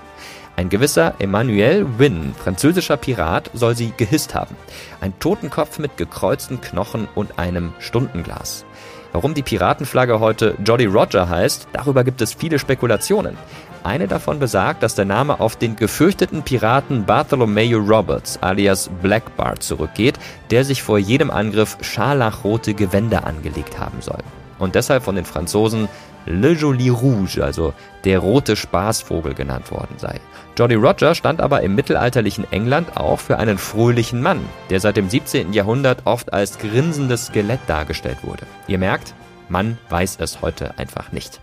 Ein 0.56 0.70
gewisser 0.70 1.16
Emmanuel 1.18 1.86
Wynne, 1.98 2.32
französischer 2.32 2.96
Pirat, 2.96 3.50
soll 3.52 3.76
sie 3.76 3.92
gehisst 3.98 4.34
haben. 4.34 4.56
Ein 5.02 5.12
Totenkopf 5.18 5.78
mit 5.78 5.98
gekreuzten 5.98 6.62
Knochen 6.62 7.06
und 7.14 7.38
einem 7.38 7.74
Stundenglas. 7.80 8.64
Warum 9.12 9.34
die 9.34 9.42
Piratenflagge 9.42 10.18
heute 10.18 10.54
Jolly 10.64 10.86
Roger 10.86 11.28
heißt, 11.28 11.68
darüber 11.74 12.04
gibt 12.04 12.22
es 12.22 12.32
viele 12.32 12.58
Spekulationen. 12.58 13.36
Eine 13.84 14.06
davon 14.06 14.38
besagt, 14.38 14.82
dass 14.82 14.94
der 14.94 15.04
Name 15.04 15.40
auf 15.40 15.56
den 15.56 15.74
gefürchteten 15.74 16.42
Piraten 16.42 17.04
Bartholomew 17.04 17.78
Roberts 17.78 18.38
alias 18.40 18.88
Black 19.02 19.36
Bart 19.36 19.62
zurückgeht, 19.62 20.18
der 20.50 20.64
sich 20.64 20.82
vor 20.82 20.98
jedem 20.98 21.30
Angriff 21.30 21.76
scharlachrote 21.80 22.74
Gewänder 22.74 23.26
angelegt 23.26 23.80
haben 23.80 24.00
soll. 24.00 24.22
Und 24.60 24.76
deshalb 24.76 25.02
von 25.02 25.16
den 25.16 25.24
Franzosen 25.24 25.88
Le 26.26 26.52
Joli 26.52 26.88
Rouge, 26.88 27.42
also 27.42 27.74
der 28.04 28.20
rote 28.20 28.54
Spaßvogel 28.54 29.34
genannt 29.34 29.72
worden 29.72 29.96
sei. 29.98 30.20
Jolly 30.56 30.76
Roger 30.76 31.16
stand 31.16 31.40
aber 31.40 31.62
im 31.62 31.74
mittelalterlichen 31.74 32.46
England 32.52 32.96
auch 32.96 33.18
für 33.18 33.38
einen 33.38 33.58
fröhlichen 33.58 34.22
Mann, 34.22 34.40
der 34.70 34.78
seit 34.78 34.96
dem 34.96 35.10
17. 35.10 35.52
Jahrhundert 35.52 36.02
oft 36.04 36.32
als 36.32 36.58
grinsendes 36.58 37.26
Skelett 37.26 37.60
dargestellt 37.66 38.18
wurde. 38.22 38.46
Ihr 38.68 38.78
merkt, 38.78 39.14
man 39.48 39.78
weiß 39.88 40.18
es 40.20 40.40
heute 40.40 40.78
einfach 40.78 41.10
nicht. 41.10 41.40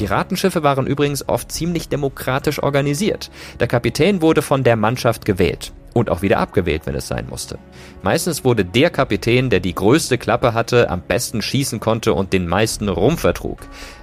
Piratenschiffe 0.00 0.62
waren 0.62 0.86
übrigens 0.86 1.28
oft 1.28 1.52
ziemlich 1.52 1.90
demokratisch 1.90 2.62
organisiert. 2.62 3.30
Der 3.60 3.66
Kapitän 3.66 4.22
wurde 4.22 4.40
von 4.40 4.64
der 4.64 4.76
Mannschaft 4.76 5.26
gewählt 5.26 5.74
und 5.92 6.08
auch 6.08 6.22
wieder 6.22 6.38
abgewählt, 6.38 6.86
wenn 6.86 6.94
es 6.94 7.06
sein 7.06 7.26
musste. 7.28 7.58
Meistens 8.00 8.42
wurde 8.42 8.64
der 8.64 8.88
Kapitän, 8.88 9.50
der 9.50 9.60
die 9.60 9.74
größte 9.74 10.16
Klappe 10.16 10.54
hatte, 10.54 10.88
am 10.88 11.02
besten 11.02 11.42
schießen 11.42 11.80
konnte 11.80 12.14
und 12.14 12.32
den 12.32 12.48
meisten 12.48 12.88
Rumpf 12.88 13.20
vertrug. 13.20 13.58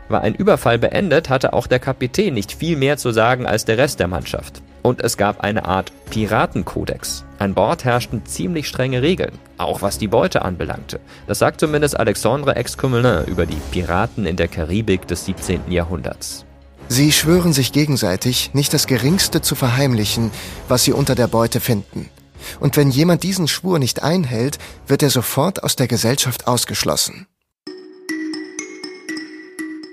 War 0.07 0.21
ein 0.21 0.35
Überfall 0.35 0.77
beendet, 0.77 1.29
hatte 1.29 1.53
auch 1.53 1.65
der 1.65 1.79
Kapitän 1.79 2.35
nicht 2.35 2.51
viel 2.51 2.77
mehr 2.77 2.97
zu 2.97 3.09
sagen 3.09 3.47
als 3.47 3.65
der 3.65 3.79
Rest 3.79 3.99
der 3.99 4.07
Mannschaft 4.07 4.61
und 4.87 5.03
es 5.03 5.17
gab 5.17 5.41
eine 5.41 5.65
Art 5.65 5.91
Piratenkodex. 6.09 7.25
An 7.39 7.53
Bord 7.53 7.83
herrschten 7.83 8.25
ziemlich 8.25 8.69
strenge 8.69 9.01
Regeln, 9.01 9.37
auch 9.57 9.81
was 9.81 9.97
die 9.97 10.07
Beute 10.07 10.43
anbelangte. 10.43 11.01
Das 11.27 11.39
sagt 11.39 11.59
zumindest 11.59 11.99
Alexandre 11.99 12.55
Excomelin 12.55 13.25
über 13.25 13.45
die 13.45 13.61
Piraten 13.71 14.25
in 14.25 14.37
der 14.37 14.47
Karibik 14.47 15.05
des 15.05 15.25
17. 15.25 15.69
Jahrhunderts. 15.69 16.45
Sie 16.87 17.11
schwören 17.11 17.51
sich 17.51 17.73
gegenseitig, 17.73 18.51
nicht 18.53 18.73
das 18.73 18.87
Geringste 18.87 19.41
zu 19.41 19.55
verheimlichen, 19.55 20.31
was 20.69 20.85
sie 20.85 20.93
unter 20.93 21.15
der 21.15 21.27
Beute 21.27 21.59
finden. 21.59 22.09
Und 22.61 22.77
wenn 22.77 22.89
jemand 22.89 23.23
diesen 23.23 23.49
Schwur 23.49 23.79
nicht 23.79 24.03
einhält, 24.03 24.57
wird 24.87 25.03
er 25.03 25.09
sofort 25.09 25.63
aus 25.63 25.75
der 25.75 25.89
Gesellschaft 25.89 26.47
ausgeschlossen. 26.47 27.27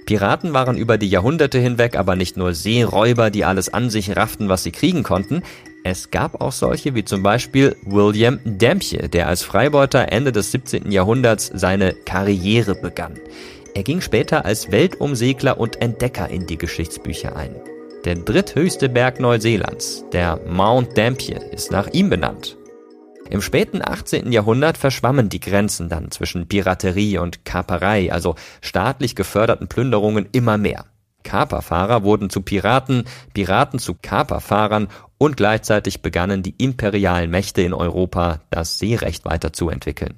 Piraten 0.07 0.53
waren 0.53 0.77
über 0.77 0.99
die 0.99 1.09
Jahrhunderte 1.09 1.59
hinweg 1.59 1.97
aber 1.97 2.17
nicht 2.17 2.37
nur 2.37 2.55
Seeräuber, 2.55 3.31
die 3.31 3.45
alles 3.45 3.73
an 3.73 3.91
sich 3.91 4.17
rafften, 4.17 4.49
was 4.49 4.63
sie 4.63 4.73
kriegen 4.73 5.03
konnten. 5.03 5.43
Es 5.83 6.11
gab 6.11 6.41
auch 6.41 6.53
solche 6.53 6.95
wie 6.95 7.05
zum 7.05 7.23
Beispiel 7.23 7.77
William 7.85 8.41
Dampier, 8.45 9.09
der 9.09 9.29
als 9.29 9.43
Freibeuter 9.43 10.13
Ende 10.13 10.33
des 10.33 10.53
17. 10.53 10.91
Jahrhunderts 10.91 11.51
seine 11.55 11.95
Karriere 11.95 12.75
begann. 12.75 13.15
Er 13.75 13.83
ging 13.83 14.01
später 14.01 14.45
als 14.45 14.71
Weltumsegler 14.71 15.59
und 15.59 15.83
Entdecker 15.83 16.29
in 16.29 16.47
die 16.47 16.59
Geschichtsbücher 16.59 17.37
ein. 17.37 17.55
Der 18.05 18.17
dritthöchste 18.17 18.89
Berg 18.89 19.19
Neuseelands, 19.19 20.05
der 20.13 20.39
Mount 20.47 20.97
Dampier, 20.97 21.41
ist 21.53 21.71
nach 21.71 21.89
ihm 21.93 22.11
benannt. 22.11 22.57
Im 23.31 23.41
späten 23.41 23.81
18. 23.83 24.33
Jahrhundert 24.33 24.77
verschwammen 24.77 25.29
die 25.29 25.41
Grenzen 25.41 25.89
dann 25.89 26.11
zwischen 26.11 26.47
Piraterie 26.47 27.19
und 27.19 27.45
Kaperei, 27.45 28.13
also 28.13 28.37
staatlich 28.61 29.17
geförderten 29.17 29.67
Plünderungen 29.67 30.29
immer 30.33 30.59
mehr. 30.59 30.87
Kaperfahrer 31.23 32.05
wurden 32.05 32.29
zu 32.29 32.43
Piraten, 32.43 33.05
Piraten 33.33 33.79
zu 33.79 33.95
Kaperfahrern 33.95 34.89
und 35.17 35.37
gleichzeitig 35.39 36.03
begannen 36.03 36.43
die 36.43 36.55
imperialen 36.59 37.31
Mächte 37.31 37.63
in 37.63 37.73
Europa 37.73 38.43
das 38.51 38.79
Seerecht 38.79 39.25
weiterzuentwickeln. 39.25 40.15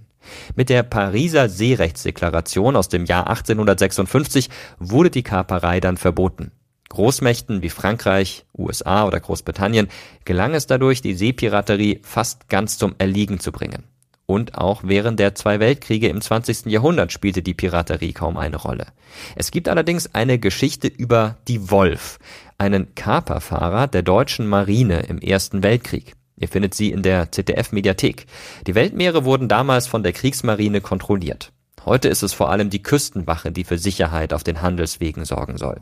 Mit 0.57 0.69
der 0.69 0.83
Pariser 0.83 1.49
Seerechtsdeklaration 1.49 2.75
aus 2.75 2.89
dem 2.89 3.05
Jahr 3.05 3.29
1856 3.29 4.51
wurde 4.79 5.11
die 5.11 5.23
Kaperei 5.23 5.79
dann 5.79 5.97
verboten. 5.97 6.51
Großmächten 6.97 7.61
wie 7.61 7.69
Frankreich, 7.69 8.47
USA 8.57 9.07
oder 9.07 9.21
Großbritannien 9.21 9.89
gelang 10.25 10.55
es 10.55 10.67
dadurch, 10.67 11.03
die 11.03 11.13
Seepiraterie 11.13 12.01
fast 12.03 12.49
ganz 12.49 12.79
zum 12.79 12.95
Erliegen 12.97 13.39
zu 13.39 13.53
bringen. 13.53 13.85
Und 14.25 14.57
auch 14.57 14.81
während 14.83 15.21
der 15.21 15.35
zwei 15.35 15.61
Weltkriege 15.61 16.09
im 16.09 16.23
20. 16.23 16.65
Jahrhundert 16.65 17.13
spielte 17.13 17.43
die 17.43 17.53
Piraterie 17.53 18.15
kaum 18.15 18.39
eine 18.39 18.57
Rolle. 18.57 18.87
Es 19.35 19.51
gibt 19.51 19.69
allerdings 19.69 20.15
eine 20.15 20.39
Geschichte 20.39 20.89
über 20.89 21.37
die 21.49 21.71
Wolf, 21.71 22.19
einen 22.57 22.95
Kaperfahrer 22.95 23.89
der 23.89 24.03
deutschen 24.03 24.47
Marine 24.47 25.01
im 25.01 25.19
Ersten 25.19 25.63
Weltkrieg. 25.63 26.15
Ihr 26.39 26.49
findet 26.49 26.73
sie 26.73 26.93
in 26.93 27.03
der 27.03 27.31
ZDF-Mediathek. 27.31 28.25
Die 28.67 28.75
Weltmeere 28.75 29.27
wurden 29.27 29.49
damals 29.49 29.87
von 29.87 30.03
der 30.03 30.15
Kriegsmarine 30.15 30.81
kontrolliert. 30.81 31.53
Heute 31.85 32.09
ist 32.09 32.23
es 32.23 32.33
vor 32.33 32.49
allem 32.49 32.71
die 32.71 32.83
Küstenwache, 32.83 33.53
die 33.53 33.65
für 33.65 33.77
Sicherheit 33.77 34.33
auf 34.33 34.45
den 34.45 34.63
Handelswegen 34.63 35.27
sorgen 35.27 35.59
soll. 35.59 35.77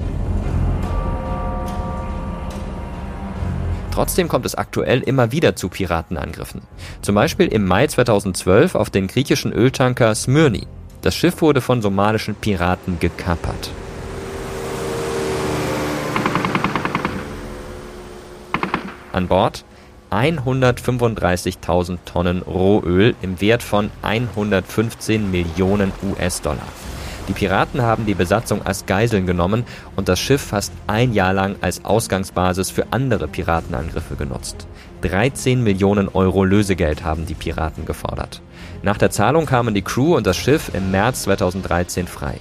Trotzdem 3.95 4.27
kommt 4.27 4.45
es 4.45 4.57
aktuell 4.57 5.03
immer 5.03 5.31
wieder 5.31 5.55
zu 5.55 5.69
Piratenangriffen. 5.69 6.63
Zum 7.01 7.15
Beispiel 7.15 7.47
im 7.47 7.65
Mai 7.65 7.87
2012 7.87 8.75
auf 8.75 8.91
den 8.91 9.07
griechischen 9.07 9.53
Öltanker 9.53 10.13
Smyrni. 10.17 10.67
Das 11.03 11.15
Schiff 11.15 11.41
wurde 11.41 11.61
von 11.61 11.81
somalischen 11.81 12.35
Piraten 12.35 12.99
gekapert. 12.99 13.71
An 19.13 19.29
Bord 19.29 19.65
135.000 20.11 21.99
Tonnen 22.05 22.43
Rohöl 22.43 23.15
im 23.23 23.41
Wert 23.41 23.63
von 23.63 23.93
115 24.03 25.31
Millionen 25.31 25.93
US-Dollar. 26.03 26.67
Die 27.29 27.33
Piraten 27.33 27.81
haben 27.81 28.05
die 28.05 28.15
Besatzung 28.15 28.67
als 28.67 28.85
Geiseln 28.85 29.27
genommen 29.27 29.65
und 29.97 30.09
das 30.09 30.21
Schiff 30.21 30.43
fast 30.43 30.73
ein 30.87 31.15
Jahr 31.15 31.33
lang 31.33 31.57
als 31.63 31.85
Ausgangsbasis 31.85 32.71
für 32.71 32.87
andere 32.91 33.29
Piratenangriffe 33.29 34.17
genutzt. 34.17 34.67
13 35.01 35.63
Millionen 35.63 36.09
Euro 36.09 36.45
Lösegeld 36.45 37.03
haben 37.03 37.25
die 37.25 37.35
Piraten 37.35 37.87
gefordert. 37.87 38.43
Nach 38.83 38.99
der 38.99 39.11
Zahlung 39.11 39.47
kamen 39.47 39.75
die 39.75 39.83
Crew 39.83 40.17
und 40.17 40.27
das 40.27 40.37
Schiff 40.37 40.71
im 40.75 40.91
März 40.91 41.23
2013 41.23 42.07
frei. 42.07 42.39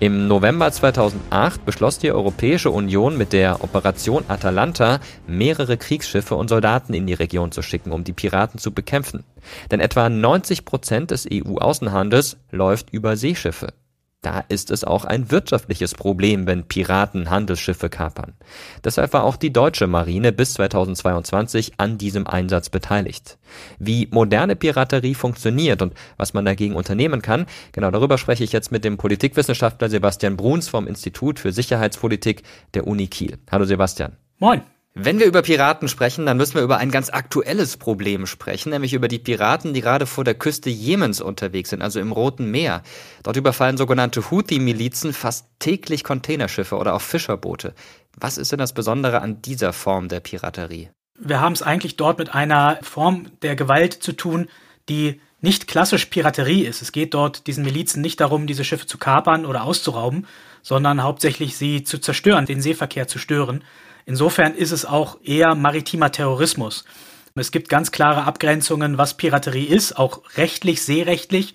Im 0.00 0.28
November 0.28 0.72
2008 0.72 1.66
beschloss 1.66 1.98
die 1.98 2.10
Europäische 2.10 2.70
Union 2.70 3.18
mit 3.18 3.34
der 3.34 3.62
Operation 3.62 4.24
Atalanta 4.28 4.98
mehrere 5.26 5.76
Kriegsschiffe 5.76 6.36
und 6.36 6.48
Soldaten 6.48 6.94
in 6.94 7.06
die 7.06 7.12
Region 7.12 7.52
zu 7.52 7.60
schicken, 7.60 7.92
um 7.92 8.02
die 8.02 8.14
Piraten 8.14 8.58
zu 8.58 8.72
bekämpfen. 8.72 9.24
Denn 9.70 9.80
etwa 9.80 10.08
90 10.08 10.64
Prozent 10.64 11.10
des 11.10 11.28
EU-Außenhandels 11.30 12.38
läuft 12.50 12.94
über 12.94 13.18
Seeschiffe. 13.18 13.74
Da 14.22 14.44
ist 14.48 14.70
es 14.70 14.84
auch 14.84 15.06
ein 15.06 15.30
wirtschaftliches 15.30 15.94
Problem, 15.94 16.46
wenn 16.46 16.64
Piraten 16.64 17.30
Handelsschiffe 17.30 17.88
kapern. 17.88 18.34
Deshalb 18.84 19.14
war 19.14 19.24
auch 19.24 19.36
die 19.36 19.52
deutsche 19.52 19.86
Marine 19.86 20.30
bis 20.30 20.54
2022 20.54 21.72
an 21.78 21.96
diesem 21.96 22.26
Einsatz 22.26 22.68
beteiligt. 22.68 23.38
Wie 23.78 24.08
moderne 24.10 24.56
Piraterie 24.56 25.14
funktioniert 25.14 25.80
und 25.80 25.94
was 26.18 26.34
man 26.34 26.44
dagegen 26.44 26.76
unternehmen 26.76 27.22
kann, 27.22 27.46
genau 27.72 27.90
darüber 27.90 28.18
spreche 28.18 28.44
ich 28.44 28.52
jetzt 28.52 28.70
mit 28.70 28.84
dem 28.84 28.98
Politikwissenschaftler 28.98 29.88
Sebastian 29.88 30.36
Bruns 30.36 30.68
vom 30.68 30.86
Institut 30.86 31.38
für 31.38 31.52
Sicherheitspolitik 31.52 32.42
der 32.74 32.86
Uni 32.86 33.06
Kiel. 33.06 33.38
Hallo 33.50 33.64
Sebastian. 33.64 34.16
Moin. 34.38 34.60
Wenn 34.94 35.20
wir 35.20 35.26
über 35.26 35.42
Piraten 35.42 35.86
sprechen, 35.86 36.26
dann 36.26 36.36
müssen 36.36 36.54
wir 36.54 36.62
über 36.62 36.78
ein 36.78 36.90
ganz 36.90 37.10
aktuelles 37.10 37.76
Problem 37.76 38.26
sprechen, 38.26 38.70
nämlich 38.70 38.92
über 38.92 39.06
die 39.06 39.20
Piraten, 39.20 39.72
die 39.72 39.82
gerade 39.82 40.04
vor 40.04 40.24
der 40.24 40.34
Küste 40.34 40.68
Jemens 40.68 41.20
unterwegs 41.20 41.70
sind, 41.70 41.80
also 41.80 42.00
im 42.00 42.10
Roten 42.10 42.50
Meer. 42.50 42.82
Dort 43.22 43.36
überfallen 43.36 43.76
sogenannte 43.76 44.30
Houthi-Milizen 44.30 45.12
fast 45.12 45.46
täglich 45.60 46.02
Containerschiffe 46.02 46.76
oder 46.76 46.94
auch 46.94 47.02
Fischerboote. 47.02 47.72
Was 48.18 48.36
ist 48.36 48.50
denn 48.50 48.58
das 48.58 48.72
Besondere 48.72 49.22
an 49.22 49.40
dieser 49.40 49.72
Form 49.72 50.08
der 50.08 50.18
Piraterie? 50.18 50.90
Wir 51.16 51.40
haben 51.40 51.52
es 51.52 51.62
eigentlich 51.62 51.96
dort 51.96 52.18
mit 52.18 52.34
einer 52.34 52.80
Form 52.82 53.26
der 53.42 53.54
Gewalt 53.54 53.92
zu 53.92 54.12
tun, 54.12 54.48
die 54.88 55.20
nicht 55.40 55.68
klassisch 55.68 56.06
Piraterie 56.06 56.64
ist. 56.64 56.82
Es 56.82 56.90
geht 56.90 57.14
dort 57.14 57.46
diesen 57.46 57.64
Milizen 57.64 58.02
nicht 58.02 58.20
darum, 58.20 58.48
diese 58.48 58.64
Schiffe 58.64 58.86
zu 58.86 58.98
kapern 58.98 59.46
oder 59.46 59.62
auszurauben, 59.62 60.26
sondern 60.62 61.02
hauptsächlich 61.02 61.56
sie 61.56 61.84
zu 61.84 61.98
zerstören, 61.98 62.44
den 62.44 62.60
Seeverkehr 62.60 63.06
zu 63.06 63.18
stören. 63.18 63.62
Insofern 64.10 64.56
ist 64.56 64.72
es 64.72 64.84
auch 64.84 65.18
eher 65.22 65.54
maritimer 65.54 66.10
Terrorismus. 66.10 66.84
Es 67.36 67.52
gibt 67.52 67.68
ganz 67.68 67.92
klare 67.92 68.24
Abgrenzungen, 68.24 68.98
was 68.98 69.14
Piraterie 69.14 69.66
ist, 69.66 69.96
auch 69.96 70.22
rechtlich, 70.36 70.82
seerechtlich. 70.82 71.54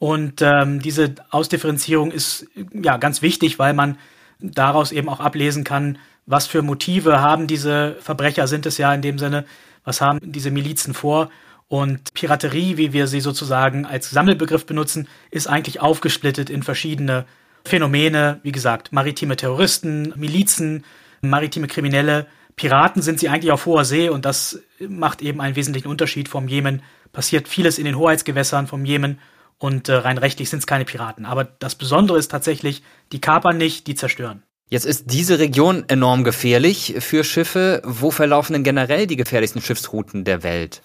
Und 0.00 0.42
ähm, 0.42 0.82
diese 0.82 1.14
Ausdifferenzierung 1.30 2.10
ist 2.10 2.48
ja 2.72 2.96
ganz 2.96 3.22
wichtig, 3.22 3.60
weil 3.60 3.74
man 3.74 3.96
daraus 4.40 4.90
eben 4.90 5.08
auch 5.08 5.20
ablesen 5.20 5.62
kann, 5.62 5.98
was 6.26 6.48
für 6.48 6.62
Motive 6.62 7.20
haben 7.20 7.46
diese 7.46 7.94
Verbrecher, 8.00 8.48
sind 8.48 8.66
es 8.66 8.76
ja 8.76 8.92
in 8.92 9.00
dem 9.00 9.20
Sinne, 9.20 9.44
was 9.84 10.00
haben 10.00 10.18
diese 10.20 10.50
Milizen 10.50 10.94
vor. 10.94 11.30
Und 11.68 12.12
Piraterie, 12.12 12.76
wie 12.76 12.92
wir 12.92 13.06
sie 13.06 13.20
sozusagen 13.20 13.86
als 13.86 14.10
Sammelbegriff 14.10 14.66
benutzen, 14.66 15.06
ist 15.30 15.46
eigentlich 15.46 15.80
aufgesplittet 15.80 16.50
in 16.50 16.64
verschiedene 16.64 17.24
Phänomene, 17.64 18.40
wie 18.42 18.50
gesagt, 18.50 18.92
maritime 18.92 19.36
Terroristen, 19.36 20.12
Milizen, 20.16 20.82
maritime 21.28 21.66
Kriminelle. 21.66 22.26
Piraten 22.56 23.02
sind 23.02 23.18
sie 23.18 23.28
eigentlich 23.28 23.52
auf 23.52 23.66
hoher 23.66 23.84
See 23.84 24.08
und 24.08 24.24
das 24.24 24.60
macht 24.80 25.22
eben 25.22 25.40
einen 25.40 25.56
wesentlichen 25.56 25.88
Unterschied 25.88 26.28
vom 26.28 26.48
Jemen. 26.48 26.82
Passiert 27.12 27.48
vieles 27.48 27.78
in 27.78 27.84
den 27.84 27.96
Hoheitsgewässern 27.96 28.66
vom 28.66 28.84
Jemen 28.84 29.18
und 29.58 29.88
äh, 29.88 29.94
rein 29.94 30.18
rechtlich 30.18 30.50
sind 30.50 30.60
es 30.60 30.66
keine 30.66 30.84
Piraten. 30.84 31.26
Aber 31.26 31.44
das 31.44 31.74
Besondere 31.74 32.18
ist 32.18 32.30
tatsächlich, 32.30 32.82
die 33.12 33.20
kapern 33.20 33.56
nicht, 33.56 33.86
die 33.86 33.94
zerstören. 33.94 34.42
Jetzt 34.70 34.86
ist 34.86 35.12
diese 35.12 35.38
Region 35.38 35.84
enorm 35.88 36.24
gefährlich 36.24 36.96
für 36.98 37.22
Schiffe. 37.22 37.82
Wo 37.84 38.10
verlaufen 38.10 38.54
denn 38.54 38.64
generell 38.64 39.06
die 39.06 39.16
gefährlichsten 39.16 39.60
Schiffsrouten 39.60 40.24
der 40.24 40.42
Welt? 40.42 40.82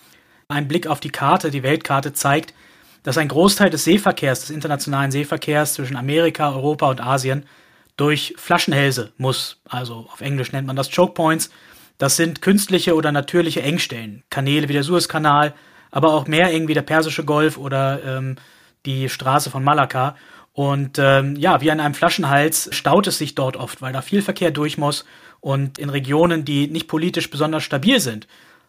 Ein 0.48 0.68
Blick 0.68 0.88
auf 0.88 1.00
die 1.00 1.10
Karte, 1.10 1.50
die 1.50 1.64
Weltkarte 1.64 2.14
zeigt, 2.14 2.54
dass 3.04 3.18
ein 3.18 3.28
Großteil 3.28 3.70
des 3.70 3.86
Seeverkehrs, 3.86 4.42
des 4.42 4.50
internationalen 4.50 5.12
Seeverkehrs 5.12 5.76
zwischen 5.76 5.96
Amerika, 5.96 6.52
Europa 6.52 6.90
und 6.90 7.02
Asien 7.02 7.46
durch 8.00 8.34
Flaschenhälse 8.38 9.12
muss. 9.18 9.58
Also 9.68 10.08
auf 10.12 10.22
Englisch 10.22 10.52
nennt 10.52 10.68
man 10.68 10.76
das 10.76 10.90
Choke 10.90 11.14
Points. 11.14 11.50
Das 11.98 12.16
sind 12.16 12.42
künstliche 12.42 12.96
oder 12.96 13.12
natürliche 13.12 13.62
Engstellen. 13.62 14.24
Kanäle 14.30 14.70
wie 14.70 14.74
der 14.74 14.84
Suezkanal, 14.84 15.54
aber 15.92 16.14
auch 16.14 16.28
Meerengen 16.28 16.68
wie 16.68 16.74
der 16.74 16.82
Persische 16.82 17.26
Golf 17.26 17.58
oder 17.58 18.02
ähm, 18.06 18.38
die 18.86 19.10
Straße 19.10 19.50
von 19.50 19.64
Malakka. 19.64 20.16
Und 20.54 20.98
ähm, 20.98 21.36
ja, 21.36 21.62
wie 21.62 21.72
an 21.72 21.80
einem 21.80 21.94
Flaschenhals 21.94 22.70
staut 22.72 23.08
es 23.08 23.18
sich 23.18 23.36
dort 23.36 23.58
oft, 23.58 23.82
weil 23.82 23.94
da 23.94 24.02
viel 24.02 24.22
Verkehr 24.22 24.52
durch 24.52 24.78
muss. 24.78 25.06
Und 25.42 25.78
in 25.78 25.90
Regionen, 25.90 26.46
die 26.46 26.68
nicht 26.68 26.88
politisch 26.88 27.30
besonders 27.30 27.64
stabil 27.64 28.00
sind, 28.00 28.28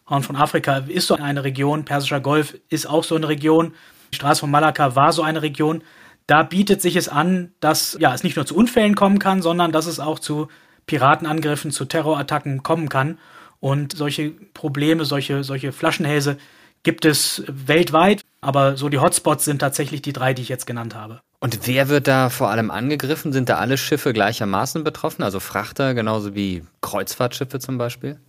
Horn 0.09 0.23
von 0.23 0.35
Afrika 0.35 0.83
ist 0.87 1.07
so 1.07 1.15
eine 1.15 1.43
Region, 1.43 1.85
Persischer 1.85 2.19
Golf 2.19 2.57
ist 2.69 2.85
auch 2.85 3.03
so 3.05 3.15
eine 3.15 3.29
Region, 3.29 3.73
die 4.11 4.17
Straße 4.17 4.41
von 4.41 4.51
Malakka 4.51 4.95
war 4.95 5.13
so 5.13 5.21
eine 5.21 5.41
Region 5.41 5.83
da 6.31 6.43
bietet 6.43 6.81
sich 6.81 6.95
es 6.95 7.09
an, 7.09 7.51
dass 7.59 7.97
ja, 7.99 8.13
es 8.13 8.23
nicht 8.23 8.37
nur 8.37 8.45
zu 8.45 8.55
Unfällen 8.55 8.95
kommen 8.95 9.19
kann, 9.19 9.41
sondern 9.41 9.73
dass 9.73 9.85
es 9.85 9.99
auch 9.99 10.17
zu 10.17 10.47
Piratenangriffen, 10.85 11.71
zu 11.71 11.83
Terrorattacken 11.83 12.63
kommen 12.63 12.87
kann. 12.87 13.19
Und 13.59 13.97
solche 13.97 14.29
Probleme, 14.53 15.03
solche, 15.03 15.43
solche 15.43 15.73
Flaschenhälse 15.73 16.37
gibt 16.83 17.03
es 17.03 17.43
weltweit, 17.47 18.21
aber 18.39 18.77
so 18.77 18.87
die 18.87 18.99
Hotspots 18.99 19.43
sind 19.43 19.59
tatsächlich 19.59 20.01
die 20.01 20.13
drei, 20.13 20.33
die 20.33 20.41
ich 20.41 20.47
jetzt 20.47 20.65
genannt 20.65 20.95
habe. 20.95 21.19
Und 21.41 21.67
wer 21.67 21.89
wird 21.89 22.07
da 22.07 22.29
vor 22.29 22.49
allem 22.49 22.71
angegriffen? 22.71 23.33
Sind 23.33 23.49
da 23.49 23.57
alle 23.57 23.77
Schiffe 23.77 24.13
gleichermaßen 24.13 24.85
betroffen, 24.85 25.23
also 25.23 25.41
Frachter 25.41 25.93
genauso 25.93 26.33
wie 26.33 26.63
Kreuzfahrtschiffe 26.79 27.59
zum 27.59 27.77
Beispiel? 27.77 28.21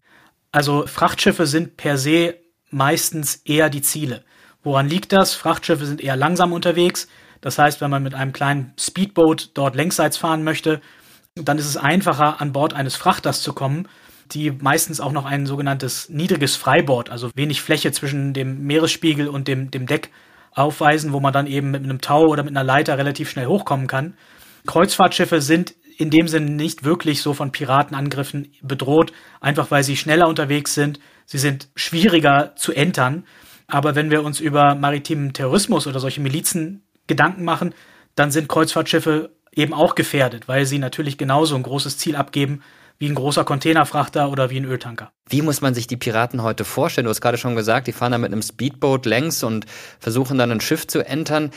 Also 0.51 0.89
Frachtschiffe 0.89 1.47
sind 1.47 1.77
per 1.77 1.97
se 1.99 2.35
meistens 2.69 3.37
eher 3.45 3.71
die 3.71 3.83
Ziele. 3.83 4.25
Woran 4.65 4.89
liegt 4.89 5.13
das? 5.13 5.35
Frachtschiffe 5.35 5.87
sind 5.87 6.01
eher 6.01 6.17
langsam 6.17 6.53
unterwegs. 6.53 7.07
Das 7.43 7.59
heißt, 7.59 7.83
wenn 7.83 7.91
man 7.91 8.03
mit 8.03 8.15
einem 8.15 8.33
kleinen 8.33 8.73
Speedboat 8.81 9.51
dort 9.53 9.77
längsseits 9.77 10.17
fahren 10.17 10.45
möchte, 10.45 10.81
dann 11.35 11.59
ist 11.59 11.67
es 11.67 11.77
einfacher, 11.77 12.41
an 12.41 12.53
Bord 12.53 12.73
eines 12.73 12.97
Frachters 12.97 13.43
zu 13.43 13.53
kommen, 13.53 13.89
die 14.31 14.51
meistens 14.51 15.01
auch 15.01 15.13
noch 15.13 15.27
ein 15.27 15.45
sogenanntes 15.45 16.09
niedriges 16.09 16.57
Freibord, 16.57 17.11
also 17.11 17.31
wenig 17.35 17.61
Fläche 17.61 17.93
zwischen 17.93 18.33
dem 18.33 18.65
Meeresspiegel 18.65 19.29
und 19.29 19.49
dem, 19.49 19.71
dem 19.71 19.87
Deck 19.87 20.11
aufweisen, 20.53 21.13
wo 21.13 21.21
man 21.21 21.33
dann 21.33 21.47
eben 21.47 21.71
mit 21.71 21.83
einem 21.83 22.01
Tau 22.01 22.27
oder 22.27 22.43
mit 22.43 22.57
einer 22.57 22.65
Leiter 22.65 22.97
relativ 22.97 23.31
schnell 23.31 23.47
hochkommen 23.47 23.87
kann. 23.87 24.15
Kreuzfahrtschiffe 24.67 25.41
sind 25.41 25.75
in 25.99 26.11
dem 26.11 26.29
Sinne 26.29 26.51
nicht 26.51 26.85
wirklich 26.85 27.23
so 27.23 27.35
von 27.35 27.53
Piratenangriffen 27.53 28.53
bedroht, 28.63 29.13
einfach 29.41 29.71
weil 29.71 29.83
sie 29.83 29.97
schneller 29.97 30.29
unterwegs 30.29 30.75
sind. 30.75 31.01
Sie 31.27 31.39
sind 31.39 31.69
schwieriger 31.75 32.55
zu 32.57 32.73
entern. 32.73 33.25
Aber 33.67 33.95
wenn 33.95 34.11
wir 34.11 34.23
uns 34.23 34.41
über 34.41 34.75
maritimen 34.75 35.33
Terrorismus 35.33 35.87
oder 35.87 36.01
solche 36.01 36.21
Milizen 36.21 36.82
Gedanken 37.07 37.45
machen, 37.45 37.75
dann 38.15 38.31
sind 38.31 38.49
Kreuzfahrtschiffe 38.49 39.31
eben 39.55 39.75
auch 39.75 39.95
gefährdet, 39.95 40.49
weil 40.49 40.67
sie 40.67 40.79
natürlich 40.79 41.19
genauso 41.19 41.57
ein 41.57 41.63
großes 41.63 41.99
Ziel 41.99 42.17
abgeben 42.17 42.63
wie 42.99 43.09
ein 43.09 43.17
großer 43.17 43.45
Containerfrachter 43.45 44.31
oder 44.31 44.49
wie 44.51 44.59
ein 44.59 44.65
Öltanker. 44.65 45.11
Wie 45.29 45.43
muss 45.43 45.61
man 45.61 45.75
sich 45.75 45.89
die 45.89 45.97
Piraten 45.97 46.43
heute 46.43 46.65
vorstellen? 46.65 47.07
Du 47.07 47.11
hast 47.11 47.21
gerade 47.21 47.37
schon 47.37 47.57
gesagt, 47.57 47.89
die 47.89 47.93
fahren 47.93 48.13
da 48.13 48.19
mit 48.19 48.31
einem 48.31 48.43
Speedboat 48.43 49.07
längs 49.07 49.43
und 49.43 49.67
versuchen 49.99 50.39
dann 50.39 50.53
ein 50.53 50.61
Schiff 50.61 50.87
zu 50.87 51.05
entern. 51.05 51.51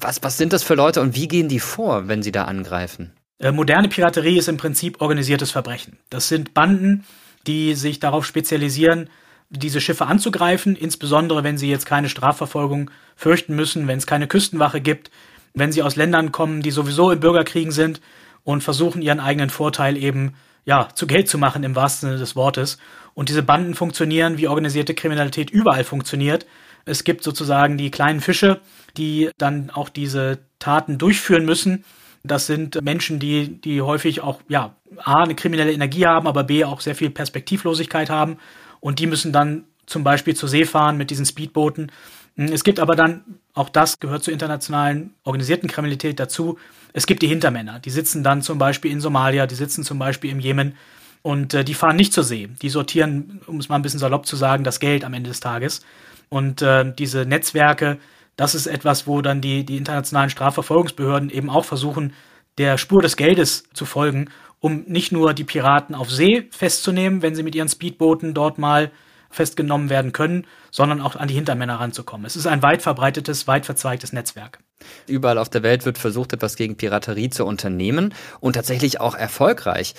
Was, 0.00 0.24
was 0.24 0.38
sind 0.38 0.52
das 0.52 0.64
für 0.64 0.74
Leute 0.74 1.00
und 1.00 1.14
wie 1.14 1.28
gehen 1.28 1.48
die 1.48 1.60
vor, 1.60 2.08
wenn 2.08 2.24
sie 2.24 2.32
da 2.32 2.46
angreifen? 2.46 3.12
Äh, 3.38 3.52
moderne 3.52 3.88
Piraterie 3.88 4.38
ist 4.38 4.48
im 4.48 4.56
Prinzip 4.56 5.00
organisiertes 5.00 5.52
Verbrechen. 5.52 5.98
Das 6.10 6.28
sind 6.28 6.52
Banden, 6.52 7.04
die 7.46 7.74
sich 7.74 8.00
darauf 8.00 8.26
spezialisieren, 8.26 9.08
diese 9.52 9.80
Schiffe 9.80 10.06
anzugreifen, 10.06 10.76
insbesondere 10.76 11.44
wenn 11.44 11.58
sie 11.58 11.68
jetzt 11.68 11.86
keine 11.86 12.08
Strafverfolgung 12.08 12.90
fürchten 13.16 13.54
müssen, 13.54 13.86
wenn 13.86 13.98
es 13.98 14.06
keine 14.06 14.26
Küstenwache 14.26 14.80
gibt, 14.80 15.10
wenn 15.54 15.72
sie 15.72 15.82
aus 15.82 15.96
Ländern 15.96 16.32
kommen, 16.32 16.62
die 16.62 16.70
sowieso 16.70 17.10
im 17.10 17.20
Bürgerkriegen 17.20 17.72
sind 17.72 18.00
und 18.44 18.62
versuchen 18.62 19.02
ihren 19.02 19.20
eigenen 19.20 19.50
Vorteil 19.50 19.96
eben 19.96 20.34
ja 20.64 20.88
zu 20.94 21.06
Geld 21.06 21.28
zu 21.28 21.36
machen 21.36 21.64
im 21.64 21.76
wahrsten 21.76 22.08
Sinne 22.08 22.18
des 22.18 22.34
Wortes. 22.34 22.78
Und 23.14 23.28
diese 23.28 23.42
Banden 23.42 23.74
funktionieren, 23.74 24.38
wie 24.38 24.48
organisierte 24.48 24.94
Kriminalität 24.94 25.50
überall 25.50 25.84
funktioniert. 25.84 26.46
Es 26.86 27.04
gibt 27.04 27.22
sozusagen 27.22 27.76
die 27.76 27.90
kleinen 27.90 28.22
Fische, 28.22 28.60
die 28.96 29.30
dann 29.36 29.70
auch 29.70 29.90
diese 29.90 30.38
Taten 30.58 30.96
durchführen 30.96 31.44
müssen. 31.44 31.84
Das 32.24 32.46
sind 32.46 32.80
Menschen, 32.82 33.18
die, 33.18 33.60
die 33.60 33.82
häufig 33.82 34.22
auch, 34.22 34.40
ja, 34.48 34.76
A, 34.96 35.22
eine 35.22 35.34
kriminelle 35.34 35.72
Energie 35.72 36.06
haben, 36.06 36.26
aber 36.26 36.44
B, 36.44 36.64
auch 36.64 36.80
sehr 36.80 36.94
viel 36.94 37.10
Perspektivlosigkeit 37.10 38.08
haben 38.08 38.38
und 38.82 38.98
die 38.98 39.06
müssen 39.06 39.32
dann 39.32 39.64
zum 39.86 40.04
Beispiel 40.04 40.34
zur 40.34 40.48
See 40.48 40.66
fahren 40.66 40.98
mit 40.98 41.10
diesen 41.10 41.24
Speedbooten. 41.24 41.90
Hm, 42.36 42.52
es 42.52 42.64
gibt 42.64 42.80
aber 42.80 42.96
dann, 42.96 43.24
auch 43.54 43.68
das 43.68 44.00
gehört 44.00 44.24
zur 44.24 44.32
internationalen 44.32 45.14
organisierten 45.24 45.70
Kriminalität 45.70 46.20
dazu, 46.20 46.58
es 46.92 47.06
gibt 47.06 47.22
die 47.22 47.28
Hintermänner. 47.28 47.78
Die 47.78 47.90
sitzen 47.90 48.22
dann 48.22 48.42
zum 48.42 48.58
Beispiel 48.58 48.90
in 48.90 49.00
Somalia, 49.00 49.46
die 49.46 49.54
sitzen 49.54 49.84
zum 49.84 49.98
Beispiel 49.98 50.30
im 50.30 50.40
Jemen 50.40 50.74
und 51.22 51.54
äh, 51.54 51.64
die 51.64 51.74
fahren 51.74 51.96
nicht 51.96 52.12
zur 52.12 52.24
See. 52.24 52.48
Die 52.60 52.68
sortieren, 52.68 53.40
um 53.46 53.58
es 53.58 53.68
mal 53.68 53.76
ein 53.76 53.82
bisschen 53.82 54.00
salopp 54.00 54.26
zu 54.26 54.36
sagen, 54.36 54.64
das 54.64 54.80
Geld 54.80 55.04
am 55.04 55.14
Ende 55.14 55.30
des 55.30 55.40
Tages. 55.40 55.80
Und 56.28 56.60
äh, 56.60 56.92
diese 56.92 57.24
Netzwerke, 57.24 57.98
das 58.36 58.54
ist 58.54 58.66
etwas, 58.66 59.06
wo 59.06 59.22
dann 59.22 59.40
die, 59.40 59.64
die 59.64 59.76
internationalen 59.76 60.30
Strafverfolgungsbehörden 60.30 61.30
eben 61.30 61.48
auch 61.48 61.64
versuchen, 61.64 62.14
der 62.58 62.78
Spur 62.78 63.00
des 63.00 63.16
Geldes 63.16 63.64
zu 63.72 63.86
folgen 63.86 64.28
um 64.62 64.84
nicht 64.86 65.12
nur 65.12 65.34
die 65.34 65.44
Piraten 65.44 65.94
auf 65.94 66.10
See 66.10 66.48
festzunehmen, 66.50 67.20
wenn 67.20 67.34
sie 67.34 67.42
mit 67.42 67.54
ihren 67.54 67.68
Speedbooten 67.68 68.32
dort 68.32 68.58
mal 68.58 68.92
festgenommen 69.28 69.90
werden 69.90 70.12
können, 70.12 70.46
sondern 70.70 71.00
auch 71.00 71.16
an 71.16 71.26
die 71.26 71.34
Hintermänner 71.34 71.80
ranzukommen. 71.80 72.26
Es 72.26 72.36
ist 72.36 72.46
ein 72.46 72.62
weit 72.62 72.80
verbreitetes, 72.80 73.48
weit 73.48 73.66
verzweigtes 73.66 74.12
Netzwerk. 74.12 74.60
Überall 75.08 75.38
auf 75.38 75.48
der 75.48 75.64
Welt 75.64 75.84
wird 75.84 75.98
versucht, 75.98 76.32
etwas 76.32 76.56
gegen 76.56 76.76
Piraterie 76.76 77.30
zu 77.30 77.44
unternehmen 77.44 78.14
und 78.40 78.52
tatsächlich 78.52 79.00
auch 79.00 79.16
erfolgreich. 79.16 79.94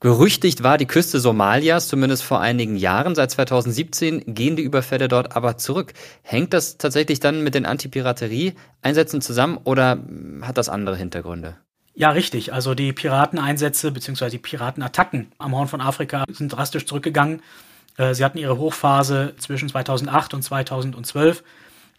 Gerüchtigt 0.00 0.62
war 0.62 0.78
die 0.78 0.86
Küste 0.86 1.18
Somalias 1.20 1.88
zumindest 1.88 2.24
vor 2.24 2.40
einigen 2.40 2.76
Jahren. 2.76 3.14
Seit 3.14 3.30
2017 3.30 4.34
gehen 4.34 4.56
die 4.56 4.62
Überfälle 4.62 5.08
dort 5.08 5.36
aber 5.36 5.56
zurück. 5.56 5.94
Hängt 6.22 6.52
das 6.52 6.76
tatsächlich 6.76 7.20
dann 7.20 7.42
mit 7.42 7.54
den 7.54 7.64
Antipiraterie-Einsätzen 7.64 9.22
zusammen 9.22 9.58
oder 9.62 10.02
hat 10.42 10.58
das 10.58 10.68
andere 10.68 10.96
Hintergründe? 10.96 11.56
Ja, 11.94 12.10
richtig. 12.10 12.52
Also 12.52 12.74
die 12.74 12.92
Pirateneinsätze 12.92 13.92
bzw. 13.92 14.30
die 14.30 14.38
Piratenattacken 14.38 15.32
am 15.38 15.54
Horn 15.54 15.68
von 15.68 15.80
Afrika 15.80 16.24
sind 16.28 16.48
drastisch 16.48 16.86
zurückgegangen. 16.86 17.42
Äh, 17.96 18.14
sie 18.14 18.24
hatten 18.24 18.38
ihre 18.38 18.58
Hochphase 18.58 19.34
zwischen 19.38 19.68
2008 19.68 20.34
und 20.34 20.42
2012. 20.42 21.42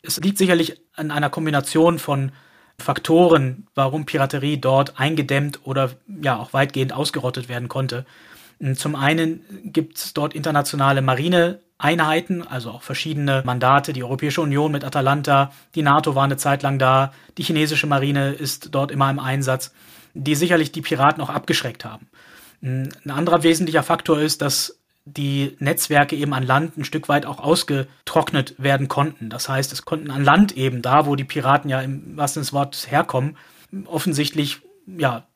Es 0.02 0.20
liegt 0.20 0.38
sicherlich 0.38 0.82
an 0.96 1.12
einer 1.12 1.30
Kombination 1.30 2.00
von 2.00 2.32
Faktoren, 2.80 3.68
warum 3.76 4.06
Piraterie 4.06 4.58
dort 4.58 5.00
eingedämmt 5.00 5.60
oder 5.64 5.92
ja 6.08 6.38
auch 6.38 6.54
weitgehend 6.54 6.92
ausgerottet 6.92 7.48
werden 7.48 7.70
konnte. 7.70 8.06
Zum 8.76 8.96
einen 8.96 9.44
gibt 9.64 9.98
es 9.98 10.14
dort 10.14 10.34
internationale 10.34 11.02
Marineeinheiten, 11.84 12.48
also 12.48 12.72
auch 12.72 12.82
verschiedene 12.82 13.44
Mandate, 13.46 13.92
die 13.92 14.04
Europäische 14.04 14.42
Union 14.42 14.72
mit 14.72 14.86
Atalanta, 14.86 15.52
die 15.76 15.82
NATO 15.82 16.16
war 16.16 16.24
eine 16.24 16.38
Zeit 16.38 16.64
lang 16.64 16.80
da, 16.80 17.12
die 17.38 17.44
chinesische 17.44 17.88
Marine 17.88 18.32
ist 18.32 18.74
dort 18.74 18.90
immer 18.90 19.10
im 19.10 19.20
Einsatz, 19.20 19.74
die 20.14 20.36
sicherlich 20.36 20.72
die 20.72 20.82
Piraten 20.82 21.22
auch 21.22 21.30
abgeschreckt 21.30 21.84
haben. 21.84 22.08
Ein 22.62 22.90
anderer 23.10 23.44
wesentlicher 23.44 23.84
Faktor 23.84 24.20
ist, 24.20 24.42
dass 24.42 24.80
die 25.06 25.58
Netzwerke 25.60 26.16
eben 26.16 26.34
an 26.34 26.44
Land 26.44 26.78
ein 26.78 26.86
Stück 26.86 27.10
weit 27.10 27.26
auch 27.26 27.40
ausgetrocknet 27.40 28.56
werden 28.58 28.88
konnten. 28.88 29.30
Das 29.30 29.50
heißt, 29.50 29.74
es 29.74 29.84
konnten 29.84 30.12
an 30.12 30.24
Land 30.24 30.56
eben, 30.56 30.82
da 30.82 31.06
wo 31.06 31.18
die 31.18 31.26
Piraten 31.26 31.70
ja 31.70 31.82
im 31.82 32.16
wahrsten 32.16 32.42
des 32.42 32.54
Wortes 32.54 32.90
herkommen, 32.90 33.36
offensichtlich 33.86 34.62
ja 34.88 35.28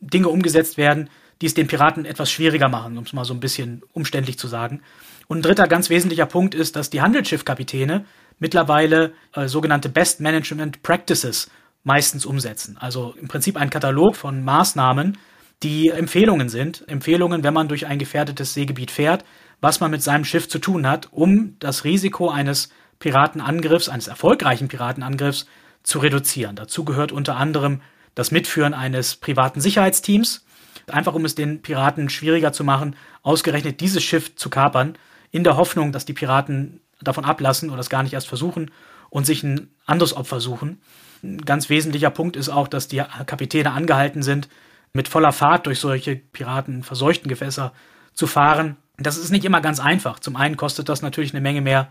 Dinge 0.00 0.28
umgesetzt 0.28 0.78
werden, 0.78 1.10
die 1.42 1.46
es 1.46 1.52
den 1.52 1.66
Piraten 1.66 2.06
etwas 2.06 2.30
schwieriger 2.30 2.70
machen, 2.70 2.96
um 2.96 3.04
es 3.04 3.12
mal 3.12 3.26
so 3.26 3.34
ein 3.34 3.40
bisschen 3.40 3.82
umständlich 3.92 4.38
zu 4.38 4.48
sagen. 4.48 4.80
Und 5.28 5.38
ein 5.38 5.42
dritter 5.42 5.66
ganz 5.66 5.90
wesentlicher 5.90 6.26
Punkt 6.26 6.54
ist, 6.54 6.76
dass 6.76 6.90
die 6.90 7.00
Handelsschiffkapitäne 7.00 8.04
mittlerweile 8.38 9.12
äh, 9.34 9.48
sogenannte 9.48 9.88
Best 9.88 10.20
Management 10.20 10.82
Practices 10.82 11.50
meistens 11.84 12.26
umsetzen. 12.26 12.76
Also 12.78 13.14
im 13.20 13.28
Prinzip 13.28 13.56
ein 13.56 13.70
Katalog 13.70 14.16
von 14.16 14.44
Maßnahmen, 14.44 15.18
die 15.62 15.88
Empfehlungen 15.88 16.48
sind. 16.48 16.86
Empfehlungen, 16.88 17.42
wenn 17.42 17.54
man 17.54 17.68
durch 17.68 17.86
ein 17.86 17.98
gefährdetes 17.98 18.54
Seegebiet 18.54 18.90
fährt, 18.90 19.24
was 19.60 19.80
man 19.80 19.90
mit 19.90 20.02
seinem 20.02 20.24
Schiff 20.24 20.48
zu 20.48 20.58
tun 20.58 20.86
hat, 20.86 21.08
um 21.12 21.56
das 21.60 21.84
Risiko 21.84 22.28
eines 22.28 22.70
Piratenangriffs, 22.98 23.88
eines 23.88 24.08
erfolgreichen 24.08 24.68
Piratenangriffs 24.68 25.46
zu 25.82 25.98
reduzieren. 25.98 26.56
Dazu 26.56 26.84
gehört 26.84 27.12
unter 27.12 27.36
anderem 27.36 27.80
das 28.14 28.30
Mitführen 28.30 28.74
eines 28.74 29.16
privaten 29.16 29.60
Sicherheitsteams, 29.60 30.44
einfach 30.88 31.14
um 31.14 31.24
es 31.24 31.34
den 31.34 31.62
Piraten 31.62 32.08
schwieriger 32.08 32.52
zu 32.52 32.64
machen, 32.64 32.96
ausgerechnet 33.22 33.80
dieses 33.80 34.02
Schiff 34.02 34.34
zu 34.36 34.50
kapern, 34.50 34.96
in 35.30 35.44
der 35.44 35.56
Hoffnung, 35.56 35.92
dass 35.92 36.04
die 36.04 36.12
Piraten 36.12 36.80
davon 37.00 37.24
ablassen 37.24 37.70
oder 37.70 37.80
es 37.80 37.90
gar 37.90 38.02
nicht 38.02 38.12
erst 38.12 38.28
versuchen 38.28 38.70
und 39.10 39.26
sich 39.26 39.42
ein 39.42 39.70
anderes 39.84 40.16
Opfer 40.16 40.40
suchen. 40.40 40.80
Ein 41.22 41.38
ganz 41.38 41.68
wesentlicher 41.68 42.10
Punkt 42.10 42.36
ist 42.36 42.48
auch, 42.48 42.68
dass 42.68 42.88
die 42.88 43.02
Kapitäne 43.26 43.72
angehalten 43.72 44.22
sind, 44.22 44.48
mit 44.92 45.08
voller 45.08 45.32
Fahrt 45.32 45.66
durch 45.66 45.78
solche 45.78 46.16
piratenverseuchten 46.16 47.28
Gewässer 47.28 47.72
zu 48.14 48.26
fahren. 48.26 48.76
Das 48.96 49.18
ist 49.18 49.30
nicht 49.30 49.44
immer 49.44 49.60
ganz 49.60 49.78
einfach. 49.78 50.20
Zum 50.20 50.36
einen 50.36 50.56
kostet 50.56 50.88
das 50.88 51.02
natürlich 51.02 51.32
eine 51.32 51.42
Menge 51.42 51.60
mehr 51.60 51.88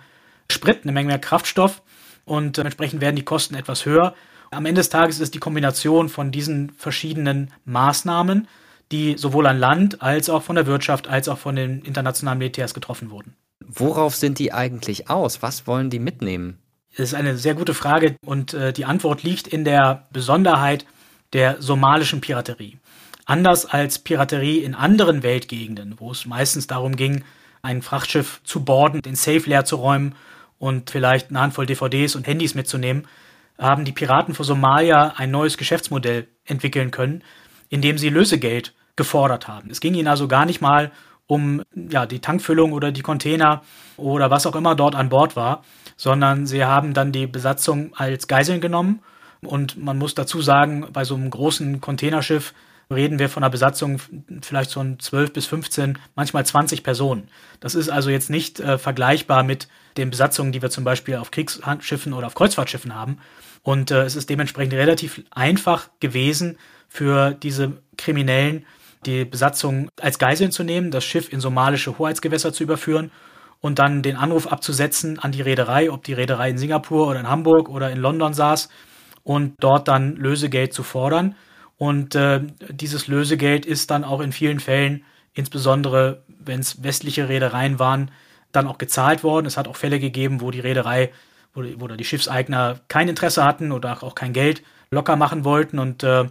Sprit, 0.51 0.79
eine 0.83 0.91
Menge 0.91 1.07
mehr 1.09 1.19
Kraftstoff 1.19 1.81
und 2.25 2.57
entsprechend 2.57 3.01
werden 3.01 3.15
die 3.15 3.25
Kosten 3.25 3.55
etwas 3.55 3.85
höher. 3.85 4.15
Am 4.51 4.65
Ende 4.65 4.79
des 4.79 4.89
Tages 4.89 5.19
ist 5.19 5.33
die 5.33 5.39
Kombination 5.39 6.09
von 6.09 6.31
diesen 6.31 6.71
verschiedenen 6.71 7.51
Maßnahmen, 7.65 8.47
die 8.91 9.17
sowohl 9.17 9.47
an 9.47 9.57
Land 9.57 10.01
als 10.01 10.29
auch 10.29 10.43
von 10.43 10.55
der 10.55 10.67
Wirtschaft 10.67 11.07
als 11.07 11.27
auch 11.27 11.37
von 11.37 11.55
den 11.55 11.81
internationalen 11.81 12.37
Militärs 12.37 12.73
getroffen 12.73 13.09
wurden. 13.09 13.35
Worauf 13.59 14.15
sind 14.15 14.39
die 14.39 14.53
eigentlich 14.53 15.09
aus? 15.09 15.41
Was 15.41 15.65
wollen 15.67 15.89
die 15.89 15.99
mitnehmen? 15.99 16.59
Das 16.97 17.09
ist 17.09 17.13
eine 17.13 17.37
sehr 17.37 17.55
gute 17.55 17.73
Frage 17.73 18.15
und 18.25 18.53
äh, 18.53 18.71
die 18.71 18.85
Antwort 18.85 19.23
liegt 19.23 19.47
in 19.47 19.65
der 19.65 20.07
Besonderheit 20.11 20.85
der 21.33 21.61
somalischen 21.61 22.21
Piraterie. 22.21 22.77
Anders 23.25 23.65
als 23.65 23.99
Piraterie 23.99 24.59
in 24.59 24.75
anderen 24.75 25.23
Weltgegenden, 25.23 25.95
wo 25.99 26.11
es 26.11 26.25
meistens 26.25 26.67
darum 26.67 26.95
ging, 26.95 27.23
ein 27.63 27.81
Frachtschiff 27.81 28.39
zu 28.43 28.63
borden, 28.63 29.01
den 29.01 29.15
Safe 29.15 29.49
leer 29.49 29.65
zu 29.65 29.77
räumen 29.77 30.15
und 30.59 30.91
vielleicht 30.91 31.31
eine 31.31 31.41
Handvoll 31.41 31.65
DVDs 31.65 32.15
und 32.15 32.27
Handys 32.27 32.53
mitzunehmen, 32.53 33.07
haben 33.57 33.83
die 33.83 33.91
Piraten 33.91 34.35
vor 34.35 34.45
Somalia 34.45 35.15
ein 35.17 35.31
neues 35.31 35.57
Geschäftsmodell 35.57 36.27
entwickeln 36.45 36.91
können, 36.91 37.23
indem 37.69 37.97
sie 37.97 38.09
Lösegeld 38.09 38.73
gefordert 38.95 39.47
haben. 39.47 39.69
Es 39.69 39.79
ging 39.79 39.93
ihnen 39.93 40.07
also 40.07 40.27
gar 40.27 40.45
nicht 40.45 40.61
mal 40.61 40.91
um 41.27 41.63
ja, 41.73 42.05
die 42.05 42.19
Tankfüllung 42.19 42.71
oder 42.71 42.91
die 42.91 43.01
Container 43.01 43.63
oder 43.97 44.29
was 44.29 44.45
auch 44.45 44.55
immer 44.55 44.75
dort 44.75 44.95
an 44.95 45.09
Bord 45.09 45.35
war, 45.35 45.63
sondern 45.97 46.45
sie 46.45 46.65
haben 46.65 46.93
dann 46.93 47.11
die 47.11 47.27
Besatzung 47.27 47.93
als 47.95 48.27
Geiseln 48.27 48.61
genommen. 48.61 49.01
Und 49.41 49.77
man 49.77 49.97
muss 49.97 50.15
dazu 50.15 50.41
sagen, 50.41 50.87
bei 50.91 51.03
so 51.03 51.15
einem 51.15 51.29
großen 51.29 51.81
Containerschiff 51.81 52.53
reden 52.91 53.17
wir 53.17 53.29
von 53.29 53.43
einer 53.43 53.49
Besatzung 53.49 53.99
vielleicht 54.41 54.73
von 54.73 54.99
12 54.99 55.33
bis 55.33 55.45
15, 55.47 55.97
manchmal 56.15 56.45
20 56.45 56.83
Personen. 56.83 57.27
Das 57.59 57.73
ist 57.73 57.89
also 57.89 58.09
jetzt 58.09 58.29
nicht 58.29 58.59
äh, 58.59 58.77
vergleichbar 58.77 59.43
mit 59.43 59.67
den 59.97 60.11
Besatzungen, 60.11 60.51
die 60.51 60.61
wir 60.61 60.69
zum 60.69 60.83
Beispiel 60.83 61.15
auf 61.15 61.31
Kriegsschiffen 61.31 62.13
oder 62.13 62.27
auf 62.27 62.35
Kreuzfahrtschiffen 62.35 62.93
haben. 62.93 63.17
Und 63.63 63.89
äh, 63.89 64.03
es 64.03 64.15
ist 64.15 64.29
dementsprechend 64.29 64.73
relativ 64.73 65.23
einfach 65.31 65.89
gewesen 65.99 66.57
für 66.95 67.31
diese 67.31 67.73
Kriminellen, 67.97 68.65
die 69.05 69.25
Besatzung 69.25 69.89
als 69.99 70.17
Geiseln 70.17 70.51
zu 70.51 70.63
nehmen, 70.63 70.91
das 70.91 71.03
Schiff 71.03 71.31
in 71.31 71.41
somalische 71.41 71.97
Hoheitsgewässer 71.97 72.53
zu 72.53 72.63
überführen 72.63 73.11
und 73.59 73.79
dann 73.79 74.01
den 74.01 74.15
Anruf 74.15 74.47
abzusetzen 74.47 75.19
an 75.19 75.33
die 75.33 75.41
Reederei, 75.41 75.91
ob 75.91 76.05
die 76.05 76.13
Reederei 76.13 76.49
in 76.49 76.57
Singapur 76.57 77.07
oder 77.07 77.19
in 77.19 77.29
Hamburg 77.29 77.67
oder 77.67 77.91
in 77.91 77.97
London 77.97 78.33
saß 78.33 78.69
und 79.23 79.55
dort 79.59 79.89
dann 79.89 80.15
Lösegeld 80.15 80.73
zu 80.73 80.83
fordern. 80.83 81.35
Und 81.77 82.15
äh, 82.15 82.41
dieses 82.69 83.07
Lösegeld 83.07 83.65
ist 83.65 83.91
dann 83.91 84.05
auch 84.05 84.21
in 84.21 84.31
vielen 84.31 84.61
Fällen, 84.61 85.03
insbesondere 85.33 86.23
wenn 86.27 86.61
es 86.61 86.81
westliche 86.81 87.27
Reedereien 87.27 87.77
waren, 87.77 88.09
dann 88.53 88.67
auch 88.67 88.77
gezahlt 88.77 89.23
worden. 89.23 89.47
Es 89.47 89.57
hat 89.57 89.67
auch 89.67 89.75
Fälle 89.75 89.99
gegeben, 89.99 90.39
wo 90.39 90.49
die 90.49 90.61
Reederei 90.61 91.11
wo 91.55 91.87
die 91.87 92.03
Schiffseigner 92.03 92.81
kein 92.89 93.07
Interesse 93.07 93.45
hatten 93.45 93.71
oder 93.71 94.03
auch 94.03 94.13
kein 94.13 94.33
Geld 94.33 94.61
locker 94.91 95.15
machen 95.15 95.45
wollten 95.45 95.79
und 95.79 96.03
äh, 96.03 96.25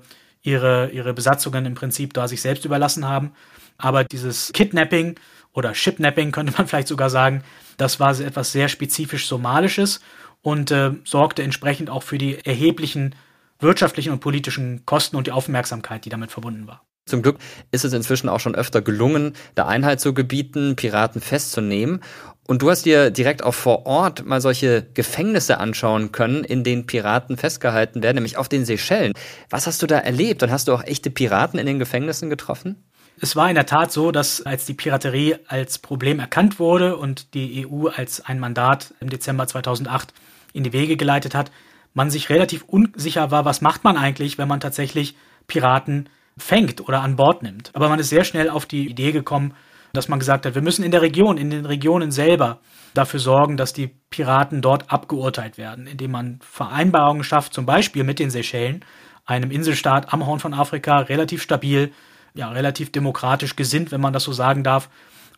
ihre, 0.45 0.91
ihre 0.91 1.13
Besatzungen 1.13 1.67
im 1.67 1.75
Prinzip 1.75 2.15
da 2.15 2.29
sich 2.29 2.41
selbst 2.41 2.65
überlassen 2.65 3.09
haben. 3.09 3.33
Aber 3.77 4.05
dieses 4.05 4.53
Kidnapping 4.53 5.17
oder 5.53 5.75
Shipnapping 5.75 6.31
könnte 6.31 6.53
man 6.57 6.67
vielleicht 6.69 6.89
sogar 6.89 7.11
sagen, 7.11 7.43
das 7.77 7.99
war 7.99 8.19
etwas 8.21 8.53
sehr 8.53 8.69
spezifisch 8.69 9.27
Somalisches 9.27 10.01
und 10.43 10.71
äh, 10.71 10.93
sorgte 11.05 11.43
entsprechend 11.43 11.91
auch 11.91 12.05
für 12.05 12.19
die 12.19 12.45
erheblichen 12.45 13.17
wirtschaftlichen 13.59 14.13
und 14.13 14.21
politischen 14.21 14.85
Kosten 14.85 15.17
und 15.17 15.27
die 15.27 15.33
Aufmerksamkeit, 15.33 16.05
die 16.05 16.11
damit 16.11 16.31
verbunden 16.31 16.67
war. 16.69 16.83
Zum 17.07 17.21
Glück 17.21 17.37
ist 17.71 17.85
es 17.85 17.93
inzwischen 17.93 18.31
auch 18.31 18.41
schon 18.41 18.55
öfter 18.55 18.81
gelungen, 18.81 19.35
der 19.57 19.69
Einheit 19.69 20.01
zu 20.01 20.15
gebieten, 20.15 20.75
Piraten 20.75 21.21
festzunehmen. 21.21 22.01
Und 22.47 22.61
du 22.61 22.71
hast 22.71 22.85
dir 22.85 23.11
direkt 23.11 23.43
auch 23.43 23.55
vor 23.55 23.87
Ort 23.87 24.27
mal 24.27 24.41
solche 24.41 24.87
Gefängnisse 24.93 25.59
anschauen 25.59 26.13
können, 26.13 26.45
in 26.45 26.63
denen 26.63 26.87
Piraten 26.87 27.39
festgehalten 27.39 28.03
werden, 28.03 28.17
nämlich 28.17 28.37
auf 28.37 28.49
den 28.49 28.67
Seychellen. 28.67 29.15
Was 29.49 29.67
hast 29.67 29.83
du 29.83 29.87
da 29.87 29.99
erlebt? 29.99 30.43
Und 30.43 30.51
hast 30.51 30.69
du 30.69 30.75
auch 30.75 30.85
echte 30.85 31.11
Piraten 31.11 31.59
in 31.59 31.67
den 31.67 31.79
Gefängnissen 31.79 32.29
getroffen? 32.29 32.85
Es 33.21 33.37
war 33.37 33.49
in 33.49 33.55
der 33.55 33.67
Tat 33.67 33.93
so, 33.93 34.11
dass 34.11 34.43
als 34.43 34.67
die 34.67 34.75
Piraterie 34.75 35.37
als 35.47 35.79
Problem 35.79 36.19
erkannt 36.19 36.59
wurde 36.59 36.97
und 36.97 37.33
die 37.35 37.67
EU 37.67 37.87
als 37.87 38.25
ein 38.25 38.41
Mandat 38.41 38.93
im 39.01 39.09
Dezember 39.09 39.47
2008 39.47 40.13
in 40.53 40.65
die 40.65 40.73
Wege 40.73 40.97
geleitet 40.97 41.35
hat, 41.35 41.51
man 41.95 42.11
sich 42.11 42.29
relativ 42.29 42.65
unsicher 42.65 43.31
war, 43.31 43.45
was 43.45 43.61
macht 43.61 43.85
man 43.85 43.97
eigentlich, 43.97 44.37
wenn 44.37 44.49
man 44.49 44.61
tatsächlich 44.61 45.17
Piraten 45.47 46.09
fängt 46.37 46.87
oder 46.87 47.01
an 47.03 47.17
Bord 47.17 47.43
nimmt. 47.43 47.71
Aber 47.75 47.89
man 47.89 48.01
ist 48.01 48.09
sehr 48.09 48.25
schnell 48.25 48.51
auf 48.51 48.67
die 48.67 48.89
Idee 48.89 49.13
gekommen, 49.13 49.55
dass 49.95 50.09
man 50.09 50.19
gesagt 50.19 50.45
hat, 50.45 50.55
wir 50.55 50.63
müssen 50.63 50.85
in 50.85 50.91
der 50.91 51.03
Region, 51.03 51.39
in 51.39 51.51
den 51.51 51.65
Regionen 51.65 52.11
selber 52.11 52.61
dafür 52.93 53.21
sorgen, 53.21 53.57
dass 53.57 53.73
die 53.73 53.89
Piraten 54.11 54.61
dort 54.61 54.91
abgeurteilt 54.91 55.57
werden, 55.57 55.87
indem 55.87 56.11
man 56.11 56.41
Vereinbarungen 56.43 57.25
schafft, 57.25 57.55
zum 57.55 57.65
Beispiel 57.65 58.05
mit 58.05 58.19
den 58.19 58.31
Seychellen, 58.31 58.85
einem 59.25 59.51
Inselstaat 59.51 60.13
am 60.13 60.27
Horn 60.27 60.41
von 60.41 60.53
Afrika, 60.53 60.99
relativ 60.99 61.43
stabil, 61.43 61.93
ja, 62.35 62.51
relativ 62.51 62.93
demokratisch 62.93 63.57
gesinnt, 63.57 63.93
wenn 63.93 64.01
man 64.01 64.13
das 64.13 64.25
so 64.25 64.33
sagen 64.33 64.65
darf, 64.65 64.91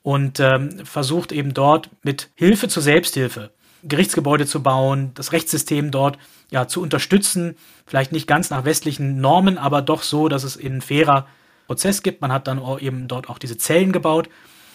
und 0.02 0.40
ähm, 0.40 0.84
versucht 0.84 1.32
eben 1.32 1.52
dort 1.52 1.90
mit 2.02 2.30
Hilfe 2.34 2.68
zur 2.68 2.82
Selbsthilfe 2.82 3.50
Gerichtsgebäude 3.82 4.46
zu 4.46 4.62
bauen, 4.62 5.12
das 5.14 5.32
Rechtssystem 5.32 5.90
dort 5.90 6.18
ja 6.50 6.66
zu 6.66 6.80
unterstützen, 6.80 7.57
vielleicht 7.86 8.12
nicht 8.12 8.26
ganz 8.26 8.50
nach 8.50 8.64
westlichen 8.64 9.20
Normen, 9.20 9.59
aber 9.59 9.82
doch 9.82 10.02
so, 10.02 10.28
dass 10.28 10.44
es 10.44 10.59
einen 10.59 10.80
fairer 10.80 11.26
Prozess 11.66 12.02
gibt. 12.02 12.20
Man 12.20 12.32
hat 12.32 12.46
dann 12.46 12.60
eben 12.80 13.08
dort 13.08 13.28
auch 13.28 13.38
diese 13.38 13.58
Zellen 13.58 13.92
gebaut. 13.92 14.28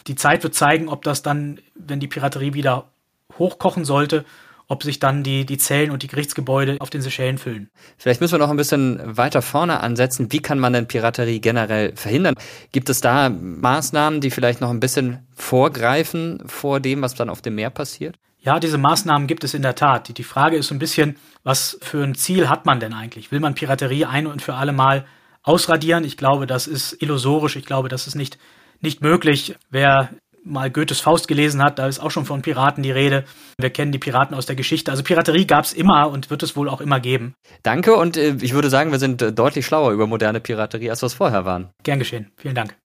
Die 0.07 0.15
Zeit 0.15 0.43
wird 0.43 0.55
zeigen, 0.55 0.89
ob 0.89 1.03
das 1.03 1.21
dann, 1.21 1.59
wenn 1.75 1.99
die 1.99 2.07
Piraterie 2.07 2.53
wieder 2.53 2.91
hochkochen 3.37 3.85
sollte, 3.85 4.25
ob 4.67 4.83
sich 4.83 4.99
dann 4.99 5.21
die, 5.21 5.45
die 5.45 5.57
Zellen 5.57 5.91
und 5.91 6.01
die 6.01 6.07
Gerichtsgebäude 6.07 6.77
auf 6.79 6.89
den 6.89 7.01
Seychellen 7.01 7.37
füllen. 7.37 7.69
Vielleicht 7.97 8.21
müssen 8.21 8.35
wir 8.35 8.39
noch 8.39 8.49
ein 8.49 8.55
bisschen 8.57 9.01
weiter 9.17 9.41
vorne 9.41 9.81
ansetzen. 9.81 10.31
Wie 10.31 10.39
kann 10.39 10.59
man 10.59 10.71
denn 10.71 10.87
Piraterie 10.87 11.41
generell 11.41 11.93
verhindern? 11.97 12.35
Gibt 12.71 12.89
es 12.89 13.01
da 13.01 13.29
Maßnahmen, 13.29 14.21
die 14.21 14.31
vielleicht 14.31 14.61
noch 14.61 14.69
ein 14.69 14.79
bisschen 14.79 15.27
vorgreifen 15.35 16.41
vor 16.45 16.79
dem, 16.79 17.01
was 17.01 17.15
dann 17.15 17.29
auf 17.29 17.41
dem 17.41 17.55
Meer 17.55 17.69
passiert? 17.69 18.15
Ja, 18.39 18.61
diese 18.61 18.77
Maßnahmen 18.77 19.27
gibt 19.27 19.43
es 19.43 19.53
in 19.53 19.61
der 19.61 19.75
Tat. 19.75 20.17
Die 20.17 20.23
Frage 20.23 20.55
ist 20.55 20.67
so 20.67 20.75
ein 20.75 20.79
bisschen, 20.79 21.17
was 21.43 21.77
für 21.81 22.01
ein 22.01 22.15
Ziel 22.15 22.47
hat 22.47 22.65
man 22.65 22.79
denn 22.79 22.93
eigentlich? 22.93 23.31
Will 23.31 23.41
man 23.41 23.55
Piraterie 23.55 24.05
ein 24.05 24.25
und 24.25 24.41
für 24.41 24.55
alle 24.55 24.71
Mal 24.71 25.05
ausradieren? 25.43 26.03
Ich 26.03 26.17
glaube, 26.17 26.47
das 26.47 26.67
ist 26.67 27.01
illusorisch. 27.01 27.55
Ich 27.55 27.65
glaube, 27.65 27.89
das 27.89 28.07
ist 28.07 28.15
nicht, 28.15 28.37
nicht 28.81 29.01
möglich. 29.01 29.55
Wer 29.69 30.09
mal 30.43 30.71
Goethes 30.71 30.99
Faust 30.99 31.27
gelesen 31.27 31.61
hat, 31.63 31.79
da 31.79 31.87
ist 31.87 31.99
auch 31.99 32.11
schon 32.11 32.25
von 32.25 32.41
Piraten 32.41 32.83
die 32.83 32.91
Rede. 32.91 33.25
Wir 33.57 33.69
kennen 33.69 33.91
die 33.91 33.99
Piraten 33.99 34.35
aus 34.35 34.45
der 34.45 34.55
Geschichte. 34.55 34.91
Also 34.91 35.03
Piraterie 35.03 35.45
gab 35.45 35.65
es 35.65 35.73
immer 35.73 36.09
und 36.09 36.29
wird 36.29 36.43
es 36.43 36.55
wohl 36.55 36.69
auch 36.69 36.81
immer 36.81 36.99
geben. 36.99 37.35
Danke 37.63 37.95
und 37.95 38.17
äh, 38.17 38.35
ich 38.41 38.53
würde 38.53 38.69
sagen, 38.69 38.91
wir 38.91 38.99
sind 38.99 39.21
äh, 39.21 39.31
deutlich 39.31 39.65
schlauer 39.65 39.91
über 39.91 40.07
moderne 40.07 40.39
Piraterie, 40.39 40.89
als 40.89 41.01
wir 41.01 41.07
es 41.07 41.13
vorher 41.13 41.45
waren. 41.45 41.69
Gern 41.83 41.99
geschehen. 41.99 42.31
Vielen 42.37 42.55
Dank. 42.55 42.75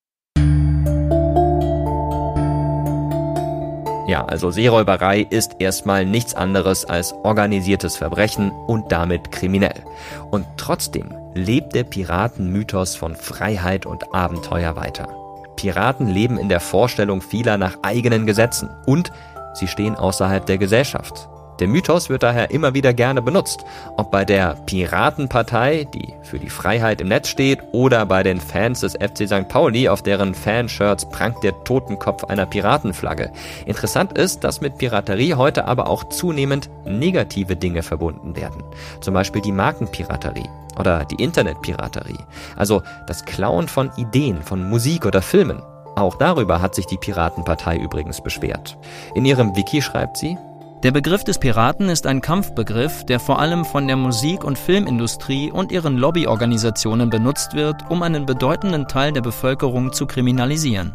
Ja, 4.08 4.24
also 4.24 4.52
Seeräuberei 4.52 5.26
ist 5.30 5.56
erstmal 5.58 6.06
nichts 6.06 6.32
anderes 6.34 6.84
als 6.84 7.12
organisiertes 7.12 7.96
Verbrechen 7.96 8.52
und 8.52 8.92
damit 8.92 9.32
kriminell. 9.32 9.82
Und 10.30 10.46
trotzdem 10.58 11.12
lebt 11.36 11.74
der 11.74 11.84
Piratenmythos 11.84 12.96
von 12.96 13.14
Freiheit 13.14 13.86
und 13.86 14.14
Abenteuer 14.14 14.76
weiter. 14.76 15.08
Piraten 15.56 16.08
leben 16.08 16.38
in 16.38 16.48
der 16.48 16.60
Vorstellung 16.60 17.20
vieler 17.20 17.56
nach 17.58 17.78
eigenen 17.82 18.26
Gesetzen 18.26 18.70
und 18.86 19.12
sie 19.54 19.68
stehen 19.68 19.96
außerhalb 19.96 20.44
der 20.44 20.58
Gesellschaft. 20.58 21.28
Der 21.58 21.68
Mythos 21.68 22.10
wird 22.10 22.22
daher 22.22 22.50
immer 22.50 22.74
wieder 22.74 22.92
gerne 22.92 23.22
benutzt, 23.22 23.64
ob 23.96 24.10
bei 24.10 24.24
der 24.24 24.56
Piratenpartei, 24.66 25.86
die 25.92 26.12
für 26.22 26.38
die 26.38 26.50
Freiheit 26.50 27.00
im 27.00 27.08
Netz 27.08 27.28
steht, 27.28 27.60
oder 27.72 28.04
bei 28.04 28.22
den 28.22 28.40
Fans 28.40 28.80
des 28.80 28.92
FC 28.94 29.26
St. 29.26 29.48
Pauli, 29.48 29.88
auf 29.88 30.02
deren 30.02 30.34
Fanshirts 30.34 31.08
prangt 31.08 31.42
der 31.42 31.64
Totenkopf 31.64 32.24
einer 32.24 32.46
Piratenflagge. 32.46 33.32
Interessant 33.64 34.18
ist, 34.18 34.44
dass 34.44 34.60
mit 34.60 34.76
Piraterie 34.78 35.34
heute 35.34 35.66
aber 35.66 35.88
auch 35.88 36.04
zunehmend 36.04 36.68
negative 36.84 37.56
Dinge 37.56 37.82
verbunden 37.82 38.36
werden. 38.36 38.62
Zum 39.00 39.14
Beispiel 39.14 39.40
die 39.40 39.52
Markenpiraterie 39.52 40.48
oder 40.78 41.04
die 41.04 41.22
Internetpiraterie. 41.22 42.24
Also 42.56 42.82
das 43.06 43.24
Klauen 43.24 43.68
von 43.68 43.90
Ideen, 43.96 44.42
von 44.42 44.68
Musik 44.68 45.06
oder 45.06 45.22
Filmen. 45.22 45.62
Auch 45.96 46.16
darüber 46.16 46.60
hat 46.60 46.74
sich 46.74 46.84
die 46.84 46.98
Piratenpartei 46.98 47.78
übrigens 47.78 48.20
beschwert. 48.20 48.76
In 49.14 49.24
ihrem 49.24 49.56
Wiki 49.56 49.80
schreibt 49.80 50.18
sie, 50.18 50.36
der 50.86 50.92
Begriff 50.92 51.24
des 51.24 51.40
Piraten 51.40 51.88
ist 51.88 52.06
ein 52.06 52.20
Kampfbegriff, 52.20 53.04
der 53.06 53.18
vor 53.18 53.40
allem 53.40 53.64
von 53.64 53.88
der 53.88 53.96
Musik- 53.96 54.44
und 54.44 54.56
Filmindustrie 54.56 55.50
und 55.50 55.72
ihren 55.72 55.96
Lobbyorganisationen 55.96 57.10
benutzt 57.10 57.54
wird, 57.54 57.74
um 57.88 58.04
einen 58.04 58.24
bedeutenden 58.24 58.86
Teil 58.86 59.10
der 59.10 59.20
Bevölkerung 59.20 59.92
zu 59.92 60.06
kriminalisieren. 60.06 60.92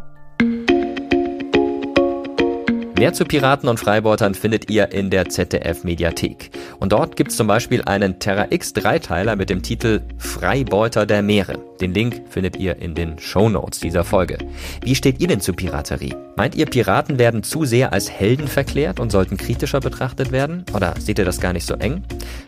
Mehr 2.98 3.12
zu 3.12 3.26
Piraten 3.26 3.68
und 3.68 3.82
Freibeutern 3.82 4.34
findet 4.34 4.70
ihr 4.70 4.94
in 4.94 5.10
der 5.10 5.28
ZDF 5.28 5.84
Mediathek. 5.84 6.52
Und 6.80 6.94
dort 6.94 7.18
gibt's 7.18 7.36
zum 7.36 7.48
Beispiel 7.48 7.82
einen 7.84 8.18
Terra 8.20 8.48
X 8.50 8.72
Dreiteiler 8.72 9.36
mit 9.36 9.50
dem 9.50 9.62
Titel 9.62 10.04
Freibeuter 10.18 11.06
der 11.06 11.22
Meere. 11.22 11.71
Den 11.82 11.96
Link 11.96 12.22
findet 12.30 12.58
ihr 12.58 12.78
in 12.78 12.94
den 12.94 13.18
Show 13.18 13.50
Notes 13.50 13.80
dieser 13.80 14.04
Folge. 14.04 14.38
Wie 14.84 14.94
steht 14.94 15.20
ihr 15.20 15.28
denn 15.28 15.42
zu 15.42 15.54
Piraterie? 15.54 16.14
Meint 16.38 16.54
ihr, 16.54 16.68
Piraten 16.68 17.18
werden 17.18 17.42
zu 17.42 17.66
sehr 17.66 17.92
als 17.92 18.10
Helden 18.10 18.48
verklärt 18.48 19.00
und 19.00 19.12
sollten 19.12 19.36
kritischer 19.36 19.80
betrachtet 19.80 20.32
werden? 20.32 20.64
Oder 20.76 20.94
seht 21.00 21.18
ihr 21.18 21.26
das 21.26 21.40
gar 21.40 21.54
nicht 21.54 21.66
so 21.66 21.74
eng? 21.74 22.04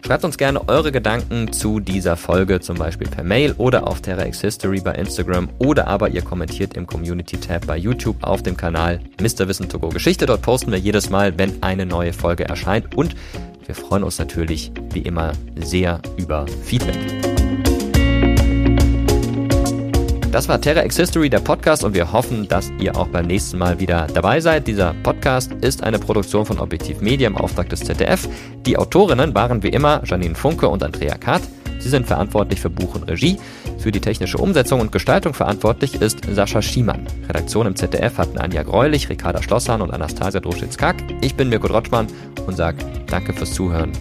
Schreibt 0.05 0.23
uns 0.23 0.37
gerne 0.37 0.69
eure 0.69 0.91
Gedanken 0.91 1.51
zu 1.51 1.79
dieser 1.79 2.15
Folge, 2.15 2.59
zum 2.59 2.77
Beispiel 2.77 3.07
per 3.07 3.23
Mail 3.23 3.53
oder 3.57 3.87
auf 3.87 4.01
Terra 4.01 4.25
X 4.27 4.41
History 4.41 4.81
bei 4.81 4.93
Instagram 4.93 5.49
oder 5.57 5.87
aber 5.87 6.09
ihr 6.09 6.21
kommentiert 6.21 6.77
im 6.77 6.85
Community 6.85 7.37
Tab 7.37 7.65
bei 7.65 7.77
YouTube 7.77 8.17
auf 8.21 8.43
dem 8.43 8.55
Kanal 8.55 8.99
Mr. 9.19 9.47
Wissen 9.47 9.67
to 9.67 9.79
go 9.79 9.89
Geschichte. 9.89 10.27
Dort 10.27 10.43
posten 10.43 10.71
wir 10.71 10.79
jedes 10.79 11.09
Mal, 11.09 11.37
wenn 11.39 11.63
eine 11.63 11.87
neue 11.87 12.13
Folge 12.13 12.45
erscheint 12.45 12.95
und 12.95 13.15
wir 13.65 13.75
freuen 13.75 14.03
uns 14.03 14.19
natürlich 14.19 14.71
wie 14.91 15.01
immer 15.01 15.31
sehr 15.55 16.01
über 16.17 16.45
Feedback. 16.63 17.22
Das 20.33 20.49
war 20.49 20.59
Terra 20.59 20.83
X 20.83 20.97
History, 20.97 21.29
der 21.29 21.41
Podcast, 21.41 21.83
und 21.83 21.93
wir 21.93 22.11
hoffen, 22.11 22.47
dass 22.47 22.71
ihr 22.79 22.97
auch 22.97 23.07
beim 23.07 23.27
nächsten 23.27 23.59
Mal 23.59 23.79
wieder 23.79 24.07
dabei 24.15 24.39
seid. 24.39 24.65
Dieser 24.65 24.95
Podcast 25.03 25.51
ist 25.61 25.83
eine 25.83 25.99
Produktion 25.99 26.43
von 26.43 26.57
Objektiv 26.57 27.01
Media 27.01 27.27
im 27.27 27.37
Auftrag 27.37 27.69
des 27.69 27.81
ZDF. 27.81 28.27
Die 28.65 28.75
Autorinnen 28.75 29.35
waren 29.35 29.61
wie 29.61 29.67
immer 29.67 30.01
Janine 30.03 30.33
Funke 30.33 30.67
und 30.67 30.81
Andrea 30.81 31.19
Kart. 31.19 31.43
Sie 31.77 31.87
sind 31.87 32.07
verantwortlich 32.07 32.59
für 32.59 32.71
Buch 32.71 32.95
und 32.95 33.03
Regie. 33.03 33.37
Für 33.77 33.91
die 33.91 34.01
technische 34.01 34.39
Umsetzung 34.39 34.79
und 34.79 34.91
Gestaltung 34.91 35.35
verantwortlich 35.35 36.01
ist 36.01 36.21
Sascha 36.33 36.63
Schiemann. 36.63 37.05
Redaktion 37.27 37.67
im 37.67 37.75
ZDF 37.75 38.17
hatten 38.17 38.39
Anja 38.39 38.63
Greulich, 38.63 39.09
Ricarda 39.09 39.43
Schlosshahn 39.43 39.83
und 39.83 39.91
Anastasia 39.91 40.39
Droschitz-Kack. 40.39 40.95
Ich 41.21 41.35
bin 41.35 41.49
Mirko 41.49 41.67
Drotschmann 41.67 42.07
und 42.47 42.57
sage 42.57 42.83
danke 43.05 43.33
fürs 43.33 43.53
Zuhören 43.53 43.91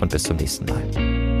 und 0.00 0.10
bis 0.10 0.22
zum 0.22 0.38
nächsten 0.38 0.64
Mal. 0.64 1.31